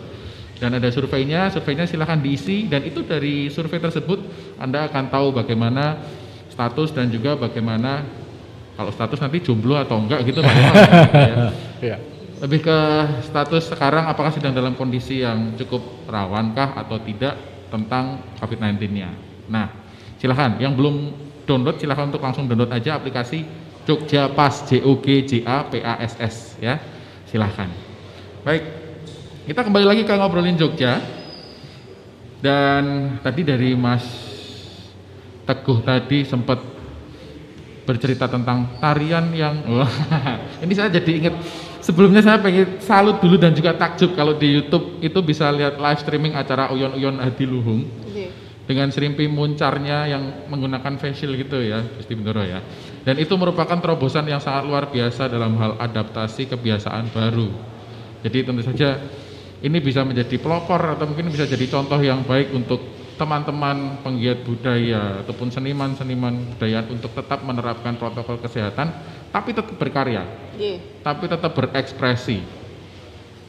dan 0.60 0.70
ada 0.76 0.86
surveinya, 0.92 1.48
surveinya 1.48 1.88
silahkan 1.88 2.20
diisi 2.20 2.68
dan 2.68 2.84
itu 2.84 3.00
dari 3.00 3.48
survei 3.48 3.80
tersebut 3.80 4.20
Anda 4.60 4.86
akan 4.92 5.08
tahu 5.08 5.32
bagaimana 5.40 5.98
status 6.52 6.92
dan 6.92 7.08
juga 7.08 7.34
bagaimana 7.40 8.04
kalau 8.76 8.90
status 8.92 9.18
nanti 9.24 9.40
jomblo 9.40 9.78
atau 9.78 9.98
enggak 9.98 10.20
gitu 10.28 10.42
Pak. 10.44 10.54
ya. 11.88 12.13
Lebih 12.44 12.60
ke 12.60 12.78
status 13.24 13.72
sekarang 13.72 14.04
apakah 14.04 14.28
sedang 14.28 14.52
dalam 14.52 14.76
kondisi 14.76 15.24
yang 15.24 15.56
cukup 15.56 15.80
rawankah 16.04 16.76
atau 16.76 17.00
tidak 17.00 17.40
tentang 17.72 18.20
COVID-19-nya. 18.36 19.08
Nah, 19.48 19.72
silahkan 20.20 20.60
yang 20.60 20.76
belum 20.76 21.16
download 21.48 21.80
silahkan 21.80 22.12
untuk 22.12 22.20
langsung 22.20 22.44
download 22.44 22.68
aja 22.68 23.00
aplikasi 23.00 23.48
Jogja 23.88 24.28
Pas 24.28 24.60
J 24.68 24.84
O 24.84 25.00
G 25.00 25.24
J 25.24 25.32
A 25.48 25.64
P 25.64 25.80
A 25.80 25.96
S 26.04 26.20
S 26.20 26.36
ya. 26.60 26.76
Silahkan. 27.32 27.72
Baik, 28.44 28.62
kita 29.48 29.64
kembali 29.64 29.88
lagi 29.88 30.02
ke 30.04 30.12
ngobrolin 30.12 30.60
Jogja. 30.60 31.00
Dan 32.44 33.16
tadi 33.24 33.40
dari 33.40 33.72
Mas 33.72 34.04
Teguh 35.48 35.80
tadi 35.80 36.28
sempat 36.28 36.60
bercerita 37.84 38.24
tentang 38.26 38.80
tarian 38.80 39.28
yang 39.36 39.60
wah, 39.68 39.88
ini 40.64 40.72
saya 40.72 40.88
jadi 40.88 41.12
ingat 41.20 41.34
sebelumnya 41.84 42.24
saya 42.24 42.40
pengen 42.40 42.80
salut 42.80 43.20
dulu 43.20 43.36
dan 43.36 43.52
juga 43.52 43.76
takjub 43.76 44.16
kalau 44.16 44.34
di 44.40 44.56
YouTube 44.56 45.04
itu 45.04 45.20
bisa 45.20 45.52
lihat 45.52 45.76
live 45.76 46.00
streaming 46.00 46.32
acara 46.32 46.72
Uyon 46.72 46.96
Uyon 46.96 47.16
Hadi 47.20 47.44
Luhung 47.44 47.84
Iya. 48.08 48.32
dengan 48.64 48.88
serimpi 48.88 49.28
muncarnya 49.28 50.08
yang 50.08 50.48
menggunakan 50.48 50.96
facial 50.96 51.36
gitu 51.36 51.60
ya, 51.60 51.84
Gusti 51.84 52.16
Bendoro 52.16 52.40
ya. 52.40 52.64
Dan 53.04 53.20
itu 53.20 53.36
merupakan 53.36 53.76
terobosan 53.76 54.24
yang 54.24 54.40
sangat 54.40 54.64
luar 54.64 54.88
biasa 54.88 55.28
dalam 55.28 55.52
hal 55.60 55.76
adaptasi 55.76 56.48
kebiasaan 56.48 57.12
baru. 57.12 57.52
Jadi 58.24 58.38
tentu 58.40 58.64
saja 58.64 58.96
ini 59.60 59.76
bisa 59.84 60.00
menjadi 60.00 60.40
pelopor 60.40 60.96
atau 60.96 61.04
mungkin 61.04 61.28
bisa 61.28 61.44
jadi 61.44 61.68
contoh 61.68 62.00
yang 62.00 62.24
baik 62.24 62.56
untuk 62.56 62.80
teman-teman 63.14 64.02
penggiat 64.02 64.42
budaya 64.42 65.22
ataupun 65.22 65.48
seniman-seniman 65.50 66.54
budaya 66.54 66.82
untuk 66.90 67.14
tetap 67.14 67.46
menerapkan 67.46 67.94
protokol 67.94 68.42
kesehatan 68.42 68.90
tapi 69.30 69.50
tetap 69.50 69.74
berkarya, 69.74 70.22
Iya. 70.54 71.02
tapi 71.02 71.26
tetap 71.26 71.54
berekspresi. 71.58 72.38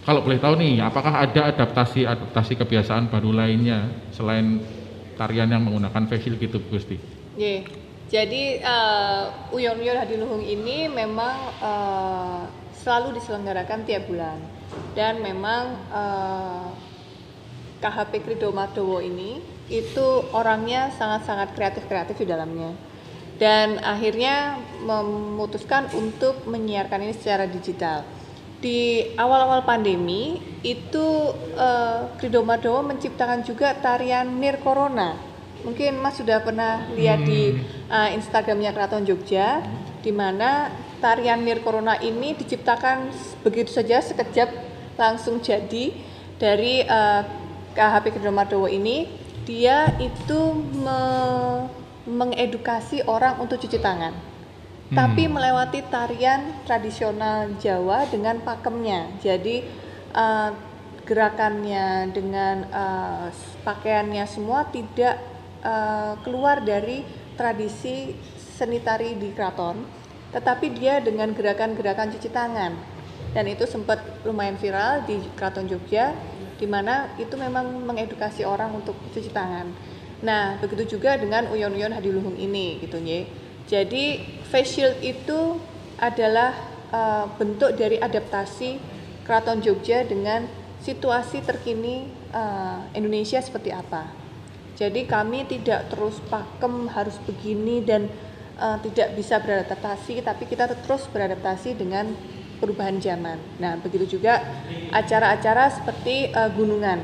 Kalau 0.05 0.21
boleh 0.21 0.37
tahu 0.37 0.57
nih, 0.57 0.81
apakah 0.81 1.17
ada 1.17 1.49
adaptasi-adaptasi 1.49 2.57
kebiasaan 2.61 3.09
baru 3.09 3.33
lainnya 3.33 3.89
selain 4.13 4.61
tarian 5.17 5.49
yang 5.49 5.65
menggunakan 5.65 6.05
facial 6.05 6.37
gitu, 6.37 6.61
Gusti? 6.69 6.97
Iya. 7.37 7.65
Jadi 8.05 8.61
uh, 8.61 9.49
Uyon 9.49 9.81
Uyon 9.81 9.97
Hadi 9.97 10.21
Luhung 10.21 10.45
ini 10.45 10.85
memang 10.85 11.35
uh, 11.57 12.45
selalu 12.77 13.17
diselenggarakan 13.17 13.81
tiap 13.81 14.05
bulan 14.05 14.37
dan 14.93 15.25
memang 15.25 15.73
uh, 15.89 16.69
KHP 17.81 18.21
Krido 18.21 18.53
Madowo 18.53 19.01
ini 19.01 19.41
itu 19.67 20.07
orangnya 20.31 20.93
sangat-sangat 20.93 21.57
kreatif-kreatif 21.57 22.21
di 22.21 22.27
dalamnya 22.29 22.71
dan 23.41 23.81
akhirnya 23.81 24.61
memutuskan 24.85 25.91
untuk 25.97 26.47
menyiarkan 26.47 27.03
ini 27.03 27.13
secara 27.17 27.49
digital. 27.49 28.07
Di 28.63 29.11
awal-awal 29.19 29.67
pandemi 29.67 30.39
itu 30.63 31.35
uh, 31.59 32.15
Krido 32.17 32.41
Madowo 32.41 32.81
menciptakan 32.87 33.43
juga 33.43 33.75
tarian 33.75 34.39
Nir 34.39 34.57
Corona 34.63 35.35
mungkin 35.65 35.97
Mas 35.97 36.21
sudah 36.21 36.45
pernah 36.45 36.85
lihat 36.93 37.25
di 37.25 37.57
uh, 37.89 38.09
Instagramnya 38.13 38.69
Keraton 38.69 39.01
Jogja, 39.01 39.65
di 40.05 40.13
mana 40.13 40.69
tarian 41.01 41.41
Nir 41.41 41.65
Corona 41.65 41.97
ini 41.97 42.37
diciptakan 42.37 43.09
begitu 43.41 43.73
saja 43.73 43.99
sekejap 43.99 44.53
langsung 44.95 45.41
jadi 45.41 45.91
dari 46.37 46.85
uh, 46.85 47.25
KHP 47.73 48.21
Kedromardowo 48.21 48.69
ini. 48.69 49.24
Dia 49.45 49.93
itu 50.01 50.39
me- 50.57 51.69
mengedukasi 52.05 53.05
orang 53.05 53.41
untuk 53.41 53.61
cuci 53.61 53.77
tangan, 53.81 54.13
tapi 54.93 55.25
melewati 55.25 55.85
tarian 55.89 56.65
tradisional 56.65 57.53
Jawa 57.57 58.05
dengan 58.09 58.41
pakemnya. 58.41 59.09
Jadi 59.21 59.65
uh, 60.13 60.53
gerakannya 61.05 62.09
dengan 62.09 62.65
uh, 62.69 63.29
pakaiannya 63.61 64.25
semua 64.25 64.65
tidak 64.69 65.21
uh, 65.61 66.17
keluar 66.25 66.61
dari 66.61 67.05
tradisi 67.37 68.17
seni 68.37 68.81
tari 68.81 69.13
di 69.17 69.29
keraton, 69.33 69.81
tetapi 70.33 70.73
dia 70.73 71.01
dengan 71.01 71.33
gerakan-gerakan 71.33 72.13
cuci 72.17 72.29
tangan. 72.33 72.73
Dan 73.33 73.51
itu 73.51 73.67
sempat 73.67 73.99
lumayan 74.23 74.55
viral 74.55 75.03
di 75.03 75.19
Keraton 75.35 75.67
Jogja, 75.67 76.15
di 76.65 76.67
mana 76.73 77.13
itu 77.21 77.37
memang 77.37 77.85
mengedukasi 77.85 78.41
orang 78.41 78.73
untuk 78.73 78.97
cuci 79.13 79.29
tangan. 79.29 79.69
Nah, 80.25 80.57
begitu 80.57 80.97
juga 80.97 81.13
dengan 81.13 81.45
Uyon-Uyon 81.53 81.93
Hadiluhung 81.93 82.33
ini, 82.41 82.81
gitu 82.81 82.97
Nye. 82.97 83.29
Jadi 83.69 84.17
face 84.49 84.73
shield 84.73 84.97
itu 85.05 85.61
adalah 86.01 86.57
uh, 86.89 87.29
bentuk 87.37 87.77
dari 87.77 88.01
adaptasi 88.01 88.81
Keraton 89.29 89.61
Jogja 89.61 90.01
dengan 90.09 90.49
situasi 90.81 91.45
terkini 91.45 92.09
uh, 92.33 92.81
Indonesia 92.97 93.37
seperti 93.37 93.69
apa. 93.69 94.09
Jadi 94.73 95.05
kami 95.05 95.45
tidak 95.45 95.93
terus 95.93 96.17
pakem 96.25 96.89
harus 96.89 97.21
begini 97.29 97.85
dan 97.85 98.09
uh, 98.57 98.81
tidak 98.81 99.13
bisa 99.13 99.37
beradaptasi, 99.37 100.25
tapi 100.25 100.49
kita 100.49 100.65
terus 100.81 101.05
beradaptasi 101.13 101.77
dengan 101.77 102.09
perubahan 102.57 102.97
zaman. 102.99 103.37
Nah, 103.59 103.77
begitu 103.79 104.17
juga 104.17 104.41
acara-acara 104.91 105.71
seperti 105.71 106.31
uh, 106.31 106.49
gunungan. 106.51 107.03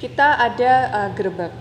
Kita 0.00 0.38
ada 0.40 0.72
uh, 0.90 1.10
gerebek. 1.14 1.52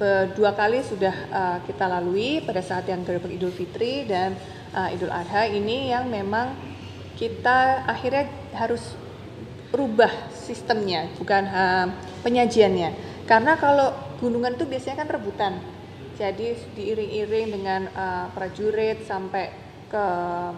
Be- 0.00 0.32
Dua 0.32 0.56
kali 0.56 0.80
sudah 0.80 1.14
uh, 1.28 1.58
kita 1.68 1.84
lalui 1.84 2.40
pada 2.40 2.64
saat 2.64 2.88
yang 2.88 3.04
gerebek 3.04 3.36
Idul 3.36 3.52
Fitri 3.52 4.08
dan 4.08 4.32
uh, 4.72 4.88
Idul 4.88 5.12
Adha 5.12 5.44
ini 5.44 5.92
yang 5.92 6.08
memang 6.08 6.56
kita 7.14 7.84
akhirnya 7.86 8.26
harus 8.56 8.96
rubah 9.74 10.10
sistemnya, 10.32 11.10
bukan 11.18 11.44
uh, 11.50 11.86
penyajiannya. 12.22 12.94
Karena 13.28 13.56
kalau 13.58 13.92
gunungan 14.22 14.54
itu 14.56 14.64
biasanya 14.64 15.04
kan 15.04 15.08
rebutan. 15.10 15.54
Jadi 16.14 16.54
diiring-iring 16.78 17.46
dengan 17.50 17.80
uh, 17.90 18.30
prajurit 18.30 19.02
sampai 19.02 19.50
ke 19.94 20.06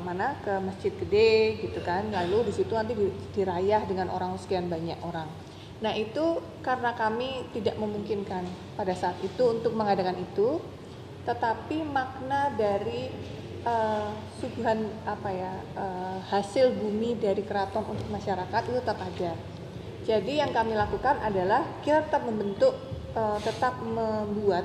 mana 0.01 0.32
ke 0.41 0.57
masjid 0.64 0.93
gede 0.97 1.61
gitu 1.61 1.84
kan. 1.84 2.09
Lalu 2.09 2.49
di 2.49 2.53
situ 2.57 2.72
nanti 2.72 2.97
di- 2.97 3.12
dirayah 3.37 3.84
dengan 3.84 4.09
orang 4.09 4.41
sekian 4.41 4.72
banyak 4.72 4.97
orang. 5.05 5.28
Nah 5.84 5.93
itu 5.93 6.41
karena 6.64 6.97
kami 6.97 7.53
tidak 7.53 7.76
memungkinkan 7.76 8.49
pada 8.80 8.97
saat 8.97 9.20
itu 9.20 9.45
untuk 9.45 9.76
mengadakan 9.76 10.16
itu, 10.16 10.57
tetapi 11.28 11.84
makna 11.84 12.49
dari 12.57 13.12
eh, 13.61 14.11
suguhan 14.41 14.89
apa 15.05 15.28
ya 15.28 15.53
eh, 15.76 16.18
hasil 16.32 16.72
bumi 16.72 17.20
dari 17.20 17.45
keraton 17.45 17.84
untuk 17.93 18.09
masyarakat 18.09 18.61
itu 18.72 18.80
tetap 18.80 19.05
ada. 19.05 19.37
Jadi 20.07 20.41
yang 20.41 20.57
kami 20.57 20.72
lakukan 20.72 21.20
adalah 21.20 21.61
kita 21.84 22.09
tetap 22.09 22.24
membentuk, 22.24 22.72
eh, 23.12 23.39
tetap 23.45 23.84
membuat 23.84 24.64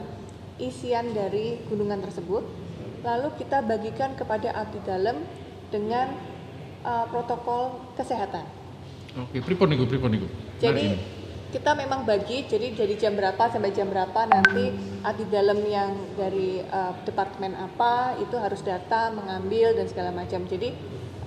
isian 0.64 1.12
dari 1.12 1.60
gunungan 1.68 2.00
tersebut, 2.00 2.46
lalu 3.02 3.34
kita 3.38 3.66
bagikan 3.66 4.14
kepada 4.14 4.54
abdi 4.54 4.80
dalam 4.86 5.22
dengan 5.74 6.14
eh, 6.86 7.06
protokol 7.10 7.82
kesehatan. 7.98 8.46
Oke, 9.12 9.44
pripun 9.44 9.68
niku, 9.68 9.84
pripun 9.90 10.10
niku. 10.16 10.28
Jadi 10.64 10.96
ini. 10.96 10.98
kita 11.52 11.76
memang 11.76 12.08
bagi, 12.08 12.48
jadi 12.48 12.72
dari 12.72 12.96
jam 12.96 13.12
berapa 13.20 13.52
sampai 13.52 13.76
jam 13.76 13.92
berapa 13.92 14.24
nanti 14.24 14.72
abdi 15.04 15.28
dalam 15.28 15.60
yang 15.68 15.92
dari 16.16 16.64
uh, 16.64 16.96
departemen 17.04 17.52
apa 17.60 18.16
itu 18.24 18.40
harus 18.40 18.64
datang 18.64 19.20
mengambil 19.20 19.76
dan 19.76 19.84
segala 19.92 20.16
macam. 20.16 20.48
Jadi 20.48 20.72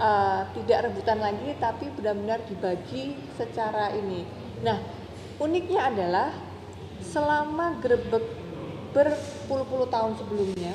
uh, 0.00 0.48
tidak 0.56 0.88
rebutan 0.88 1.20
lagi, 1.20 1.52
tapi 1.60 1.92
benar-benar 1.92 2.40
dibagi 2.48 3.20
secara 3.36 3.92
ini. 3.92 4.24
Nah 4.64 4.80
uniknya 5.44 5.92
adalah 5.92 6.32
selama 7.04 7.84
gerebek 7.84 8.24
berpuluh-puluh 8.96 9.92
tahun 9.92 10.16
sebelumnya 10.16 10.72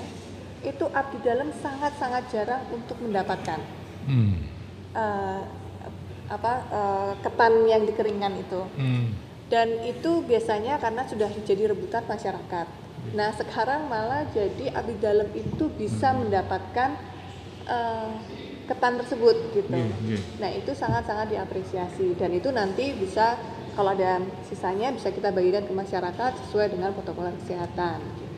itu 0.62 0.86
abdi 0.92 1.18
dalam 1.24 1.50
sangat-sangat 1.56 2.24
jarang 2.30 2.64
untuk 2.70 3.00
mendapatkan 3.00 3.60
Hmm. 4.06 4.42
eh, 4.92 5.42
apa 6.30 6.54
eh, 6.70 7.12
ketan 7.22 7.66
yang 7.66 7.86
dikeringkan 7.86 8.34
itu 8.38 8.62
Hmm. 8.78 9.14
dan 9.50 9.70
itu 9.82 10.22
biasanya 10.24 10.78
karena 10.78 11.06
sudah 11.06 11.30
jadi 11.42 11.70
rebutan 11.70 12.06
masyarakat. 12.06 12.68
Nah 13.16 13.30
sekarang 13.34 13.90
malah 13.90 14.28
jadi 14.30 14.70
abdi 14.76 14.98
dalam 15.00 15.30
itu 15.34 15.70
bisa 15.74 16.14
mendapatkan 16.14 16.98
eh, 17.66 18.12
ketan 18.66 19.02
tersebut 19.02 19.36
gitu. 19.58 19.74
Iya, 19.74 19.94
iya. 20.06 20.20
Nah 20.38 20.50
itu 20.54 20.72
sangat-sangat 20.74 21.34
diapresiasi 21.34 22.14
dan 22.14 22.30
itu 22.34 22.54
nanti 22.54 22.94
bisa 22.94 23.34
kalau 23.74 23.98
ada 23.98 24.22
sisanya 24.46 24.94
bisa 24.94 25.10
kita 25.10 25.34
bagikan 25.34 25.66
ke 25.66 25.74
masyarakat 25.74 26.32
sesuai 26.46 26.74
dengan 26.74 26.94
protokol 26.94 27.34
kesehatan. 27.42 27.98
Gitu. 27.98 28.29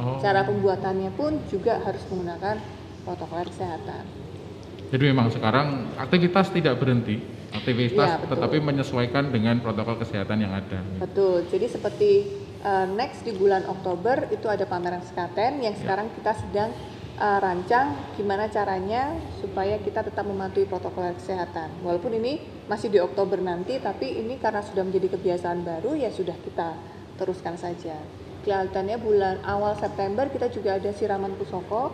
Oh. 0.00 0.16
Cara 0.24 0.48
pembuatannya 0.48 1.12
pun 1.12 1.44
juga 1.52 1.76
harus 1.84 2.00
menggunakan 2.08 2.56
protokol 3.04 3.44
kesehatan. 3.52 4.04
Jadi 4.90 5.04
memang 5.06 5.28
sekarang 5.30 5.92
aktivitas 6.00 6.50
tidak 6.50 6.80
berhenti, 6.80 7.22
aktivitas 7.54 8.24
betul. 8.24 8.30
tetapi 8.34 8.56
menyesuaikan 8.58 9.30
dengan 9.30 9.62
protokol 9.62 10.00
kesehatan 10.02 10.42
yang 10.42 10.50
ada. 10.56 10.82
Betul. 10.98 11.46
Jadi 11.46 11.66
seperti 11.70 12.10
uh, 12.64 12.90
next 12.90 13.22
di 13.22 13.36
bulan 13.36 13.62
Oktober 13.70 14.26
itu 14.34 14.50
ada 14.50 14.66
pameran 14.66 15.04
Skaten 15.06 15.62
yang 15.62 15.78
sekarang 15.78 16.10
kita 16.18 16.32
sedang 16.42 16.74
uh, 17.20 17.38
rancang 17.38 17.94
gimana 18.16 18.50
caranya 18.50 19.14
supaya 19.38 19.78
kita 19.78 20.02
tetap 20.02 20.26
mematuhi 20.26 20.66
protokol 20.66 21.12
kesehatan. 21.14 21.70
Walaupun 21.86 22.16
ini 22.16 22.42
masih 22.66 22.90
di 22.90 22.98
Oktober 22.98 23.38
nanti, 23.38 23.78
tapi 23.78 24.18
ini 24.18 24.42
karena 24.42 24.64
sudah 24.64 24.82
menjadi 24.82 25.14
kebiasaan 25.14 25.62
baru 25.62 25.94
ya 25.94 26.10
sudah 26.10 26.34
kita 26.40 26.74
teruskan 27.20 27.54
saja. 27.54 28.00
Kelihatannya 28.40 28.96
bulan 29.00 29.36
awal 29.44 29.76
September 29.76 30.24
kita 30.32 30.48
juga 30.48 30.80
ada 30.80 30.90
siraman 30.96 31.36
pusoko 31.36 31.92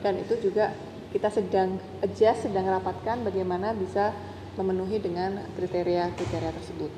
dan 0.00 0.16
itu 0.16 0.36
juga 0.40 0.72
kita 1.12 1.30
sedang 1.30 1.78
adjust, 2.02 2.50
sedang 2.50 2.66
rapatkan 2.66 3.22
bagaimana 3.22 3.70
bisa 3.76 4.10
memenuhi 4.58 4.98
dengan 4.98 5.46
kriteria-kriteria 5.54 6.52
tersebut. 6.56 6.90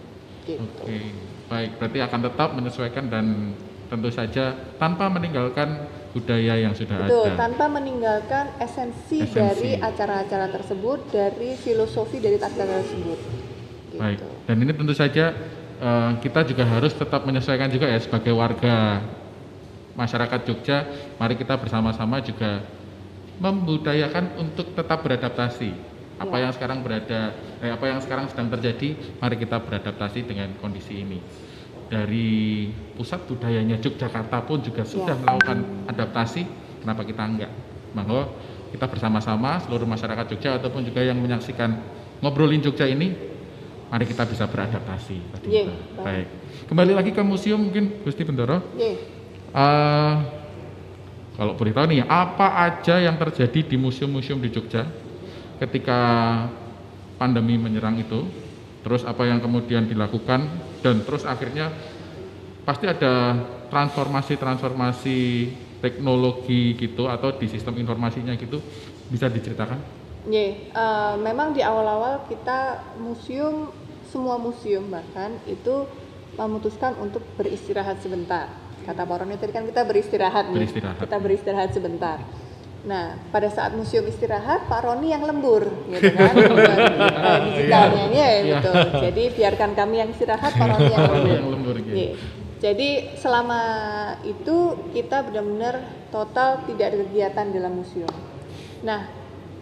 Gitu. 0.47 0.63
Oke, 0.63 1.13
baik. 1.51 1.71
Berarti 1.83 1.99
akan 2.01 2.21
tetap 2.31 2.49
menyesuaikan 2.55 3.05
dan 3.11 3.53
tentu 3.87 4.11
saja 4.11 4.55
tanpa 4.79 5.07
meninggalkan 5.11 5.87
budaya 6.17 6.57
yang 6.57 6.73
sudah 6.73 7.07
Betul, 7.07 7.29
ada. 7.29 7.39
tanpa 7.39 7.69
meninggalkan 7.69 8.45
esensi, 8.57 9.21
Esensi. 9.21 9.37
dari 9.37 9.71
acara-acara 9.77 10.49
tersebut, 10.49 11.13
dari 11.13 11.55
filosofi 11.61 12.19
dari 12.19 12.41
acara 12.41 12.81
tersebut. 12.83 13.19
Gitu. 13.93 14.01
Baik. 14.01 14.19
Dan 14.49 14.57
ini 14.65 14.73
tentu 14.73 14.95
saja 14.97 15.37
eh, 15.79 16.13
kita 16.21 16.45
juga 16.45 16.65
harus 16.65 16.93
tetap 16.93 17.25
menyesuaikan 17.25 17.69
juga 17.69 17.87
ya 17.89 17.99
sebagai 18.01 18.33
warga 18.33 19.01
masyarakat 19.97 20.41
Jogja. 20.45 20.85
Mari 21.17 21.35
kita 21.41 21.57
bersama-sama 21.57 22.21
juga 22.21 22.61
membudayakan 23.37 24.41
untuk 24.41 24.73
tetap 24.73 25.05
beradaptasi. 25.05 25.73
Apa 26.17 26.41
Ya. 26.41 26.49
yang 26.49 26.53
sekarang 26.57 26.81
berada, 26.81 27.37
eh, 27.61 27.69
apa 27.69 27.85
yang 27.93 28.01
sekarang 28.01 28.25
sedang 28.33 28.49
terjadi, 28.49 28.97
mari 29.21 29.37
kita 29.37 29.61
beradaptasi 29.61 30.25
dengan 30.25 30.49
kondisi 30.57 31.05
ini. 31.05 31.21
Dari 31.87 32.67
pusat 32.97 33.29
budayanya 33.29 33.77
Yogyakarta 33.79 34.43
pun 34.43 34.59
juga 34.65 34.83
sudah 34.83 35.13
Ya. 35.13 35.21
melakukan 35.23 35.59
adaptasi. 35.87 36.49
Kenapa 36.81 37.05
kita 37.05 37.23
enggak? 37.23 37.53
Bahwa 37.93 38.33
kita 38.73 38.89
bersama-sama 38.89 39.61
seluruh 39.61 39.85
masyarakat 39.85 40.25
Jogja 40.33 40.57
ataupun 40.57 40.89
juga 40.89 41.05
yang 41.05 41.21
menyaksikan 41.21 41.77
ngobrolin 42.25 42.65
Jogja 42.65 42.89
ini, 42.89 43.13
mari 43.87 44.05
kita 44.07 44.27
bisa 44.27 44.45
beradaptasi. 44.51 45.17
Tadi 45.39 45.47
Ye, 45.47 45.63
Mbak. 45.67 45.79
baik. 45.95 46.05
baik. 46.05 46.27
Kembali 46.67 46.93
lagi 46.95 47.11
ke 47.15 47.23
museum 47.23 47.61
mungkin 47.63 48.03
Gusti 48.03 48.23
Bendoro. 48.27 48.63
Ye. 48.75 48.99
Eh, 49.57 50.15
kalau 51.37 51.53
boleh 51.53 51.73
tahu 51.77 51.87
nih, 51.93 52.03
apa 52.09 52.65
aja 52.65 52.97
yang 52.97 53.21
terjadi 53.21 53.61
di 53.61 53.77
museum-museum 53.77 54.41
di 54.41 54.49
Jogja 54.49 54.89
ketika 55.61 56.01
pandemi 57.21 57.61
menyerang 57.61 58.01
itu? 58.01 58.25
Terus 58.81 59.03
apa 59.03 59.27
yang 59.27 59.43
kemudian 59.43 59.85
dilakukan 59.85 60.47
dan 60.81 61.03
terus 61.03 61.27
akhirnya 61.27 61.75
pasti 62.63 62.87
ada 62.87 63.35
transformasi-transformasi 63.69 65.19
teknologi 65.83 66.79
gitu 66.79 67.11
atau 67.11 67.35
di 67.35 67.51
sistem 67.51 67.77
informasinya 67.83 68.33
gitu 68.39 68.63
bisa 69.11 69.27
diceritakan? 69.27 69.96
Ye, 70.27 70.71
eh, 70.71 71.15
memang 71.23 71.55
di 71.55 71.63
awal-awal 71.63 72.27
kita 72.27 72.83
museum, 72.99 73.71
semua 74.11 74.39
museum 74.39 74.87
bahkan 74.91 75.35
itu 75.47 75.87
memutuskan 76.35 76.95
untuk 76.99 77.23
beristirahat 77.39 78.03
sebentar 78.03 78.51
kata 78.87 79.03
Pak 79.03 79.17
Roni 79.19 79.35
tadi 79.35 79.51
kan 79.51 79.67
kita 79.67 79.83
beristirahat 79.83 80.55
nih. 80.55 80.63
Beristirahat. 80.63 80.97
Kita 81.03 81.17
beristirahat 81.19 81.71
sebentar. 81.75 82.19
Nah, 82.87 83.19
pada 83.35 83.51
saat 83.51 83.75
museum 83.75 84.07
istirahat, 84.07 84.71
Pak 84.71 84.87
Roni 84.87 85.11
yang 85.11 85.27
lembur, 85.27 85.67
gitu 85.91 86.07
kan, 86.15 86.31
eh, 86.39 87.39
digitalnya, 87.51 88.05
ya, 88.15 88.29
Iya. 88.31 88.63
betul. 88.63 88.75
Jadi 89.11 89.23
biarkan 89.35 89.71
kami 89.75 89.95
yang 89.99 90.11
istirahat, 90.15 90.55
Pak 90.55 90.67
Roni 90.71 90.95
yang 90.95 91.03
lembur. 91.11 91.35
yang 91.35 91.49
lembur 91.51 91.77
gitu. 91.83 91.97
Iya. 91.99 92.11
Jadi 92.63 92.89
selama 93.19 93.61
itu 94.23 94.57
kita 94.95 95.27
benar-benar 95.27 95.83
total 96.15 96.63
tidak 96.71 96.95
ada 96.95 96.97
kegiatan 97.05 97.47
dalam 97.51 97.73
museum. 97.75 98.15
Nah, 98.87 99.11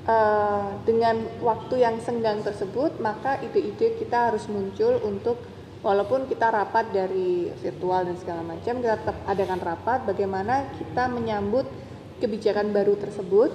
eh, 0.04 0.68
dengan 0.84 1.16
waktu 1.40 1.84
yang 1.84 1.96
senggang 2.00 2.40
tersebut, 2.44 3.00
maka 3.00 3.40
ide-ide 3.40 3.96
kita 4.00 4.32
harus 4.32 4.46
muncul 4.48 5.00
untuk 5.04 5.40
walaupun 5.84 6.24
kita 6.24 6.48
rapat 6.48 6.88
dari 6.92 7.52
virtual 7.60 8.08
dan 8.08 8.16
segala 8.16 8.40
macam, 8.40 8.80
kita 8.80 8.96
tetap 9.04 9.16
adakan 9.28 9.60
rapat 9.60 9.98
bagaimana 10.08 10.72
kita 10.80 11.12
menyambut 11.12 11.68
kebijakan 12.24 12.72
baru 12.72 12.96
tersebut 12.96 13.52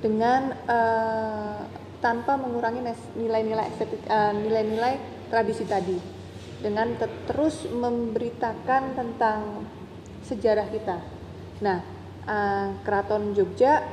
dengan 0.00 0.56
eh, 0.68 1.60
tanpa 2.00 2.36
mengurangi 2.36 2.80
nilai-nilai 3.16 3.68
eh, 3.80 4.32
nilai-nilai 4.36 4.94
tradisi 5.32 5.64
tadi 5.66 5.98
dengan 6.60 6.96
te- 6.96 7.28
terus 7.28 7.68
memberitakan 7.68 8.96
tentang 8.96 9.68
sejarah 10.24 10.68
kita. 10.72 10.96
Nah, 11.60 11.78
eh, 12.24 12.68
Keraton 12.84 13.36
Jogja 13.36 13.84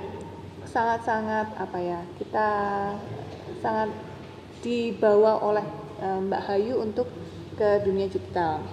sangat-sangat 0.73 1.53
apa 1.53 1.77
ya 1.77 2.01
kita 2.17 2.47
sangat 3.61 3.93
dibawa 4.65 5.37
oleh 5.45 5.65
eh, 6.01 6.19
Mbak 6.25 6.41
Hayu 6.49 6.81
untuk 6.81 7.05
ke 7.53 7.85
dunia 7.85 8.09
digital. 8.09 8.65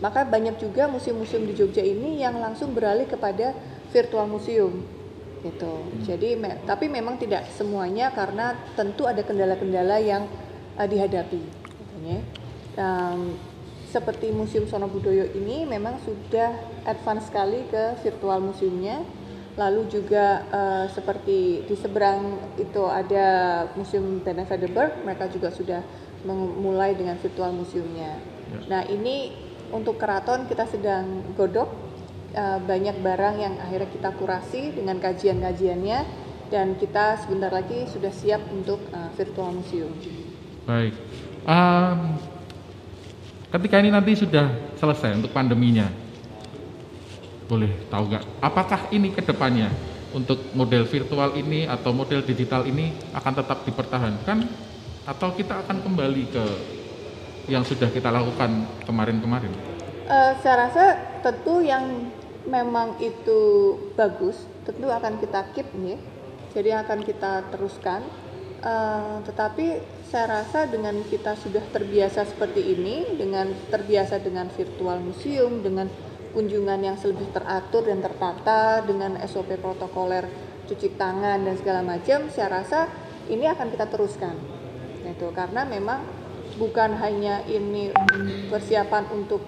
Maka 0.00 0.24
banyak 0.24 0.56
juga 0.56 0.88
museum-museum 0.88 1.44
di 1.44 1.52
Jogja 1.52 1.84
ini 1.84 2.24
yang 2.24 2.40
langsung 2.40 2.72
beralih 2.72 3.04
kepada 3.04 3.52
virtual 3.92 4.24
museum 4.24 4.80
gitu. 5.44 5.84
Jadi 6.08 6.40
me- 6.40 6.56
tapi 6.64 6.88
memang 6.88 7.20
tidak 7.20 7.44
semuanya 7.52 8.08
karena 8.12 8.56
tentu 8.72 9.04
ada 9.04 9.20
kendala-kendala 9.20 10.00
yang 10.00 10.24
eh, 10.80 10.88
dihadapi. 10.88 11.40
Katanya. 11.68 12.18
Em, 12.80 13.20
seperti 13.90 14.30
Museum 14.30 14.70
Sono 14.70 14.86
Budoyo 14.86 15.26
ini 15.34 15.66
memang 15.66 15.98
sudah 16.06 16.54
advance 16.86 17.28
sekali 17.28 17.66
ke 17.68 17.98
virtual 18.00 18.38
museumnya. 18.40 19.02
Lalu 19.58 19.90
juga 19.90 20.46
eh, 20.46 20.86
seperti 20.94 21.66
di 21.66 21.74
seberang 21.74 22.54
itu 22.58 22.86
ada 22.86 23.26
Museum 23.74 24.22
Benevadeberg, 24.22 25.02
mereka 25.02 25.26
juga 25.26 25.50
sudah 25.50 25.82
memulai 26.22 26.92
dengan 26.92 27.16
virtual 27.16 27.50
museumnya. 27.56 28.20
Nah 28.68 28.84
ini 28.90 29.32
untuk 29.70 29.96
keraton 29.96 30.50
kita 30.50 30.66
sedang 30.66 31.34
godok 31.38 31.70
eh, 32.34 32.58
banyak 32.62 32.98
barang 33.02 33.36
yang 33.38 33.54
akhirnya 33.58 33.90
kita 33.90 34.10
kurasi 34.18 34.74
dengan 34.74 34.98
kajian-kajiannya 34.98 35.98
dan 36.50 36.74
kita 36.76 37.22
sebentar 37.22 37.54
lagi 37.54 37.86
sudah 37.86 38.10
siap 38.10 38.42
untuk 38.50 38.82
eh, 38.90 39.10
virtual 39.14 39.54
museum. 39.54 39.94
Baik. 40.66 40.94
Em, 41.46 41.98
ketika 43.54 43.76
ini 43.80 43.90
nanti 43.90 44.12
sudah 44.18 44.50
selesai 44.76 45.16
untuk 45.16 45.32
pandeminya, 45.32 45.88
boleh 47.50 47.90
tahu 47.90 48.14
nggak? 48.14 48.24
Apakah 48.38 48.80
ini 48.94 49.10
ke 49.10 49.26
depannya 49.26 49.74
untuk 50.14 50.38
model 50.54 50.86
virtual 50.86 51.34
ini 51.34 51.66
atau 51.66 51.90
model 51.90 52.22
digital 52.22 52.62
ini 52.70 52.94
akan 53.10 53.32
tetap 53.42 53.66
dipertahankan 53.66 54.46
atau 55.02 55.34
kita 55.34 55.66
akan 55.66 55.82
kembali 55.82 56.24
ke 56.30 56.44
yang 57.50 57.66
sudah 57.66 57.90
kita 57.90 58.14
lakukan 58.14 58.70
kemarin-kemarin? 58.86 59.50
Eh, 60.06 60.32
saya 60.38 60.70
rasa 60.70 60.84
tentu 61.26 61.58
yang 61.58 62.10
memang 62.46 62.94
itu 63.02 63.40
bagus, 63.98 64.46
tentu 64.62 64.86
akan 64.86 65.18
kita 65.18 65.50
keep 65.50 65.66
nih, 65.74 65.98
jadi 66.54 66.86
akan 66.86 67.02
kita 67.02 67.50
teruskan. 67.50 68.06
Eh, 68.60 69.16
tetapi 69.26 69.66
saya 70.06 70.42
rasa 70.42 70.70
dengan 70.70 71.02
kita 71.06 71.34
sudah 71.34 71.62
terbiasa 71.74 72.26
seperti 72.26 72.78
ini, 72.78 73.18
dengan 73.18 73.50
terbiasa 73.70 74.22
dengan 74.22 74.46
virtual 74.50 75.02
museum, 75.02 75.62
dengan 75.62 75.90
kunjungan 76.30 76.80
yang 76.80 76.96
lebih 76.96 77.28
teratur 77.34 77.82
dan 77.86 77.98
tertata, 78.00 78.82
dengan 78.86 79.18
SOP 79.26 79.58
protokoler 79.58 80.26
cuci 80.70 80.94
tangan 80.94 81.42
dan 81.42 81.54
segala 81.58 81.82
macam, 81.82 82.30
saya 82.30 82.62
rasa 82.62 82.86
ini 83.26 83.46
akan 83.50 83.74
kita 83.74 83.86
teruskan. 83.90 84.34
Itu 85.06 85.34
karena 85.34 85.66
memang 85.66 86.06
bukan 86.58 86.94
hanya 87.02 87.42
ini 87.50 87.90
persiapan 88.46 89.10
untuk 89.10 89.42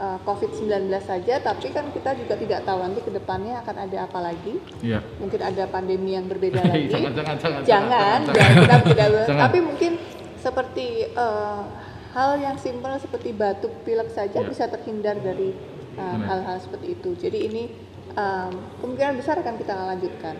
uh, 0.00 0.16
COVID-19 0.24 0.88
saja, 1.04 1.40
tapi 1.44 1.68
kan 1.72 1.92
kita 1.92 2.16
juga 2.16 2.34
tidak 2.40 2.60
tahu 2.64 2.78
nanti 2.80 3.00
ke 3.04 3.12
depannya 3.12 3.60
akan 3.60 3.76
ada 3.88 3.98
apa 4.08 4.18
lagi. 4.20 4.54
Iya. 4.80 5.04
Mungkin 5.20 5.40
ada 5.40 5.64
pandemi 5.68 6.16
yang 6.16 6.24
berbeda 6.28 6.60
lagi. 6.72 6.88
Jangan, 6.88 7.12
jangan, 7.12 7.36
jangan, 7.36 7.60
jangan, 7.64 7.68
jangan, 7.68 8.18
jangan, 8.32 8.50
kita 8.56 8.76
tidak. 8.88 9.08
Jangan. 9.28 9.42
Tapi 9.44 9.58
mungkin 9.60 9.92
seperti 10.40 10.86
uh, 11.14 11.62
hal 12.12 12.36
yang 12.40 12.56
simpel 12.60 12.92
seperti 13.00 13.32
batuk 13.32 13.72
pilek 13.84 14.12
saja 14.12 14.40
Iya. 14.40 14.48
bisa 14.48 14.64
terhindar 14.68 15.16
dari 15.20 15.52
uh, 15.96 16.16
Benar. 16.18 16.26
hal-hal 16.28 16.56
seperti 16.58 16.86
itu. 16.94 17.10
Jadi 17.16 17.38
ini 17.48 17.62
um, 18.14 18.52
kemungkinan 18.80 19.14
besar 19.18 19.40
akan 19.40 19.54
kita 19.56 19.74
lanjutkan. 19.74 20.34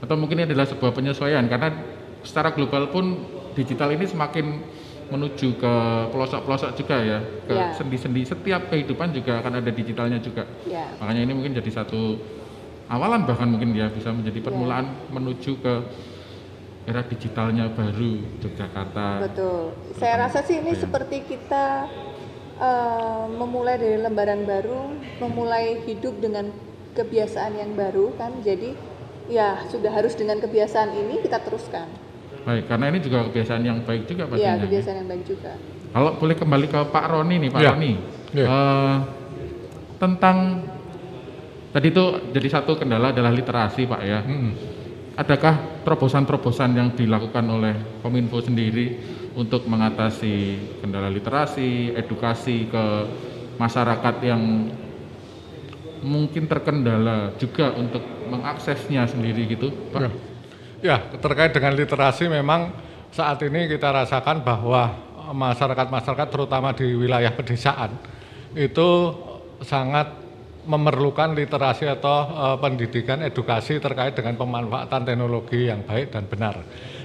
Atau 0.00 0.16
mungkin 0.20 0.42
ini 0.42 0.44
adalah 0.50 0.68
sebuah 0.68 0.92
penyesuaian 0.92 1.44
karena 1.48 1.72
secara 2.20 2.52
global 2.52 2.88
pun 2.88 3.20
digital 3.54 3.92
ini 3.92 4.04
semakin 4.04 4.46
menuju 5.04 5.60
ke 5.60 5.72
pelosok-pelosok 6.10 6.70
juga 6.80 6.96
ya, 6.96 7.18
ke 7.44 7.52
Ya. 7.52 7.68
sendi-sendi 7.76 8.24
setiap 8.24 8.72
kehidupan 8.72 9.12
juga 9.12 9.44
akan 9.44 9.60
ada 9.60 9.68
digitalnya 9.68 10.16
juga. 10.18 10.48
Ya. 10.64 10.88
Makanya 10.96 11.22
ini 11.28 11.32
mungkin 11.36 11.52
jadi 11.52 11.70
satu 11.70 12.16
awalan 12.88 13.28
bahkan 13.28 13.52
mungkin 13.52 13.76
ya 13.76 13.92
bisa 13.92 14.10
menjadi 14.12 14.40
Ya. 14.40 14.44
permulaan 14.48 14.86
menuju 15.12 15.60
ke 15.60 15.74
era 16.84 17.00
digitalnya 17.00 17.68
baru 17.72 18.20
Yogyakarta. 18.44 19.24
Betul. 19.28 19.72
Saya 19.96 20.24
rasa 20.28 20.44
sih 20.44 20.60
ini 20.60 20.72
Iya. 20.72 20.84
seperti 20.88 21.16
kita 21.24 21.88
eh, 22.64 23.24
memulai 23.28 23.76
dari 23.76 23.98
lembaran 24.00 24.42
baru, 24.44 24.80
memulai 25.20 25.84
hidup 25.84 26.16
dengan 26.18 26.48
kebiasaan 26.96 27.52
yang 27.54 27.76
baru 27.76 28.16
kan. 28.16 28.40
Jadi 28.40 28.72
ya 29.28 29.64
sudah 29.68 29.92
harus 29.92 30.16
dengan 30.16 30.40
kebiasaan 30.40 30.92
ini 30.94 31.20
kita 31.20 31.40
teruskan. 31.44 31.88
Baik, 32.44 32.68
karena 32.68 32.92
ini 32.92 32.98
juga 33.00 33.24
kebiasaan 33.24 33.62
yang 33.64 33.80
baik 33.84 34.04
juga 34.04 34.28
Iya, 34.28 34.32
pastinya. 34.36 34.64
kebiasaan 34.68 34.96
yang 35.00 35.08
baik 35.08 35.24
juga. 35.24 35.52
Kalau 35.94 36.10
boleh 36.20 36.36
kembali 36.36 36.66
ke 36.68 36.80
Pak 36.92 37.04
Roni 37.08 37.36
nih, 37.40 37.48
Pak 37.48 37.60
Ya. 37.64 37.70
Roni. 37.72 37.92
Ya. 38.36 38.44
Eh, 38.44 38.94
tentang 39.96 40.36
tadi 41.72 41.86
itu 41.88 42.04
jadi 42.36 42.48
satu 42.50 42.76
kendala 42.76 43.16
adalah 43.16 43.32
literasi, 43.32 43.88
Pak 43.88 44.00
ya. 44.04 44.20
Mm-mm. 44.20 44.52
Adakah 45.14 45.86
terobosan-terobosan 45.86 46.74
yang 46.74 46.92
dilakukan 46.92 47.46
oleh 47.46 47.74
Kominfo 48.02 48.42
sendiri 48.42 48.98
untuk 49.34 49.66
mengatasi 49.66 50.58
kendala 50.82 51.10
literasi, 51.10 51.94
edukasi 51.94 52.70
ke 52.70 52.84
masyarakat 53.58 54.14
yang 54.22 54.70
mungkin 56.04 56.46
terkendala 56.46 57.34
juga 57.40 57.74
untuk 57.74 58.02
mengaksesnya 58.30 59.08
sendiri 59.08 59.48
gitu, 59.50 59.72
Pak? 59.90 60.00
Ya. 60.00 60.10
Ya, 60.84 60.96
terkait 61.16 61.56
dengan 61.56 61.72
literasi 61.72 62.28
memang 62.28 62.68
saat 63.08 63.40
ini 63.40 63.72
kita 63.72 63.88
rasakan 63.88 64.44
bahwa 64.44 64.92
masyarakat-masyarakat 65.32 66.28
terutama 66.28 66.76
di 66.76 66.92
wilayah 66.92 67.32
pedesaan 67.32 67.96
itu 68.52 69.16
sangat 69.64 70.12
memerlukan 70.68 71.32
literasi 71.32 71.88
atau 71.88 72.28
eh, 72.28 72.56
pendidikan 72.60 73.24
edukasi 73.24 73.80
terkait 73.80 74.12
dengan 74.12 74.36
pemanfaatan 74.36 75.08
teknologi 75.08 75.72
yang 75.72 75.80
baik 75.88 76.12
dan 76.12 76.28
benar. 76.28 76.60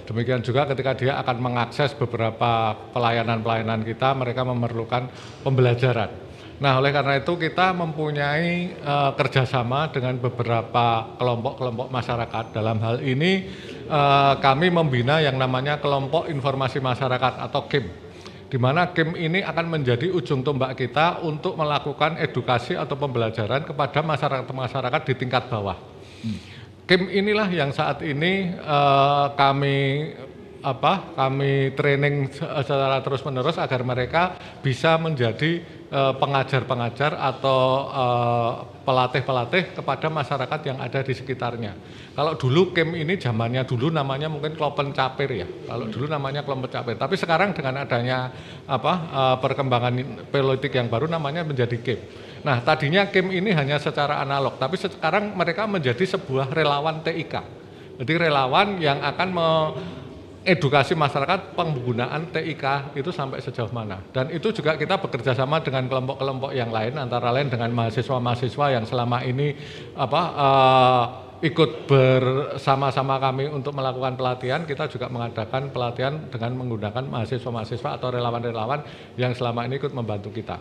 Demikian 0.10 0.42
juga 0.42 0.66
ketika 0.66 0.98
dia 0.98 1.22
akan 1.22 1.38
mengakses 1.38 1.94
beberapa 1.94 2.74
pelayanan-pelayanan 2.98 3.86
kita, 3.86 4.18
mereka 4.18 4.42
memerlukan 4.42 5.06
pembelajaran. 5.46 6.10
Nah, 6.58 6.82
oleh 6.82 6.90
karena 6.90 7.22
itu 7.22 7.38
kita 7.38 7.78
mempunyai 7.78 8.74
eh, 8.74 9.12
kerjasama 9.14 9.94
dengan 9.94 10.18
beberapa 10.18 11.14
kelompok-kelompok 11.14 11.88
masyarakat. 11.94 12.46
Dalam 12.52 12.82
hal 12.82 13.06
ini 13.06 13.54
eh, 13.86 14.34
kami 14.42 14.74
membina 14.74 15.22
yang 15.22 15.38
namanya 15.38 15.78
kelompok 15.78 16.26
informasi 16.26 16.82
masyarakat 16.82 17.46
atau 17.46 17.70
KIM, 17.70 17.86
di 18.50 18.58
mana 18.58 18.90
KIM 18.90 19.14
ini 19.14 19.46
akan 19.46 19.78
menjadi 19.78 20.10
ujung 20.10 20.42
tombak 20.42 20.74
kita 20.74 21.22
untuk 21.22 21.54
melakukan 21.54 22.18
edukasi 22.18 22.74
atau 22.74 22.98
pembelajaran 22.98 23.62
kepada 23.62 24.02
masyarakat-masyarakat 24.02 25.02
di 25.06 25.14
tingkat 25.16 25.46
bawah. 25.54 25.78
KIM 26.90 27.06
inilah 27.06 27.46
yang 27.54 27.70
saat 27.70 28.02
ini 28.02 28.50
eh, 28.50 29.26
kami 29.38 29.78
apa 30.60 31.16
kami 31.16 31.72
training 31.74 32.32
se- 32.32 32.48
secara 32.68 33.00
terus 33.00 33.24
menerus 33.24 33.56
agar 33.56 33.82
mereka 33.84 34.36
bisa 34.60 35.00
menjadi 35.00 35.64
eh, 35.88 36.14
pengajar-pengajar 36.20 37.16
atau 37.16 37.62
eh, 37.92 38.52
pelatih-pelatih 38.84 39.78
kepada 39.78 40.08
masyarakat 40.10 40.60
yang 40.66 40.78
ada 40.82 41.00
di 41.06 41.14
sekitarnya. 41.14 41.74
Kalau 42.18 42.36
dulu 42.36 42.76
KEM 42.76 42.98
ini 43.00 43.16
zamannya 43.22 43.64
dulu 43.64 43.94
namanya 43.94 44.28
mungkin 44.28 44.58
Klopen 44.58 44.92
Capir 44.92 45.30
ya. 45.30 45.48
Kalau 45.48 45.88
dulu 45.88 46.10
namanya 46.10 46.42
kelompok 46.44 46.74
capir. 46.74 46.98
Tapi 47.00 47.16
sekarang 47.16 47.56
dengan 47.56 47.86
adanya 47.86 48.34
apa 48.68 48.94
eh, 49.10 49.36
perkembangan 49.40 49.94
politik 50.28 50.76
yang 50.76 50.92
baru 50.92 51.08
namanya 51.08 51.48
menjadi 51.48 51.78
KEM. 51.80 52.00
Nah, 52.40 52.64
tadinya 52.64 53.04
KEM 53.08 53.36
ini 53.36 53.52
hanya 53.52 53.76
secara 53.84 54.24
analog, 54.24 54.56
tapi 54.56 54.80
sekarang 54.80 55.36
mereka 55.36 55.68
menjadi 55.68 56.16
sebuah 56.16 56.52
relawan 56.56 57.04
TIK. 57.04 57.60
Jadi 58.00 58.14
relawan 58.16 58.80
yang 58.80 59.04
akan 59.04 59.30
edukasi 60.48 60.96
masyarakat 60.96 61.56
penggunaan 61.56 62.32
TIK 62.32 62.96
itu 62.96 63.12
sampai 63.12 63.44
sejauh 63.44 63.72
mana. 63.76 64.00
Dan 64.16 64.32
itu 64.32 64.52
juga 64.56 64.80
kita 64.80 65.00
bekerja 65.00 65.36
sama 65.36 65.60
dengan 65.60 65.88
kelompok-kelompok 65.92 66.52
yang 66.56 66.72
lain, 66.72 66.96
antara 66.96 67.32
lain 67.36 67.52
dengan 67.52 67.72
mahasiswa-mahasiswa 67.76 68.66
yang 68.72 68.86
selama 68.88 69.24
ini 69.28 69.52
apa 70.00 70.22
eh, 70.32 71.06
ikut 71.40 71.88
bersama-sama 71.88 73.16
kami 73.20 73.48
untuk 73.48 73.76
melakukan 73.76 74.20
pelatihan. 74.20 74.64
Kita 74.68 74.92
juga 74.92 75.08
mengadakan 75.08 75.72
pelatihan 75.72 76.28
dengan 76.28 76.56
menggunakan 76.60 77.04
mahasiswa-mahasiswa 77.08 78.00
atau 78.00 78.08
relawan-relawan 78.12 78.84
yang 79.16 79.32
selama 79.32 79.64
ini 79.68 79.80
ikut 79.80 79.96
membantu 79.96 80.36
kita. 80.36 80.60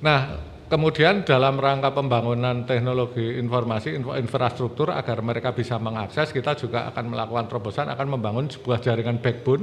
Nah, 0.00 0.55
Kemudian 0.66 1.22
dalam 1.22 1.62
rangka 1.62 1.94
pembangunan 1.94 2.66
teknologi 2.66 3.38
informasi 3.38 3.94
info- 3.94 4.18
infrastruktur 4.18 4.90
agar 4.90 5.22
mereka 5.22 5.54
bisa 5.54 5.78
mengakses, 5.78 6.34
kita 6.34 6.58
juga 6.58 6.90
akan 6.90 7.14
melakukan 7.14 7.46
terobosan 7.46 7.86
akan 7.86 8.18
membangun 8.18 8.50
sebuah 8.50 8.82
jaringan 8.82 9.22
backbone 9.22 9.62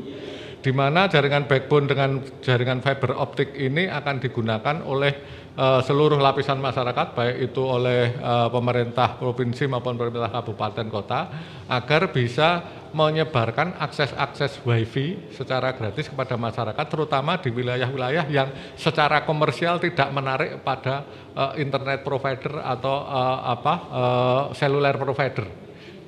di 0.64 0.72
mana 0.72 1.12
jaringan 1.12 1.44
backbone 1.44 1.92
dengan 1.92 2.24
jaringan 2.40 2.80
fiber 2.80 3.20
optik 3.20 3.52
ini 3.60 3.92
akan 3.92 4.24
digunakan 4.24 4.80
oleh 4.88 5.12
eh, 5.60 5.82
seluruh 5.84 6.16
lapisan 6.24 6.64
masyarakat 6.64 7.08
baik 7.12 7.52
itu 7.52 7.60
oleh 7.60 8.16
eh, 8.16 8.48
pemerintah 8.48 9.20
provinsi 9.20 9.68
maupun 9.68 10.00
pemerintah 10.00 10.32
kabupaten 10.32 10.88
kota 10.88 11.20
agar 11.68 12.16
bisa 12.16 12.64
menyebarkan 12.94 13.82
akses-akses 13.82 14.62
wifi 14.62 15.34
secara 15.34 15.74
gratis 15.74 16.08
kepada 16.08 16.38
masyarakat 16.38 16.86
terutama 16.86 17.42
di 17.42 17.50
wilayah-wilayah 17.50 18.26
yang 18.30 18.50
secara 18.78 19.26
komersial 19.26 19.82
tidak 19.82 20.14
menarik 20.14 20.62
pada 20.62 21.04
eh, 21.34 21.66
internet 21.66 22.06
provider 22.06 22.62
atau 22.62 22.96
eh, 23.04 23.40
apa 23.50 23.74
eh, 23.90 24.44
seluler 24.56 24.96
provider. 24.96 25.46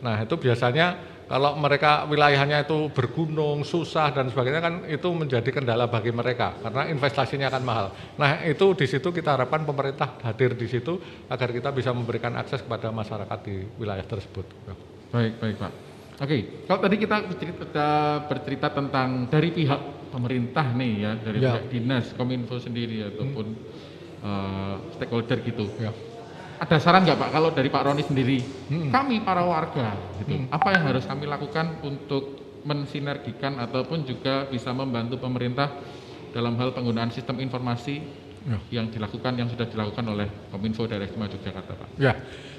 Nah, 0.05 0.21
itu 0.21 0.38
biasanya 0.38 1.15
kalau 1.25 1.57
mereka 1.57 2.05
wilayahnya 2.05 2.69
itu 2.69 2.93
bergunung, 2.93 3.65
susah 3.65 4.13
dan 4.13 4.29
sebagainya 4.29 4.61
kan 4.61 4.73
itu 4.86 5.09
menjadi 5.09 5.49
kendala 5.49 5.89
bagi 5.89 6.13
mereka 6.13 6.53
karena 6.61 6.86
investasinya 6.86 7.49
akan 7.49 7.63
mahal. 7.65 7.88
Nah, 8.21 8.45
itu 8.45 8.77
di 8.77 8.86
situ 8.86 9.09
kita 9.09 9.33
harapkan 9.33 9.65
pemerintah 9.65 10.21
hadir 10.21 10.53
di 10.53 10.69
situ 10.69 11.01
agar 11.25 11.49
kita 11.49 11.73
bisa 11.73 11.89
memberikan 11.89 12.38
akses 12.38 12.61
kepada 12.61 12.93
masyarakat 12.93 13.39
di 13.41 13.65
wilayah 13.81 14.05
tersebut. 14.05 14.45
Baik, 15.09 15.33
baik 15.41 15.57
Pak. 15.57 15.84
Oke, 16.16 16.63
kalau 16.63 16.80
tadi 16.80 16.95
kita 16.95 17.28
bercerita, 17.28 17.88
bercerita 18.32 18.68
tentang 18.72 19.28
dari 19.28 19.51
pihak 19.51 19.82
pemerintah 20.16 20.63
nih 20.72 20.91
ya, 21.03 21.11
dari 21.20 21.43
Ya. 21.43 21.59
pihak 21.59 21.66
dinas, 21.68 22.05
kominfo 22.16 22.55
sendiri 22.55 23.03
ataupun 23.03 23.45
eh, 24.26 24.76
stakeholder 24.95 25.38
gitu. 25.43 25.68
Ya. 25.78 25.91
Ada 26.55 26.80
saran 26.80 27.03
nggak 27.03 27.20
Pak 27.20 27.30
kalau 27.36 27.51
dari 27.51 27.68
Pak 27.68 27.84
Roni 27.84 28.01
sendiri, 28.01 28.39
kami 28.89 29.22
para 29.22 29.43
warga, 29.43 29.91
gitu, 30.18 30.39
apa 30.49 30.72
yang 30.72 30.84
harus 30.88 31.03
kami 31.03 31.28
lakukan 31.28 31.84
untuk 31.84 32.39
mensinergikan 32.63 33.59
ataupun 33.59 34.07
juga 34.07 34.47
bisa 34.47 34.72
membantu 34.72 35.20
pemerintah 35.20 35.68
dalam 36.32 36.55
hal 36.57 36.72
penggunaan 36.72 37.11
sistem 37.11 37.43
informasi 37.43 38.24
Ya. 38.45 38.61
yang 38.78 38.93
dilakukan 38.93 39.34
yang 39.41 39.49
sudah 39.49 39.66
dilakukan 39.66 40.05
oleh 40.05 40.30
Kominfo 40.53 40.86
Daerah 40.86 41.09
Istimewa 41.09 41.34
Yogyakarta 41.34 41.74
Pak. 41.82 41.89
Ya, 41.97 42.13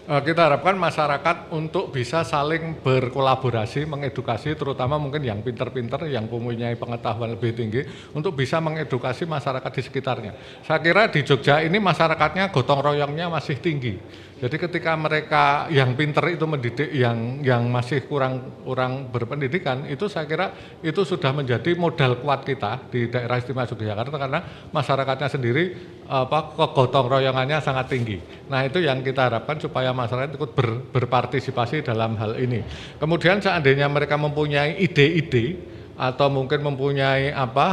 kita 0.07 0.47
harapkan 0.47 0.79
masyarakat 0.79 1.51
untuk 1.51 1.91
bisa 1.91 2.23
saling 2.23 2.79
berkolaborasi, 2.79 3.91
mengedukasi, 3.91 4.55
terutama 4.55 5.03
mungkin 5.03 5.19
yang 5.27 5.43
pinter-pinter, 5.43 6.07
yang 6.07 6.31
mempunyai 6.31 6.79
pengetahuan 6.79 7.35
lebih 7.35 7.59
tinggi, 7.59 7.83
untuk 8.15 8.39
bisa 8.39 8.63
mengedukasi 8.63 9.27
masyarakat 9.27 9.71
di 9.75 9.83
sekitarnya. 9.83 10.33
Saya 10.63 10.79
kira 10.79 11.11
di 11.11 11.27
Jogja 11.27 11.59
ini 11.59 11.83
masyarakatnya 11.83 12.55
gotong 12.55 12.87
royongnya 12.87 13.27
masih 13.27 13.59
tinggi. 13.59 13.99
Jadi 14.37 14.57
ketika 14.61 14.93
mereka 15.01 15.65
yang 15.73 15.97
pinter 15.97 16.21
itu 16.29 16.45
mendidik 16.45 16.93
yang 16.93 17.41
yang 17.41 17.73
masih 17.73 18.05
kurang 18.05 18.61
kurang 18.69 19.09
berpendidikan, 19.09 19.89
itu 19.89 20.13
saya 20.13 20.29
kira 20.29 20.53
itu 20.85 21.09
sudah 21.09 21.33
menjadi 21.33 21.73
modal 21.73 22.21
kuat 22.21 22.45
kita 22.45 22.85
di 22.93 23.09
daerah 23.09 23.41
istimewa 23.41 23.65
Yogyakarta 23.65 24.13
karena 24.13 24.41
masyarakatnya 24.77 25.29
sendiri 25.33 25.65
apa 26.05 26.53
kegotong 26.53 27.17
royongannya 27.17 27.65
sangat 27.65 27.97
tinggi. 27.97 28.21
Nah 28.53 28.61
itu 28.61 28.85
yang 28.85 29.01
kita 29.01 29.33
harapkan 29.33 29.57
supaya 29.57 29.97
masyarakat 29.97 30.37
ikut 30.37 30.53
ber- 30.53 30.85
berpartisipasi 30.93 31.81
dalam 31.81 32.21
hal 32.21 32.37
ini. 32.37 32.61
Kemudian 33.01 33.41
seandainya 33.41 33.89
mereka 33.89 34.21
mempunyai 34.21 34.77
ide-ide 34.85 35.76
atau 35.97 36.29
mungkin 36.29 36.61
mempunyai 36.61 37.33
apa 37.33 37.67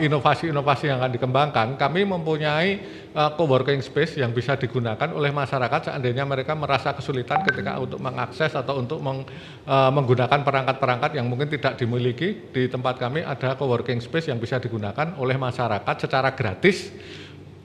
eh, 0.00 0.08
inovasi-inovasi 0.08 0.88
yang 0.88 0.98
akan 1.04 1.12
dikembangkan, 1.12 1.66
kami 1.76 2.08
mempunyai 2.08 2.68
eh, 3.12 3.30
coworking 3.36 3.84
space 3.84 4.16
yang 4.16 4.32
bisa 4.32 4.56
digunakan 4.56 5.12
oleh 5.12 5.28
masyarakat 5.28 5.92
seandainya 5.92 6.24
mereka 6.24 6.56
merasa 6.56 6.96
kesulitan 6.96 7.44
ketika 7.44 7.76
untuk 7.76 8.00
mengakses 8.00 8.56
atau 8.56 8.80
untuk 8.80 8.98
meng- 9.04 9.28
eh, 9.68 9.90
menggunakan 9.92 10.40
perangkat-perangkat 10.40 11.20
yang 11.20 11.28
mungkin 11.28 11.52
tidak 11.52 11.76
dimiliki. 11.76 12.48
Di 12.48 12.72
tempat 12.72 12.96
kami 12.96 13.20
ada 13.20 13.54
coworking 13.54 14.00
space 14.00 14.32
yang 14.32 14.40
bisa 14.40 14.56
digunakan 14.56 15.12
oleh 15.20 15.36
masyarakat 15.36 15.94
secara 16.08 16.32
gratis 16.32 16.90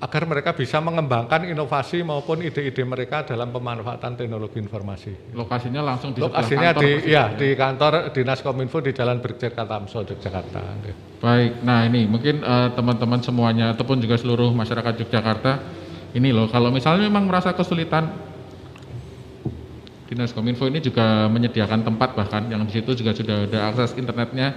agar 0.04 0.28
mereka 0.28 0.52
bisa 0.52 0.84
mengembangkan 0.84 1.48
inovasi 1.48 2.04
maupun 2.04 2.44
ide-ide 2.44 2.84
mereka 2.84 3.24
dalam 3.24 3.56
pemanfaatan 3.56 4.20
teknologi 4.20 4.60
informasi. 4.60 5.32
Lokasinya 5.32 5.80
langsung 5.80 6.12
di 6.12 6.20
Lokasinya 6.20 6.76
kantor 6.76 6.84
di 6.84 6.92
maksudnya 6.92 7.16
ya 7.16 7.24
di 7.40 7.50
kantor 7.56 7.94
Dinas 8.12 8.40
Kominfo 8.44 8.84
di 8.84 8.92
Jalan 8.92 9.24
Brigjen 9.24 9.56
Katamso 9.56 10.04
Yogyakarta. 10.04 10.60
Baik, 11.24 11.64
nah 11.64 11.88
ini 11.88 12.04
mungkin 12.04 12.44
eh, 12.44 12.70
teman-teman 12.76 13.24
semuanya 13.24 13.72
ataupun 13.72 14.04
juga 14.04 14.20
seluruh 14.20 14.52
masyarakat 14.52 15.08
Yogyakarta 15.08 15.52
ini 16.20 16.36
loh 16.36 16.52
kalau 16.52 16.68
misalnya 16.68 17.08
memang 17.08 17.24
merasa 17.24 17.56
kesulitan 17.56 18.12
Dinas 20.12 20.36
Kominfo 20.36 20.68
ini 20.68 20.84
juga 20.84 21.32
menyediakan 21.32 21.80
tempat 21.80 22.12
bahkan 22.12 22.44
yang 22.52 22.68
di 22.68 22.76
situ 22.76 22.92
juga 22.92 23.16
sudah 23.16 23.48
ada 23.48 23.72
akses 23.72 23.96
internetnya 23.96 24.52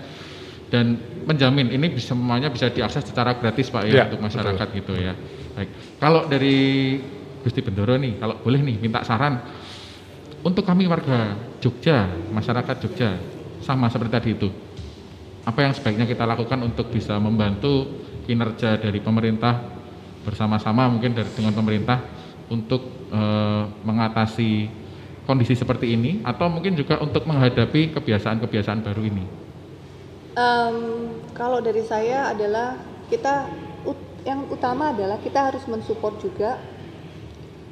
dan 0.66 0.98
menjamin 1.26 1.70
ini 1.70 1.94
bisa 1.94 2.14
semuanya 2.14 2.50
bisa 2.50 2.70
diakses 2.70 3.06
secara 3.06 3.38
gratis 3.38 3.70
Pak 3.70 3.82
ya, 3.86 3.92
Ya, 3.92 4.04
untuk 4.10 4.22
masyarakat 4.26 4.68
gitu 4.74 4.92
ya. 4.98 5.14
Baik. 5.54 5.70
Kalau 6.02 6.26
dari 6.26 6.56
Gusti 7.42 7.60
Bendoro 7.62 7.94
nih, 7.94 8.18
kalau 8.18 8.42
boleh 8.42 8.60
nih 8.62 8.76
minta 8.82 9.06
saran 9.06 9.38
untuk 10.42 10.66
kami 10.66 10.86
warga 10.86 11.34
Jogja, 11.62 12.06
masyarakat 12.30 12.76
Jogja 12.82 13.10
sama 13.62 13.90
seperti 13.90 14.12
tadi 14.12 14.30
itu 14.34 14.48
apa 15.46 15.62
yang 15.62 15.72
sebaiknya 15.74 16.06
kita 16.10 16.26
lakukan 16.26 16.58
untuk 16.66 16.90
bisa 16.90 17.14
membantu 17.22 17.86
kinerja 18.26 18.82
dari 18.82 18.98
pemerintah 18.98 19.62
bersama-sama 20.26 20.90
mungkin 20.90 21.14
dari 21.14 21.30
dengan 21.30 21.54
pemerintah 21.54 22.02
untuk 22.50 22.82
eh, 23.14 23.64
mengatasi 23.86 24.66
kondisi 25.22 25.54
seperti 25.54 25.94
ini 25.94 26.22
atau 26.26 26.50
mungkin 26.50 26.74
juga 26.74 26.98
untuk 26.98 27.26
menghadapi 27.26 27.94
kebiasaan-kebiasaan 27.94 28.82
baru 28.82 29.02
ini. 29.06 29.45
Em, 30.36 30.76
kalau 31.32 31.64
dari 31.64 31.80
saya 31.80 32.28
adalah 32.28 32.76
kita 33.08 33.48
yang 34.28 34.44
utama 34.52 34.92
adalah 34.92 35.16
kita 35.16 35.48
harus 35.48 35.64
mensupport 35.64 36.14
juga 36.20 36.60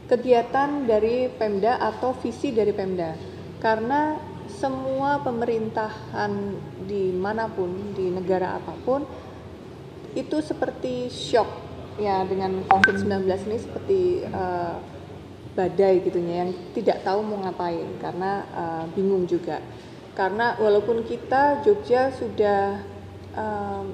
kegiatan 0.09 0.89
dari 0.89 1.29
Pemda 1.29 1.77
atau 1.77 2.17
visi 2.17 2.57
dari 2.57 2.73
Pemda. 2.73 3.13
Karena 3.61 4.17
semua 4.49 5.21
pemerintahan 5.21 6.33
di 6.89 7.13
mana 7.13 7.53
pun 7.53 7.93
di 7.93 8.09
negara 8.09 8.57
apa 8.57 8.73
pun 8.81 9.05
itu 10.17 10.41
seperti 10.41 11.13
shock. 11.13 11.61
Ya 12.01 12.25
dengan 12.25 12.65
COVID-19 12.65 13.29
ini 13.29 13.59
seperti 13.61 14.01
eh, 14.25 14.75
badai 15.53 16.01
gitunya 16.01 16.49
yang 16.49 16.51
tidak 16.73 17.05
tahu 17.05 17.21
mau 17.21 17.45
ngapain 17.45 18.01
karena 18.01 18.41
eh, 18.57 18.85
bingung 18.97 19.29
juga 19.29 19.61
karena 20.15 20.55
walaupun 20.63 21.03
kita 21.03 21.63
Jogja 21.67 22.15
sudah 22.15 22.79
eh, 23.35 23.85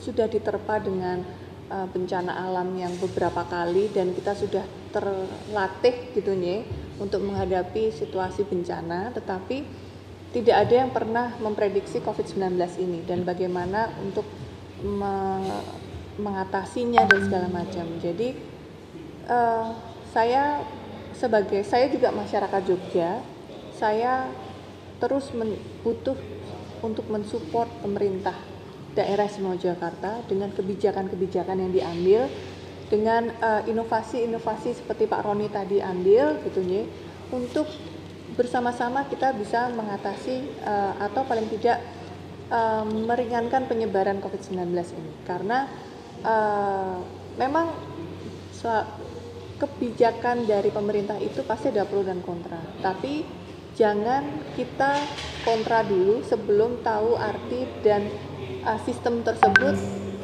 sudah 0.00 0.26
diterpa 0.26 0.80
dengan 0.80 1.20
eh, 1.68 1.86
bencana 1.92 2.32
alam 2.48 2.72
yang 2.76 2.92
beberapa 2.96 3.44
kali 3.44 3.92
dan 3.92 4.16
kita 4.16 4.32
sudah 4.32 4.64
terlatih 4.90 6.16
gitu 6.16 6.32
nih 6.32 6.64
untuk 6.96 7.20
menghadapi 7.20 7.92
situasi 7.92 8.48
bencana 8.48 9.12
tetapi 9.12 9.86
tidak 10.32 10.68
ada 10.68 10.74
yang 10.84 10.90
pernah 10.92 11.32
memprediksi 11.40 12.00
COVID-19 12.04 12.60
ini 12.80 13.00
dan 13.04 13.24
bagaimana 13.24 13.88
untuk 14.00 14.24
me- 14.84 15.64
mengatasinya 16.16 17.04
dan 17.08 17.20
segala 17.24 17.48
macam. 17.48 17.86
Jadi 18.00 18.36
eh, 19.28 19.66
saya 20.12 20.64
sebagai 21.16 21.64
saya 21.64 21.88
juga 21.88 22.12
masyarakat 22.12 22.60
Jogja, 22.68 23.20
saya 23.76 24.28
terus 24.98 25.32
men- 25.36 25.60
butuh 25.84 26.16
untuk 26.84 27.08
mensupport 27.08 27.68
pemerintah 27.80 28.36
daerah 28.96 29.28
Istimewa 29.28 29.60
Jakarta 29.60 30.24
dengan 30.24 30.52
kebijakan-kebijakan 30.56 31.56
yang 31.60 31.72
diambil 31.72 32.20
dengan 32.88 33.28
eh, 33.28 33.62
inovasi-inovasi 33.68 34.78
seperti 34.78 35.10
Pak 35.10 35.20
Roni 35.26 35.50
tadi 35.50 35.82
ambil 35.82 36.38
gitu 36.46 36.62
ya 36.64 36.86
untuk 37.34 37.66
bersama-sama 38.36 39.06
kita 39.08 39.32
bisa 39.34 39.72
mengatasi 39.72 40.36
eh, 40.62 40.92
atau 40.98 41.22
paling 41.24 41.48
tidak 41.58 41.78
eh, 42.50 42.84
meringankan 42.84 43.66
penyebaran 43.66 44.18
COVID-19 44.18 44.70
ini. 44.74 45.12
Karena 45.22 45.66
eh, 46.24 46.96
memang 47.38 47.94
kebijakan 49.62 50.42
dari 50.42 50.74
pemerintah 50.74 51.22
itu 51.22 51.46
pasti 51.46 51.70
ada 51.70 51.86
pro 51.86 52.02
dan 52.02 52.18
kontra. 52.18 52.58
Tapi 52.82 53.22
jangan 53.76 54.24
kita 54.56 55.04
kontra 55.44 55.84
dulu 55.84 56.24
sebelum 56.24 56.80
tahu 56.80 57.14
arti 57.20 57.68
dan 57.84 58.08
uh, 58.64 58.80
sistem 58.82 59.20
tersebut 59.20 59.76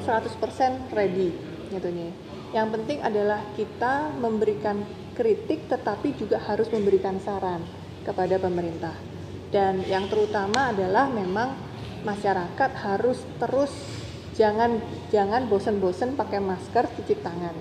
100% 0.08 0.96
ready 0.96 1.30
gitu 1.68 1.88
nih. 1.92 2.10
Yang 2.52 2.68
penting 2.74 2.98
adalah 3.04 3.40
kita 3.54 4.12
memberikan 4.16 4.82
kritik 5.12 5.68
tetapi 5.68 6.16
juga 6.16 6.40
harus 6.40 6.68
memberikan 6.72 7.20
saran 7.20 7.60
kepada 8.02 8.40
pemerintah. 8.40 8.96
Dan 9.52 9.84
yang 9.84 10.08
terutama 10.08 10.72
adalah 10.72 11.12
memang 11.12 11.52
masyarakat 12.02 12.70
harus 12.82 13.20
terus 13.36 13.72
jangan 14.32 14.80
jangan 15.12 15.44
bosen-bosen 15.46 16.16
pakai 16.16 16.40
masker, 16.40 16.88
cuci 16.88 17.20
tangan. 17.20 17.52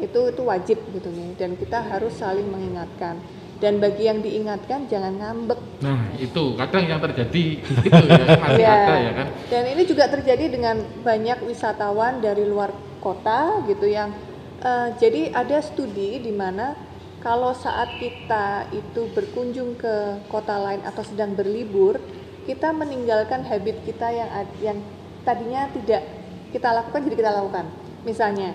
Itu 0.00 0.32
itu 0.32 0.42
wajib 0.44 0.80
gitu 0.96 1.08
nih 1.12 1.36
dan 1.36 1.60
kita 1.60 1.84
harus 1.84 2.16
saling 2.16 2.48
mengingatkan. 2.48 3.20
Dan 3.56 3.80
bagi 3.80 4.04
yang 4.04 4.20
diingatkan 4.20 4.84
jangan 4.84 5.16
ngambek 5.16 5.56
Nah, 5.80 6.12
itu 6.16 6.56
kadang 6.56 6.84
yang 6.84 7.00
terjadi 7.00 7.44
itu 7.88 8.04
ya 8.08 8.24
masih 8.36 8.60
Iya. 8.64 8.74
ada 8.76 8.94
ya 8.96 9.12
kan. 9.12 9.26
Dan 9.48 9.62
ini 9.72 9.82
juga 9.84 10.04
terjadi 10.08 10.44
dengan 10.48 10.76
banyak 11.00 11.44
wisatawan 11.44 12.20
dari 12.20 12.44
luar 12.44 12.72
kota 13.00 13.60
gitu 13.64 13.88
yang 13.88 14.12
eh, 14.60 14.88
jadi 14.96 15.32
ada 15.32 15.60
studi 15.60 16.16
di 16.18 16.32
mana 16.32 16.76
kalau 17.20 17.52
saat 17.52 17.96
kita 17.96 18.70
itu 18.70 19.08
berkunjung 19.10 19.74
ke 19.74 19.94
kota 20.28 20.56
lain 20.56 20.78
atau 20.80 21.02
sedang 21.02 21.34
berlibur, 21.34 21.98
kita 22.46 22.70
meninggalkan 22.70 23.42
habit 23.42 23.82
kita 23.82 24.08
yang 24.10 24.30
yang 24.62 24.78
tadinya 25.22 25.66
tidak 25.74 26.06
kita 26.52 26.70
lakukan 26.70 27.02
jadi 27.02 27.16
kita 27.18 27.32
lakukan. 27.34 27.66
Misalnya, 28.06 28.54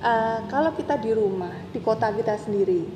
eh, 0.00 0.38
kalau 0.48 0.72
kita 0.72 0.96
di 0.96 1.12
rumah 1.12 1.52
di 1.68 1.78
kota 1.78 2.08
kita 2.10 2.40
sendiri, 2.40 2.88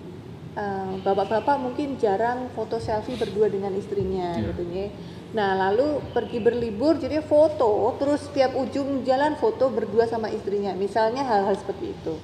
eh, 0.60 0.92
bapak-bapak 1.00 1.56
mungkin 1.56 1.96
jarang 1.96 2.52
foto 2.52 2.76
selfie 2.76 3.16
berdua 3.16 3.48
dengan 3.48 3.72
istrinya 3.72 4.36
Iya. 4.36 4.52
gitu 4.52 4.62
ya. 4.68 4.86
Nah, 5.30 5.54
lalu 5.54 6.02
pergi 6.10 6.42
berlibur 6.42 6.98
jadi 6.98 7.22
foto 7.22 7.94
terus 7.96 8.28
tiap 8.34 8.52
ujung 8.58 9.06
jalan 9.06 9.38
foto 9.38 9.70
berdua 9.70 10.04
sama 10.04 10.28
istrinya. 10.28 10.74
Misalnya 10.76 11.22
hal-hal 11.22 11.54
seperti 11.54 11.94
itu. 11.94 12.14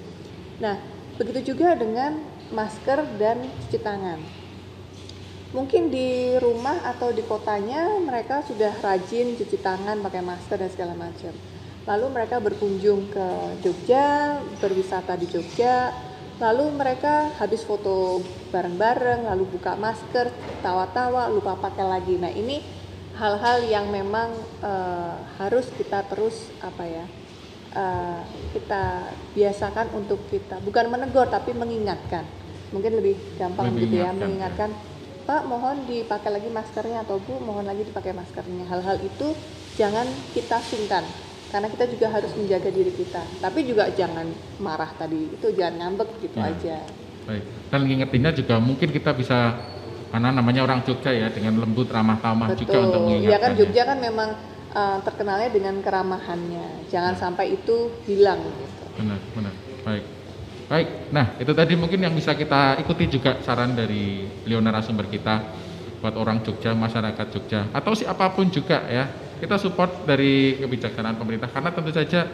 Nah, 0.58 0.76
begitu 1.16 1.54
juga 1.54 1.78
dengan 1.78 2.18
masker 2.50 3.06
dan 3.16 3.46
cuci 3.66 3.78
tangan. 3.78 4.18
Mungkin 5.54 5.88
di 5.88 6.34
rumah 6.42 6.82
atau 6.84 7.14
di 7.14 7.22
kotanya 7.22 7.96
mereka 8.02 8.42
sudah 8.42 8.74
rajin 8.82 9.38
cuci 9.38 9.56
tangan, 9.62 10.02
pakai 10.02 10.20
masker 10.20 10.58
dan 10.58 10.70
segala 10.74 10.92
macam. 10.98 11.32
Lalu 11.86 12.06
mereka 12.10 12.42
berkunjung 12.42 13.06
ke 13.14 13.26
Jogja, 13.62 14.42
berwisata 14.58 15.14
di 15.14 15.30
Jogja, 15.30 15.94
lalu 16.36 16.68
mereka 16.76 17.32
habis 17.40 17.64
foto 17.64 18.20
bareng-bareng, 18.52 19.24
lalu 19.24 19.48
buka 19.56 19.76
masker, 19.76 20.28
tawa-tawa, 20.60 21.32
lupa 21.32 21.56
pakai 21.56 21.84
lagi. 21.84 22.20
Nah 22.20 22.32
ini 22.32 22.60
hal-hal 23.16 23.64
yang 23.64 23.88
memang 23.88 24.32
eh, 24.60 25.14
harus 25.40 25.68
kita 25.72 26.04
terus 26.04 26.52
apa 26.60 26.84
ya, 26.84 27.04
eh, 27.72 28.20
kita 28.52 29.12
biasakan 29.32 29.96
untuk 29.96 30.20
kita 30.28 30.60
bukan 30.60 30.92
menegur 30.92 31.28
tapi 31.28 31.56
mengingatkan. 31.56 32.24
Mungkin 32.74 32.98
lebih 32.98 33.16
gampang 33.40 33.72
gitu 33.78 34.02
ya, 34.02 34.12
Mengingatkan. 34.12 34.20
mengingatkan. 34.20 34.70
Pak, 35.26 35.42
mohon 35.50 35.90
dipakai 35.90 36.30
lagi 36.30 36.46
maskernya 36.54 37.02
atau 37.02 37.18
Bu, 37.18 37.42
mohon 37.42 37.66
lagi 37.66 37.82
dipakai 37.82 38.14
maskernya. 38.14 38.62
Hal-hal 38.70 39.02
itu 39.02 39.34
jangan 39.74 40.06
kita 40.30 40.62
sungkan 40.62 41.02
karena 41.48 41.68
kita 41.70 41.84
juga 41.86 42.06
harus 42.10 42.32
menjaga 42.34 42.68
diri 42.68 42.92
kita. 42.92 43.22
Tapi 43.38 43.58
juga 43.62 43.88
jangan 43.90 44.26
marah 44.58 44.90
tadi, 44.94 45.30
itu 45.30 45.46
jangan 45.54 45.74
ngambek 45.94 46.08
gitu 46.20 46.38
Ya. 46.38 46.50
aja. 46.50 46.76
Baik. 47.26 47.44
Dan 47.70 47.80
ngingetinnya 47.86 48.30
juga 48.32 48.54
mungkin 48.58 48.88
kita 48.90 49.10
bisa 49.10 49.38
karena 50.06 50.30
namanya 50.30 50.62
orang 50.62 50.86
Jogja 50.86 51.10
ya 51.10 51.26
dengan 51.28 51.58
lembut 51.58 51.90
ramah 51.90 52.16
tamah 52.22 52.54
juga 52.54 52.78
untuk 52.78 53.02
Betul. 53.02 53.06
mengingatkan. 53.10 53.32
Ya 53.34 53.38
kan 53.42 53.50
Jogja 53.58 53.82
kan 53.82 53.98
memang 53.98 54.28
uh, 54.70 54.98
terkenalnya 55.02 55.50
dengan 55.50 55.74
keramahannya. 55.82 56.86
Jangan 56.88 57.14
Ya. 57.14 57.20
sampai 57.20 57.58
itu 57.58 57.90
hilang 58.06 58.38
gitu. 58.40 58.84
Benar, 59.02 59.18
benar. 59.34 59.54
Baik. 59.82 60.04
Baik. 60.66 60.88
Nah, 61.14 61.26
itu 61.38 61.52
tadi 61.54 61.74
mungkin 61.78 61.98
yang 62.02 62.14
bisa 62.14 62.34
kita 62.34 62.78
ikuti 62.82 63.06
juga 63.06 63.38
saran 63.42 63.74
dari 63.74 64.26
beliau 64.42 64.58
narasumber 64.58 65.06
kita 65.06 65.34
buat 66.02 66.14
orang 66.14 66.42
Jogja, 66.42 66.74
masyarakat 66.74 67.26
Jogja 67.30 67.60
atau 67.70 67.94
siapa 67.94 68.30
pun 68.34 68.46
juga 68.50 68.82
ya. 68.86 69.25
Kita 69.36 69.60
support 69.60 70.08
dari 70.08 70.56
kebijaksanaan 70.60 71.20
pemerintah 71.20 71.52
karena 71.52 71.70
tentu 71.72 71.92
saja 71.92 72.24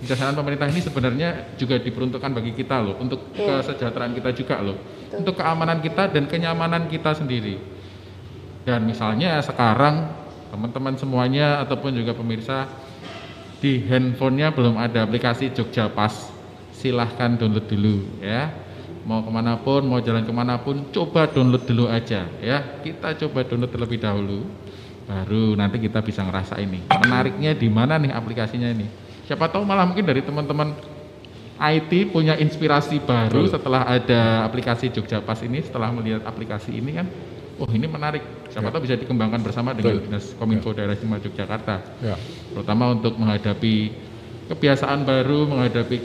kebijaksanaan 0.00 0.36
pemerintah 0.36 0.66
ini 0.72 0.80
sebenarnya 0.80 1.28
juga 1.60 1.76
diperuntukkan 1.76 2.30
bagi 2.32 2.52
kita 2.56 2.80
loh, 2.80 2.96
untuk 2.96 3.32
Betul. 3.36 3.60
kesejahteraan 3.60 4.12
kita 4.16 4.30
juga 4.32 4.56
loh, 4.64 4.76
Betul. 4.80 5.16
untuk 5.20 5.34
keamanan 5.36 5.78
kita 5.84 6.08
dan 6.08 6.24
kenyamanan 6.24 6.88
kita 6.88 7.12
sendiri. 7.16 7.60
Dan 8.64 8.84
misalnya 8.88 9.40
sekarang 9.44 10.08
teman-teman 10.52 10.96
semuanya 10.96 11.60
ataupun 11.64 11.96
juga 11.96 12.12
pemirsa 12.16 12.64
di 13.60 13.84
handphonenya 13.84 14.56
belum 14.56 14.80
ada 14.80 15.04
aplikasi 15.04 15.52
Jogja 15.52 15.92
Pas, 15.92 16.32
silahkan 16.72 17.36
download 17.36 17.68
dulu 17.68 18.24
ya. 18.24 18.48
Mau 19.04 19.24
ke 19.24 19.30
mana 19.32 19.56
pun, 19.60 19.84
mau 19.84 20.00
jalan 20.00 20.24
ke 20.24 20.32
mana 20.32 20.60
pun, 20.60 20.88
coba 20.92 21.28
download 21.28 21.64
dulu 21.64 21.88
aja 21.88 22.24
ya. 22.40 22.80
Kita 22.80 23.16
coba 23.20 23.44
download 23.44 23.72
terlebih 23.72 24.00
dahulu, 24.00 24.48
baru 25.10 25.58
nanti 25.58 25.82
kita 25.82 25.98
bisa 26.06 26.22
ngerasa 26.22 26.62
ini. 26.62 26.86
Menariknya 26.86 27.50
di 27.58 27.66
mana 27.66 27.98
nih 27.98 28.14
aplikasinya 28.14 28.70
ini? 28.70 28.86
Siapa 29.26 29.50
tahu 29.50 29.66
malah 29.66 29.82
mungkin 29.82 30.06
dari 30.06 30.22
teman-teman 30.22 30.78
IT 31.60 32.14
punya 32.14 32.38
inspirasi 32.38 33.02
baru 33.02 33.50
setelah 33.50 33.84
ada 33.90 34.46
aplikasi 34.46 34.88
Jogja 34.94 35.18
Pas 35.18 35.42
ini, 35.42 35.60
setelah 35.60 35.90
melihat 35.92 36.24
aplikasi 36.24 36.72
ini 36.72 36.96
kan, 36.96 37.06
oh 37.58 37.68
ini 37.68 37.84
menarik. 37.90 38.22
Siapa 38.48 38.70
tahu 38.70 38.86
bisa 38.86 38.96
dikembangkan 38.96 39.42
bersama 39.42 39.74
dengan 39.74 39.98
Betul. 39.98 40.06
Dinas 40.08 40.32
Kominfo 40.38 40.70
Daerah 40.72 40.94
Istimewa 40.94 41.20
Yogyakarta 41.20 41.76
Ya. 42.00 42.16
terutama 42.54 42.94
untuk 42.96 43.14
menghadapi 43.20 43.92
kebiasaan 44.50 45.06
baru, 45.06 45.46
menghadapi 45.46 45.98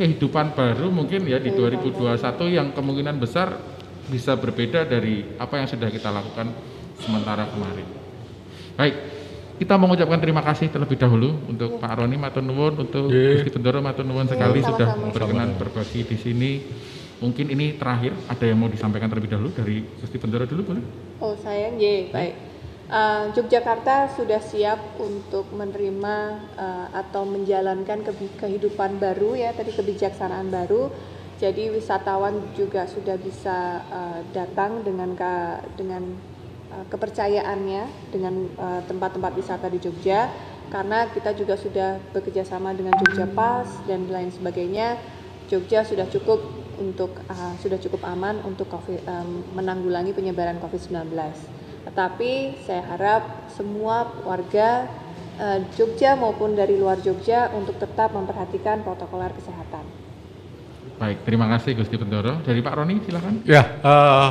kehidupan 0.00 0.56
baru 0.56 0.88
mungkin 0.88 1.28
ya 1.28 1.36
di 1.36 1.52
2021 1.52 2.16
yang 2.48 2.72
kemungkinan 2.72 3.20
besar 3.20 3.52
bisa 4.12 4.36
berbeda 4.36 4.84
dari 4.84 5.24
apa 5.40 5.56
yang 5.56 5.64
sudah 5.64 5.88
kita 5.88 6.12
lakukan 6.12 6.52
sementara 7.00 7.48
kemarin. 7.48 7.88
Baik, 8.76 8.94
kita 9.56 9.74
mengucapkan 9.80 10.20
terima 10.20 10.44
kasih 10.44 10.68
terlebih 10.68 11.00
dahulu 11.00 11.32
untuk 11.48 11.80
Pak 11.80 11.96
Roni 11.96 12.20
Matur 12.20 12.44
Nuwun, 12.44 12.76
untuk. 12.84 13.08
Gusti 13.08 13.48
Bendoro 13.48 13.80
Matur 13.80 14.04
Nuwun 14.04 14.28
sekali 14.28 14.60
sama-sama. 14.60 14.68
sudah 14.76 14.88
berkenan 15.16 15.48
berbagi 15.56 16.00
di 16.04 16.16
sini. 16.20 16.52
Mungkin 17.22 17.54
ini 17.54 17.78
terakhir, 17.78 18.18
ada 18.26 18.42
yang 18.42 18.58
mau 18.58 18.66
disampaikan 18.66 19.06
terlebih 19.06 19.30
dahulu 19.30 19.54
dari 19.54 19.86
Gusti 20.02 20.18
Bendoro 20.18 20.44
dulu 20.44 20.74
boleh? 20.74 20.84
Oh 21.22 21.38
sayang, 21.38 21.78
ye, 21.78 22.10
baik. 22.10 22.34
Uh, 22.92 23.32
Yogyakarta 23.32 24.12
sudah 24.18 24.42
siap 24.42 25.00
untuk 25.00 25.48
menerima 25.54 26.16
uh, 26.60 26.88
atau 26.92 27.24
menjalankan 27.24 28.04
kehidupan 28.36 29.00
baru 29.00 29.32
ya, 29.38 29.54
tadi 29.54 29.72
kebijaksanaan 29.72 30.50
baru. 30.50 30.90
Jadi 31.42 31.74
wisatawan 31.74 32.54
juga 32.54 32.86
sudah 32.86 33.18
bisa 33.18 33.82
uh, 33.90 34.22
datang 34.30 34.86
dengan 34.86 35.10
ka- 35.18 35.58
dengan 35.74 36.14
uh, 36.70 36.86
kepercayaannya 36.86 38.14
dengan 38.14 38.46
uh, 38.54 38.78
tempat-tempat 38.86 39.34
wisata 39.34 39.66
di 39.66 39.82
Jogja 39.82 40.30
karena 40.70 41.10
kita 41.10 41.34
juga 41.34 41.58
sudah 41.58 41.98
bekerja 42.14 42.46
sama 42.46 42.70
dengan 42.70 42.94
Jogja 43.02 43.26
Pas 43.34 43.66
dan 43.90 44.06
lain 44.06 44.30
sebagainya. 44.30 45.02
Jogja 45.50 45.82
sudah 45.82 46.06
cukup 46.06 46.46
untuk 46.78 47.10
uh, 47.26 47.58
sudah 47.58 47.76
cukup 47.82 48.06
aman 48.06 48.38
untuk 48.46 48.70
COVID, 48.70 49.02
um, 49.02 49.42
menanggulangi 49.58 50.14
penyebaran 50.14 50.62
COVID-19. 50.62 51.10
Tetapi 51.90 52.62
saya 52.62 52.86
harap 52.86 53.50
semua 53.50 54.06
warga 54.22 54.86
uh, 55.42 55.58
Jogja 55.74 56.14
maupun 56.14 56.54
dari 56.54 56.78
luar 56.78 57.02
Jogja 57.02 57.50
untuk 57.50 57.82
tetap 57.82 58.14
memperhatikan 58.14 58.86
protokol 58.86 59.26
kesehatan. 59.34 60.01
Baik, 61.02 61.26
terima 61.26 61.50
kasih 61.50 61.74
Gusti 61.74 61.98
Bendoro. 61.98 62.38
Dari 62.46 62.62
Pak 62.62 62.74
Roni 62.78 63.02
silakan. 63.02 63.42
Ya, 63.42 63.82
eh, 63.82 64.28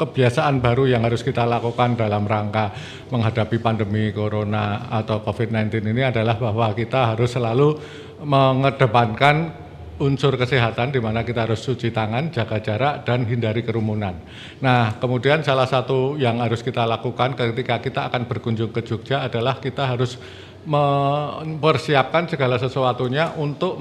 kebiasaan 0.00 0.56
baru 0.56 0.88
yang 0.88 1.04
harus 1.04 1.20
kita 1.20 1.44
lakukan 1.44 2.00
dalam 2.00 2.24
rangka 2.24 2.72
menghadapi 3.12 3.60
pandemi 3.60 4.08
corona 4.08 4.88
atau 4.88 5.20
COVID-19 5.20 5.84
ini 5.84 6.00
adalah 6.00 6.40
bahwa 6.40 6.72
kita 6.72 7.12
harus 7.12 7.28
selalu 7.28 7.76
mengedepankan 8.24 9.52
unsur 10.00 10.40
kesehatan 10.40 10.96
di 10.96 10.98
mana 11.04 11.28
kita 11.28 11.44
harus 11.44 11.60
cuci 11.60 11.92
tangan, 11.92 12.32
jaga 12.32 12.56
jarak 12.56 13.04
dan 13.04 13.28
hindari 13.28 13.60
kerumunan. 13.60 14.16
Nah, 14.64 14.96
kemudian 14.96 15.44
salah 15.44 15.68
satu 15.68 16.16
yang 16.16 16.40
harus 16.40 16.64
kita 16.64 16.88
lakukan 16.88 17.36
ketika 17.36 17.84
kita 17.84 18.00
akan 18.08 18.24
berkunjung 18.24 18.72
ke 18.72 18.80
Jogja 18.80 19.28
adalah 19.28 19.60
kita 19.60 19.92
harus 19.92 20.16
mempersiapkan 20.64 22.32
segala 22.32 22.56
sesuatunya 22.56 23.36
untuk 23.36 23.76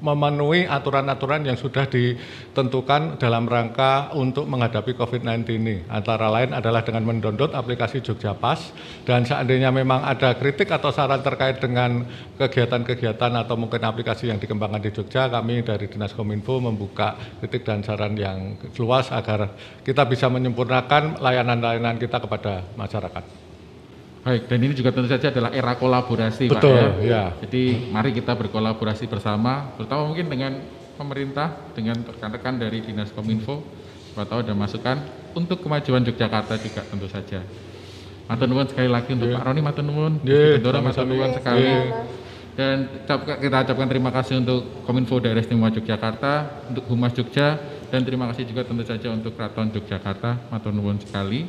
memenuhi 0.00 0.64
aturan-aturan 0.64 1.44
yang 1.44 1.56
sudah 1.56 1.84
ditentukan 1.88 3.20
dalam 3.20 3.44
rangka 3.44 4.12
untuk 4.16 4.48
menghadapi 4.48 4.96
COVID-19 4.96 5.60
ini. 5.60 5.76
Antara 5.92 6.32
lain 6.32 6.56
adalah 6.56 6.80
dengan 6.80 7.04
mendownload 7.04 7.52
aplikasi 7.52 8.00
Jogja 8.00 8.32
Pas 8.32 8.72
dan 9.04 9.28
seandainya 9.28 9.68
memang 9.68 10.04
ada 10.04 10.32
kritik 10.36 10.72
atau 10.72 10.88
saran 10.88 11.20
terkait 11.20 11.60
dengan 11.60 12.04
kegiatan-kegiatan 12.40 13.32
atau 13.44 13.54
mungkin 13.60 13.80
aplikasi 13.84 14.32
yang 14.32 14.40
dikembangkan 14.40 14.80
di 14.80 14.90
Jogja, 14.92 15.28
kami 15.28 15.60
dari 15.60 15.86
Dinas 15.86 16.16
Kominfo 16.16 16.58
membuka 16.58 17.16
kritik 17.44 17.68
dan 17.68 17.84
saran 17.84 18.16
yang 18.16 18.56
luas 18.80 19.12
agar 19.12 19.52
kita 19.84 20.08
bisa 20.08 20.32
menyempurnakan 20.32 21.20
layanan-layanan 21.20 22.00
kita 22.00 22.16
kepada 22.24 22.64
masyarakat. 22.74 23.49
Baik, 24.20 24.52
dan 24.52 24.58
ini 24.60 24.76
juga 24.76 24.92
tentu 24.92 25.08
saja 25.08 25.32
adalah 25.32 25.48
era 25.48 25.72
kolaborasi 25.80 26.52
Betul, 26.52 26.76
Pak 26.76 27.00
ya. 27.00 27.08
ya. 27.08 27.24
Jadi 27.40 27.88
mari 27.88 28.12
kita 28.12 28.36
berkolaborasi 28.36 29.08
bersama, 29.08 29.72
terutama 29.80 30.12
mungkin 30.12 30.28
dengan 30.28 30.60
pemerintah, 31.00 31.72
dengan 31.72 32.04
rekan-rekan 32.04 32.60
dari 32.60 32.84
Dinas 32.84 33.08
Kominfo, 33.16 33.64
siapa 34.12 34.28
tahu 34.28 34.44
ada 34.44 34.52
masukan 34.52 35.00
untuk 35.32 35.64
kemajuan 35.64 36.04
Yogyakarta 36.04 36.60
juga 36.60 36.84
tentu 36.84 37.08
saja. 37.08 37.40
Matur 38.28 38.46
nuwun 38.46 38.68
sekali 38.68 38.92
lagi 38.92 39.10
untuk 39.16 39.32
Pak 39.32 39.42
Roni, 39.42 39.60
matur 39.64 39.84
nuwun. 39.88 40.20
Iya, 40.20 40.60
Bendora, 40.60 40.78
matur 40.84 41.08
nuwun 41.08 41.32
sekali. 41.34 41.64
Iya. 41.64 41.80
Dan 42.60 42.76
kita 43.40 43.56
ucapkan 43.64 43.88
terima 43.88 44.12
kasih 44.12 44.44
untuk 44.44 44.84
Kominfo 44.84 45.16
Daerah 45.16 45.40
Istimewa 45.40 45.72
Yogyakarta, 45.72 46.68
untuk 46.68 46.84
Humas 46.92 47.16
Jogja, 47.16 47.56
dan 47.88 48.04
terima 48.04 48.28
kasih 48.28 48.44
juga 48.44 48.68
tentu 48.68 48.84
saja 48.84 49.08
untuk 49.08 49.32
Keraton 49.32 49.72
Yogyakarta, 49.72 50.52
matur 50.52 50.76
nuwun 50.76 51.00
sekali. 51.00 51.48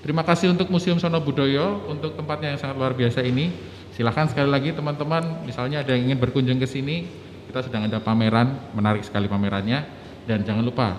Terima 0.00 0.24
kasih 0.24 0.56
untuk 0.56 0.72
Museum 0.72 0.96
Sono 0.96 1.20
Budoyo 1.20 1.84
untuk 1.84 2.16
tempatnya 2.16 2.56
yang 2.56 2.60
sangat 2.60 2.76
luar 2.80 2.96
biasa 2.96 3.20
ini. 3.20 3.52
Silahkan 3.92 4.32
sekali 4.32 4.48
lagi 4.48 4.72
teman-teman, 4.72 5.44
misalnya 5.44 5.84
ada 5.84 5.92
yang 5.92 6.08
ingin 6.08 6.16
berkunjung 6.16 6.56
ke 6.56 6.64
sini, 6.64 7.04
kita 7.52 7.68
sedang 7.68 7.84
ada 7.84 8.00
pameran, 8.00 8.72
menarik 8.72 9.04
sekali 9.04 9.28
pamerannya. 9.28 9.84
Dan 10.24 10.40
jangan 10.48 10.64
lupa 10.64 10.96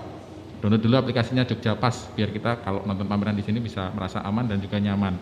download 0.62 0.86
dulu 0.86 1.02
aplikasinya 1.02 1.42
Jogja 1.50 1.74
Pas, 1.74 2.14
biar 2.14 2.30
kita 2.30 2.62
kalau 2.62 2.86
nonton 2.86 3.10
pameran 3.10 3.34
di 3.34 3.42
sini 3.42 3.58
bisa 3.58 3.90
merasa 3.90 4.22
aman 4.22 4.46
dan 4.46 4.62
juga 4.62 4.78
nyaman. 4.78 5.18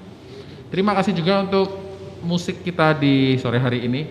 Terima 0.68 0.92
kasih 1.00 1.16
juga 1.16 1.40
untuk 1.48 1.72
musik 2.20 2.60
kita 2.68 3.00
di 3.00 3.40
sore 3.40 3.64
hari 3.64 3.88
ini. 3.88 4.02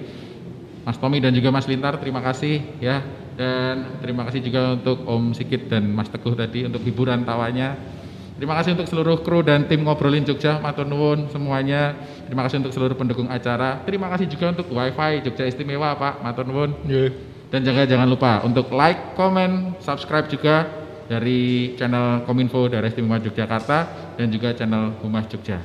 Mas 0.89 0.97
Tommy 0.97 1.21
dan 1.21 1.37
juga 1.37 1.53
Mas 1.53 1.69
Lintar, 1.69 2.01
terima 2.01 2.25
kasih 2.25 2.65
ya. 2.81 3.05
Dan 3.37 4.01
terima 4.01 4.25
kasih 4.25 4.41
juga 4.41 4.81
untuk 4.81 5.05
Om 5.05 5.37
Sikit 5.37 5.69
dan 5.69 5.93
Mas 5.93 6.09
Teguh 6.09 6.33
tadi 6.33 6.65
untuk 6.65 6.81
hiburan 6.81 7.29
tawanya. 7.29 7.98
Terima 8.39 8.55
kasih 8.55 8.79
untuk 8.79 8.87
seluruh 8.87 9.19
kru 9.27 9.43
dan 9.43 9.67
tim 9.67 9.83
ngobrolin 9.83 10.23
Jogja, 10.23 10.63
matur 10.63 10.87
nuwun 10.87 11.27
semuanya. 11.35 11.99
Terima 12.23 12.47
kasih 12.47 12.63
untuk 12.63 12.71
seluruh 12.71 12.95
pendukung 12.95 13.27
acara. 13.27 13.83
Terima 13.83 14.07
kasih 14.15 14.31
juga 14.31 14.55
untuk 14.55 14.71
WiFi 14.71 15.27
Jogja 15.27 15.51
Istimewa, 15.51 15.99
Pak. 15.99 16.23
Matur 16.23 16.47
nuwun. 16.47 16.71
Nggih. 16.87 17.11
Dan 17.51 17.67
juga 17.67 17.83
jangan 17.83 18.07
lupa 18.07 18.39
untuk 18.47 18.71
like, 18.71 19.19
comment, 19.19 19.75
subscribe 19.83 20.31
juga 20.31 20.71
dari 21.11 21.75
channel 21.75 22.23
Kominfo 22.23 22.71
Daerah 22.71 22.87
Istimewa 22.87 23.19
Yogyakarta 23.19 23.79
dan 24.15 24.31
juga 24.31 24.55
channel 24.55 24.95
Humas 25.03 25.27
Jogja. 25.27 25.59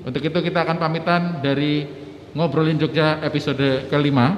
Untuk 0.00 0.24
itu 0.24 0.38
kita 0.40 0.64
akan 0.64 0.80
pamitan 0.80 1.44
dari 1.44 1.84
Ngobrolin 2.32 2.80
Jogja 2.80 3.20
episode 3.20 3.84
kelima. 3.92 4.32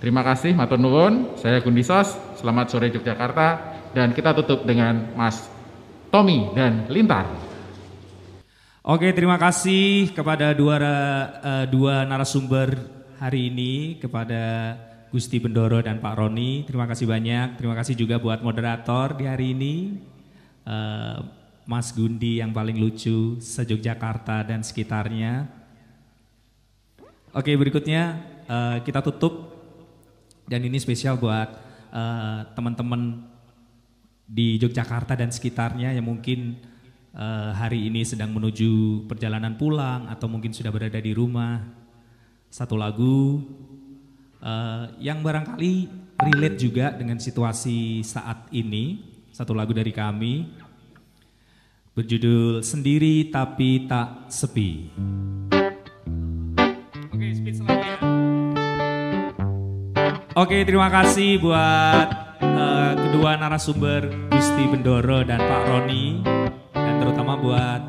Terima 0.00 0.24
kasih, 0.24 0.56
matur 0.56 0.80
nuwun. 0.80 1.36
Saya 1.36 1.60
Gundisos. 1.60 2.16
Selamat 2.40 2.72
sore 2.72 2.88
Yogyakarta. 2.88 3.76
Dan 3.92 4.16
kita 4.16 4.32
tutup 4.32 4.64
dengan 4.64 5.12
Mas 5.12 5.51
Tommy 6.12 6.52
dan 6.52 6.92
Lintar. 6.92 7.24
Oke, 8.84 9.08
terima 9.16 9.40
kasih 9.40 10.12
kepada 10.12 10.52
dua 10.52 10.76
eh, 11.40 11.64
dua 11.72 12.04
narasumber 12.04 12.76
hari 13.16 13.48
ini 13.48 13.96
kepada 13.96 14.76
Gusti 15.08 15.40
Bendoro 15.40 15.80
dan 15.80 16.04
Pak 16.04 16.12
Roni. 16.20 16.68
Terima 16.68 16.84
kasih 16.84 17.08
banyak. 17.08 17.56
Terima 17.56 17.72
kasih 17.72 17.96
juga 17.96 18.20
buat 18.20 18.44
moderator 18.44 19.16
di 19.16 19.24
hari 19.24 19.56
ini. 19.56 19.74
Eh, 20.68 21.18
Mas 21.64 21.96
Gundi 21.96 22.44
yang 22.44 22.52
paling 22.52 22.76
lucu 22.76 23.40
se-Yogyakarta 23.40 24.44
dan 24.44 24.60
sekitarnya. 24.60 25.48
Oke, 27.32 27.56
berikutnya 27.56 28.20
eh, 28.52 28.76
kita 28.84 29.00
tutup 29.00 29.48
dan 30.44 30.60
ini 30.60 30.76
spesial 30.76 31.16
buat 31.16 31.72
teman-teman 32.56 33.31
di 34.32 34.56
Yogyakarta 34.56 35.12
dan 35.12 35.28
sekitarnya 35.28 35.92
yang 35.92 36.08
mungkin 36.08 36.56
eh, 37.12 37.50
hari 37.52 37.92
ini 37.92 38.00
sedang 38.00 38.32
menuju 38.32 39.04
perjalanan 39.04 39.60
pulang 39.60 40.08
atau 40.08 40.24
mungkin 40.24 40.56
sudah 40.56 40.72
berada 40.72 40.96
di 40.96 41.12
rumah. 41.12 41.60
Satu 42.48 42.80
lagu 42.80 43.44
eh, 44.40 44.84
yang 45.04 45.20
barangkali 45.20 45.72
relate 46.16 46.56
juga 46.56 46.96
dengan 46.96 47.20
situasi 47.20 48.00
saat 48.00 48.48
ini. 48.56 49.12
Satu 49.36 49.52
lagu 49.52 49.76
dari 49.76 49.92
kami 49.92 50.48
berjudul 51.92 52.64
Sendiri 52.64 53.28
Tapi 53.28 53.84
Tak 53.84 54.32
Sepi. 54.32 54.88
Oke, 57.12 57.26
speed 57.36 57.54
selanjutnya. 57.60 57.96
Oke, 60.32 60.64
terima 60.64 60.88
kasih 60.88 61.36
buat 61.36 62.31
eh, 62.42 62.92
kedua 62.98 63.38
narasumber 63.38 64.10
Gusti 64.28 64.66
Bendoro 64.66 65.22
dan 65.22 65.38
Pak 65.38 65.62
Roni 65.70 66.20
dan 66.74 66.94
terutama 66.98 67.38
buat 67.38 67.82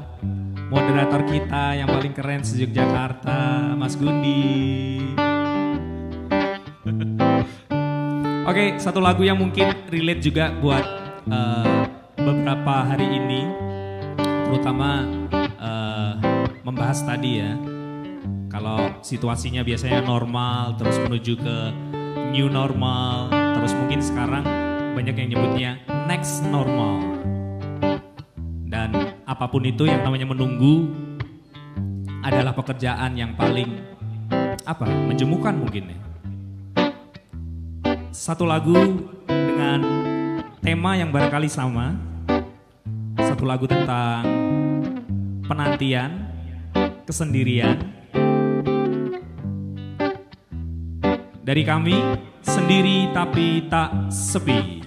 moderator 0.73 1.21
kita 1.29 1.77
yang 1.77 1.85
paling 1.85 2.13
keren 2.17 2.41
se 2.41 2.65
Jakarta, 2.65 3.73
Mas 3.77 3.93
Gundi. 3.93 4.97
Oke, 8.49 8.75
satu 8.81 8.99
lagu 8.99 9.21
yang 9.21 9.37
mungkin 9.37 9.69
relate 9.89 10.21
juga 10.21 10.49
buat 10.57 10.85
eh, 11.29 11.85
beberapa 12.17 12.89
hari 12.89 13.05
ini, 13.05 13.41
terutama 14.49 15.05
eh, 15.41 16.13
membahas 16.65 17.05
tadi 17.05 17.41
ya. 17.41 17.53
Kalau 18.49 19.01
situasinya 19.01 19.65
biasanya 19.65 20.05
normal, 20.05 20.77
terus 20.77 21.01
menuju 21.01 21.33
ke 21.41 21.57
new 22.33 22.49
normal, 22.49 23.42
terus 23.63 23.79
mungkin 23.79 24.03
sekarang 24.03 24.43
banyak 24.91 25.15
yang 25.23 25.29
nyebutnya 25.31 25.71
next 26.11 26.43
normal. 26.43 26.99
Dan 28.67 29.15
apa 29.23 29.47
pun 29.47 29.63
itu 29.63 29.87
yang 29.87 30.03
namanya 30.03 30.27
menunggu 30.27 30.91
adalah 32.19 32.51
pekerjaan 32.51 33.15
yang 33.15 33.31
paling 33.39 33.79
apa 34.67 34.83
menjemukan 34.83 35.55
mungkin 35.55 35.95
ya. 35.95 35.99
Satu 38.11 38.43
lagu 38.43 38.75
dengan 39.31 39.79
tema 40.59 40.99
yang 40.99 41.15
barangkali 41.15 41.47
sama, 41.47 41.95
satu 43.15 43.47
lagu 43.47 43.63
tentang 43.63 44.27
penantian, 45.47 46.35
kesendirian, 47.07 47.79
dari 51.47 51.63
kami 51.63 51.95
sendiri 52.43 53.09
tapi 53.15 53.65
tak 53.71 54.11
sepi. 54.11 54.82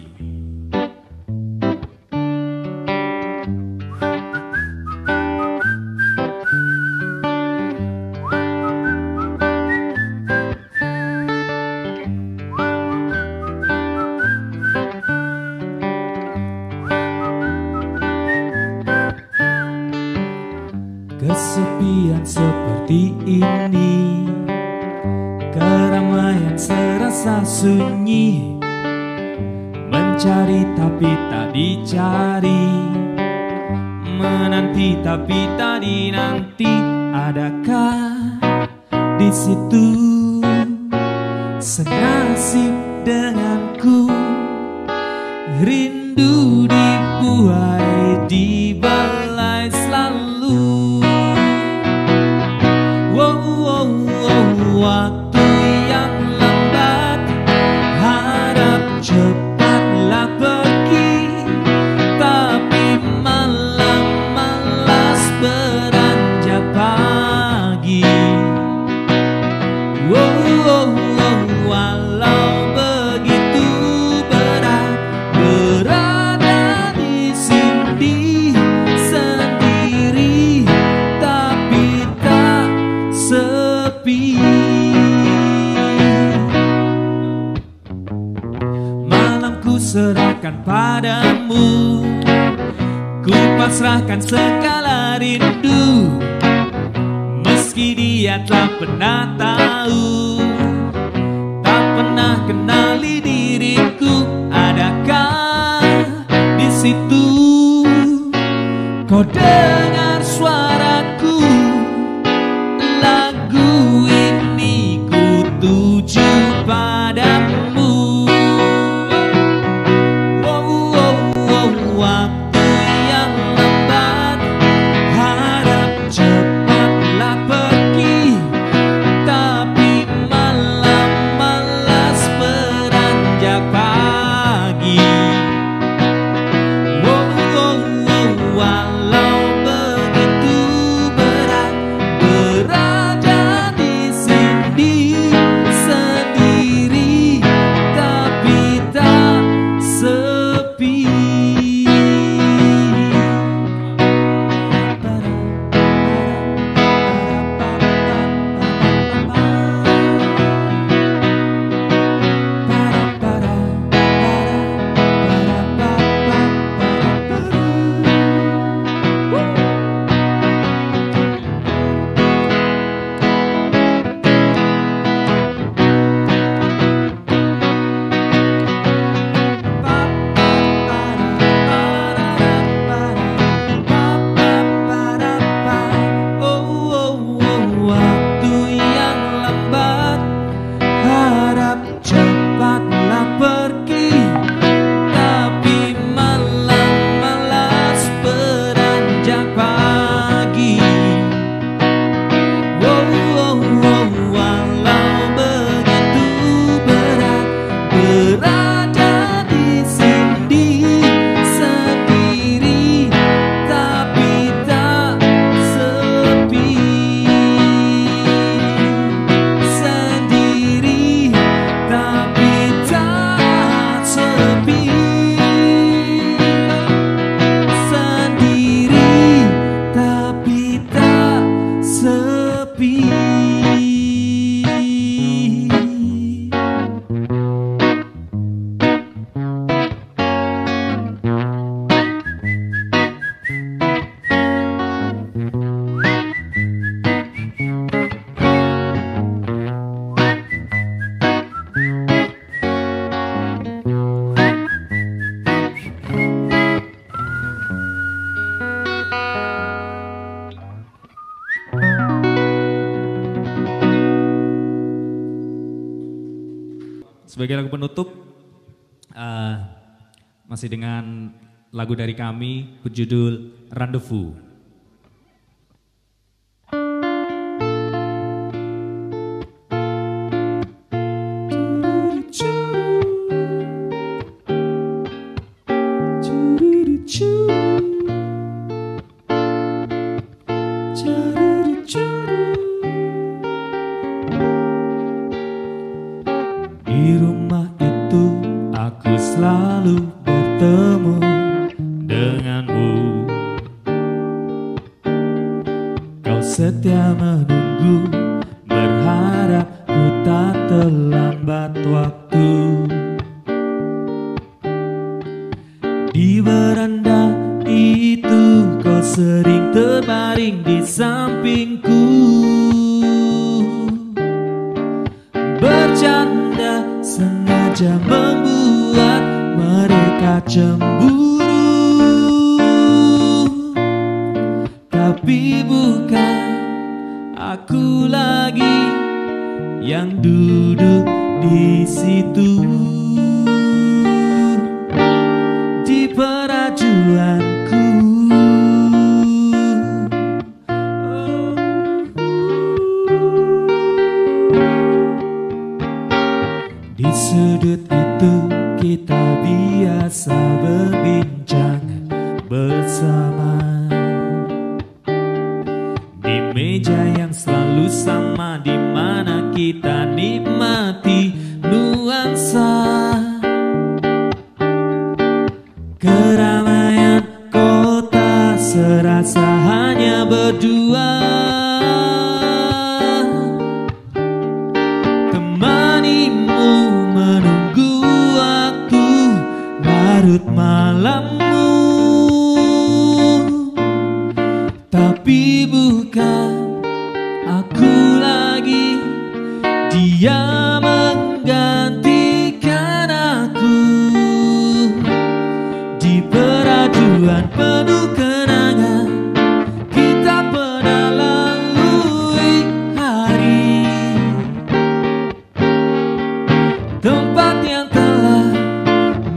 Kami 272.26 272.82
berjudul 272.82 273.54
Rendezvous. 273.70 274.45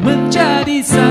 Menjadi 0.10 0.82
saksi 0.82 1.09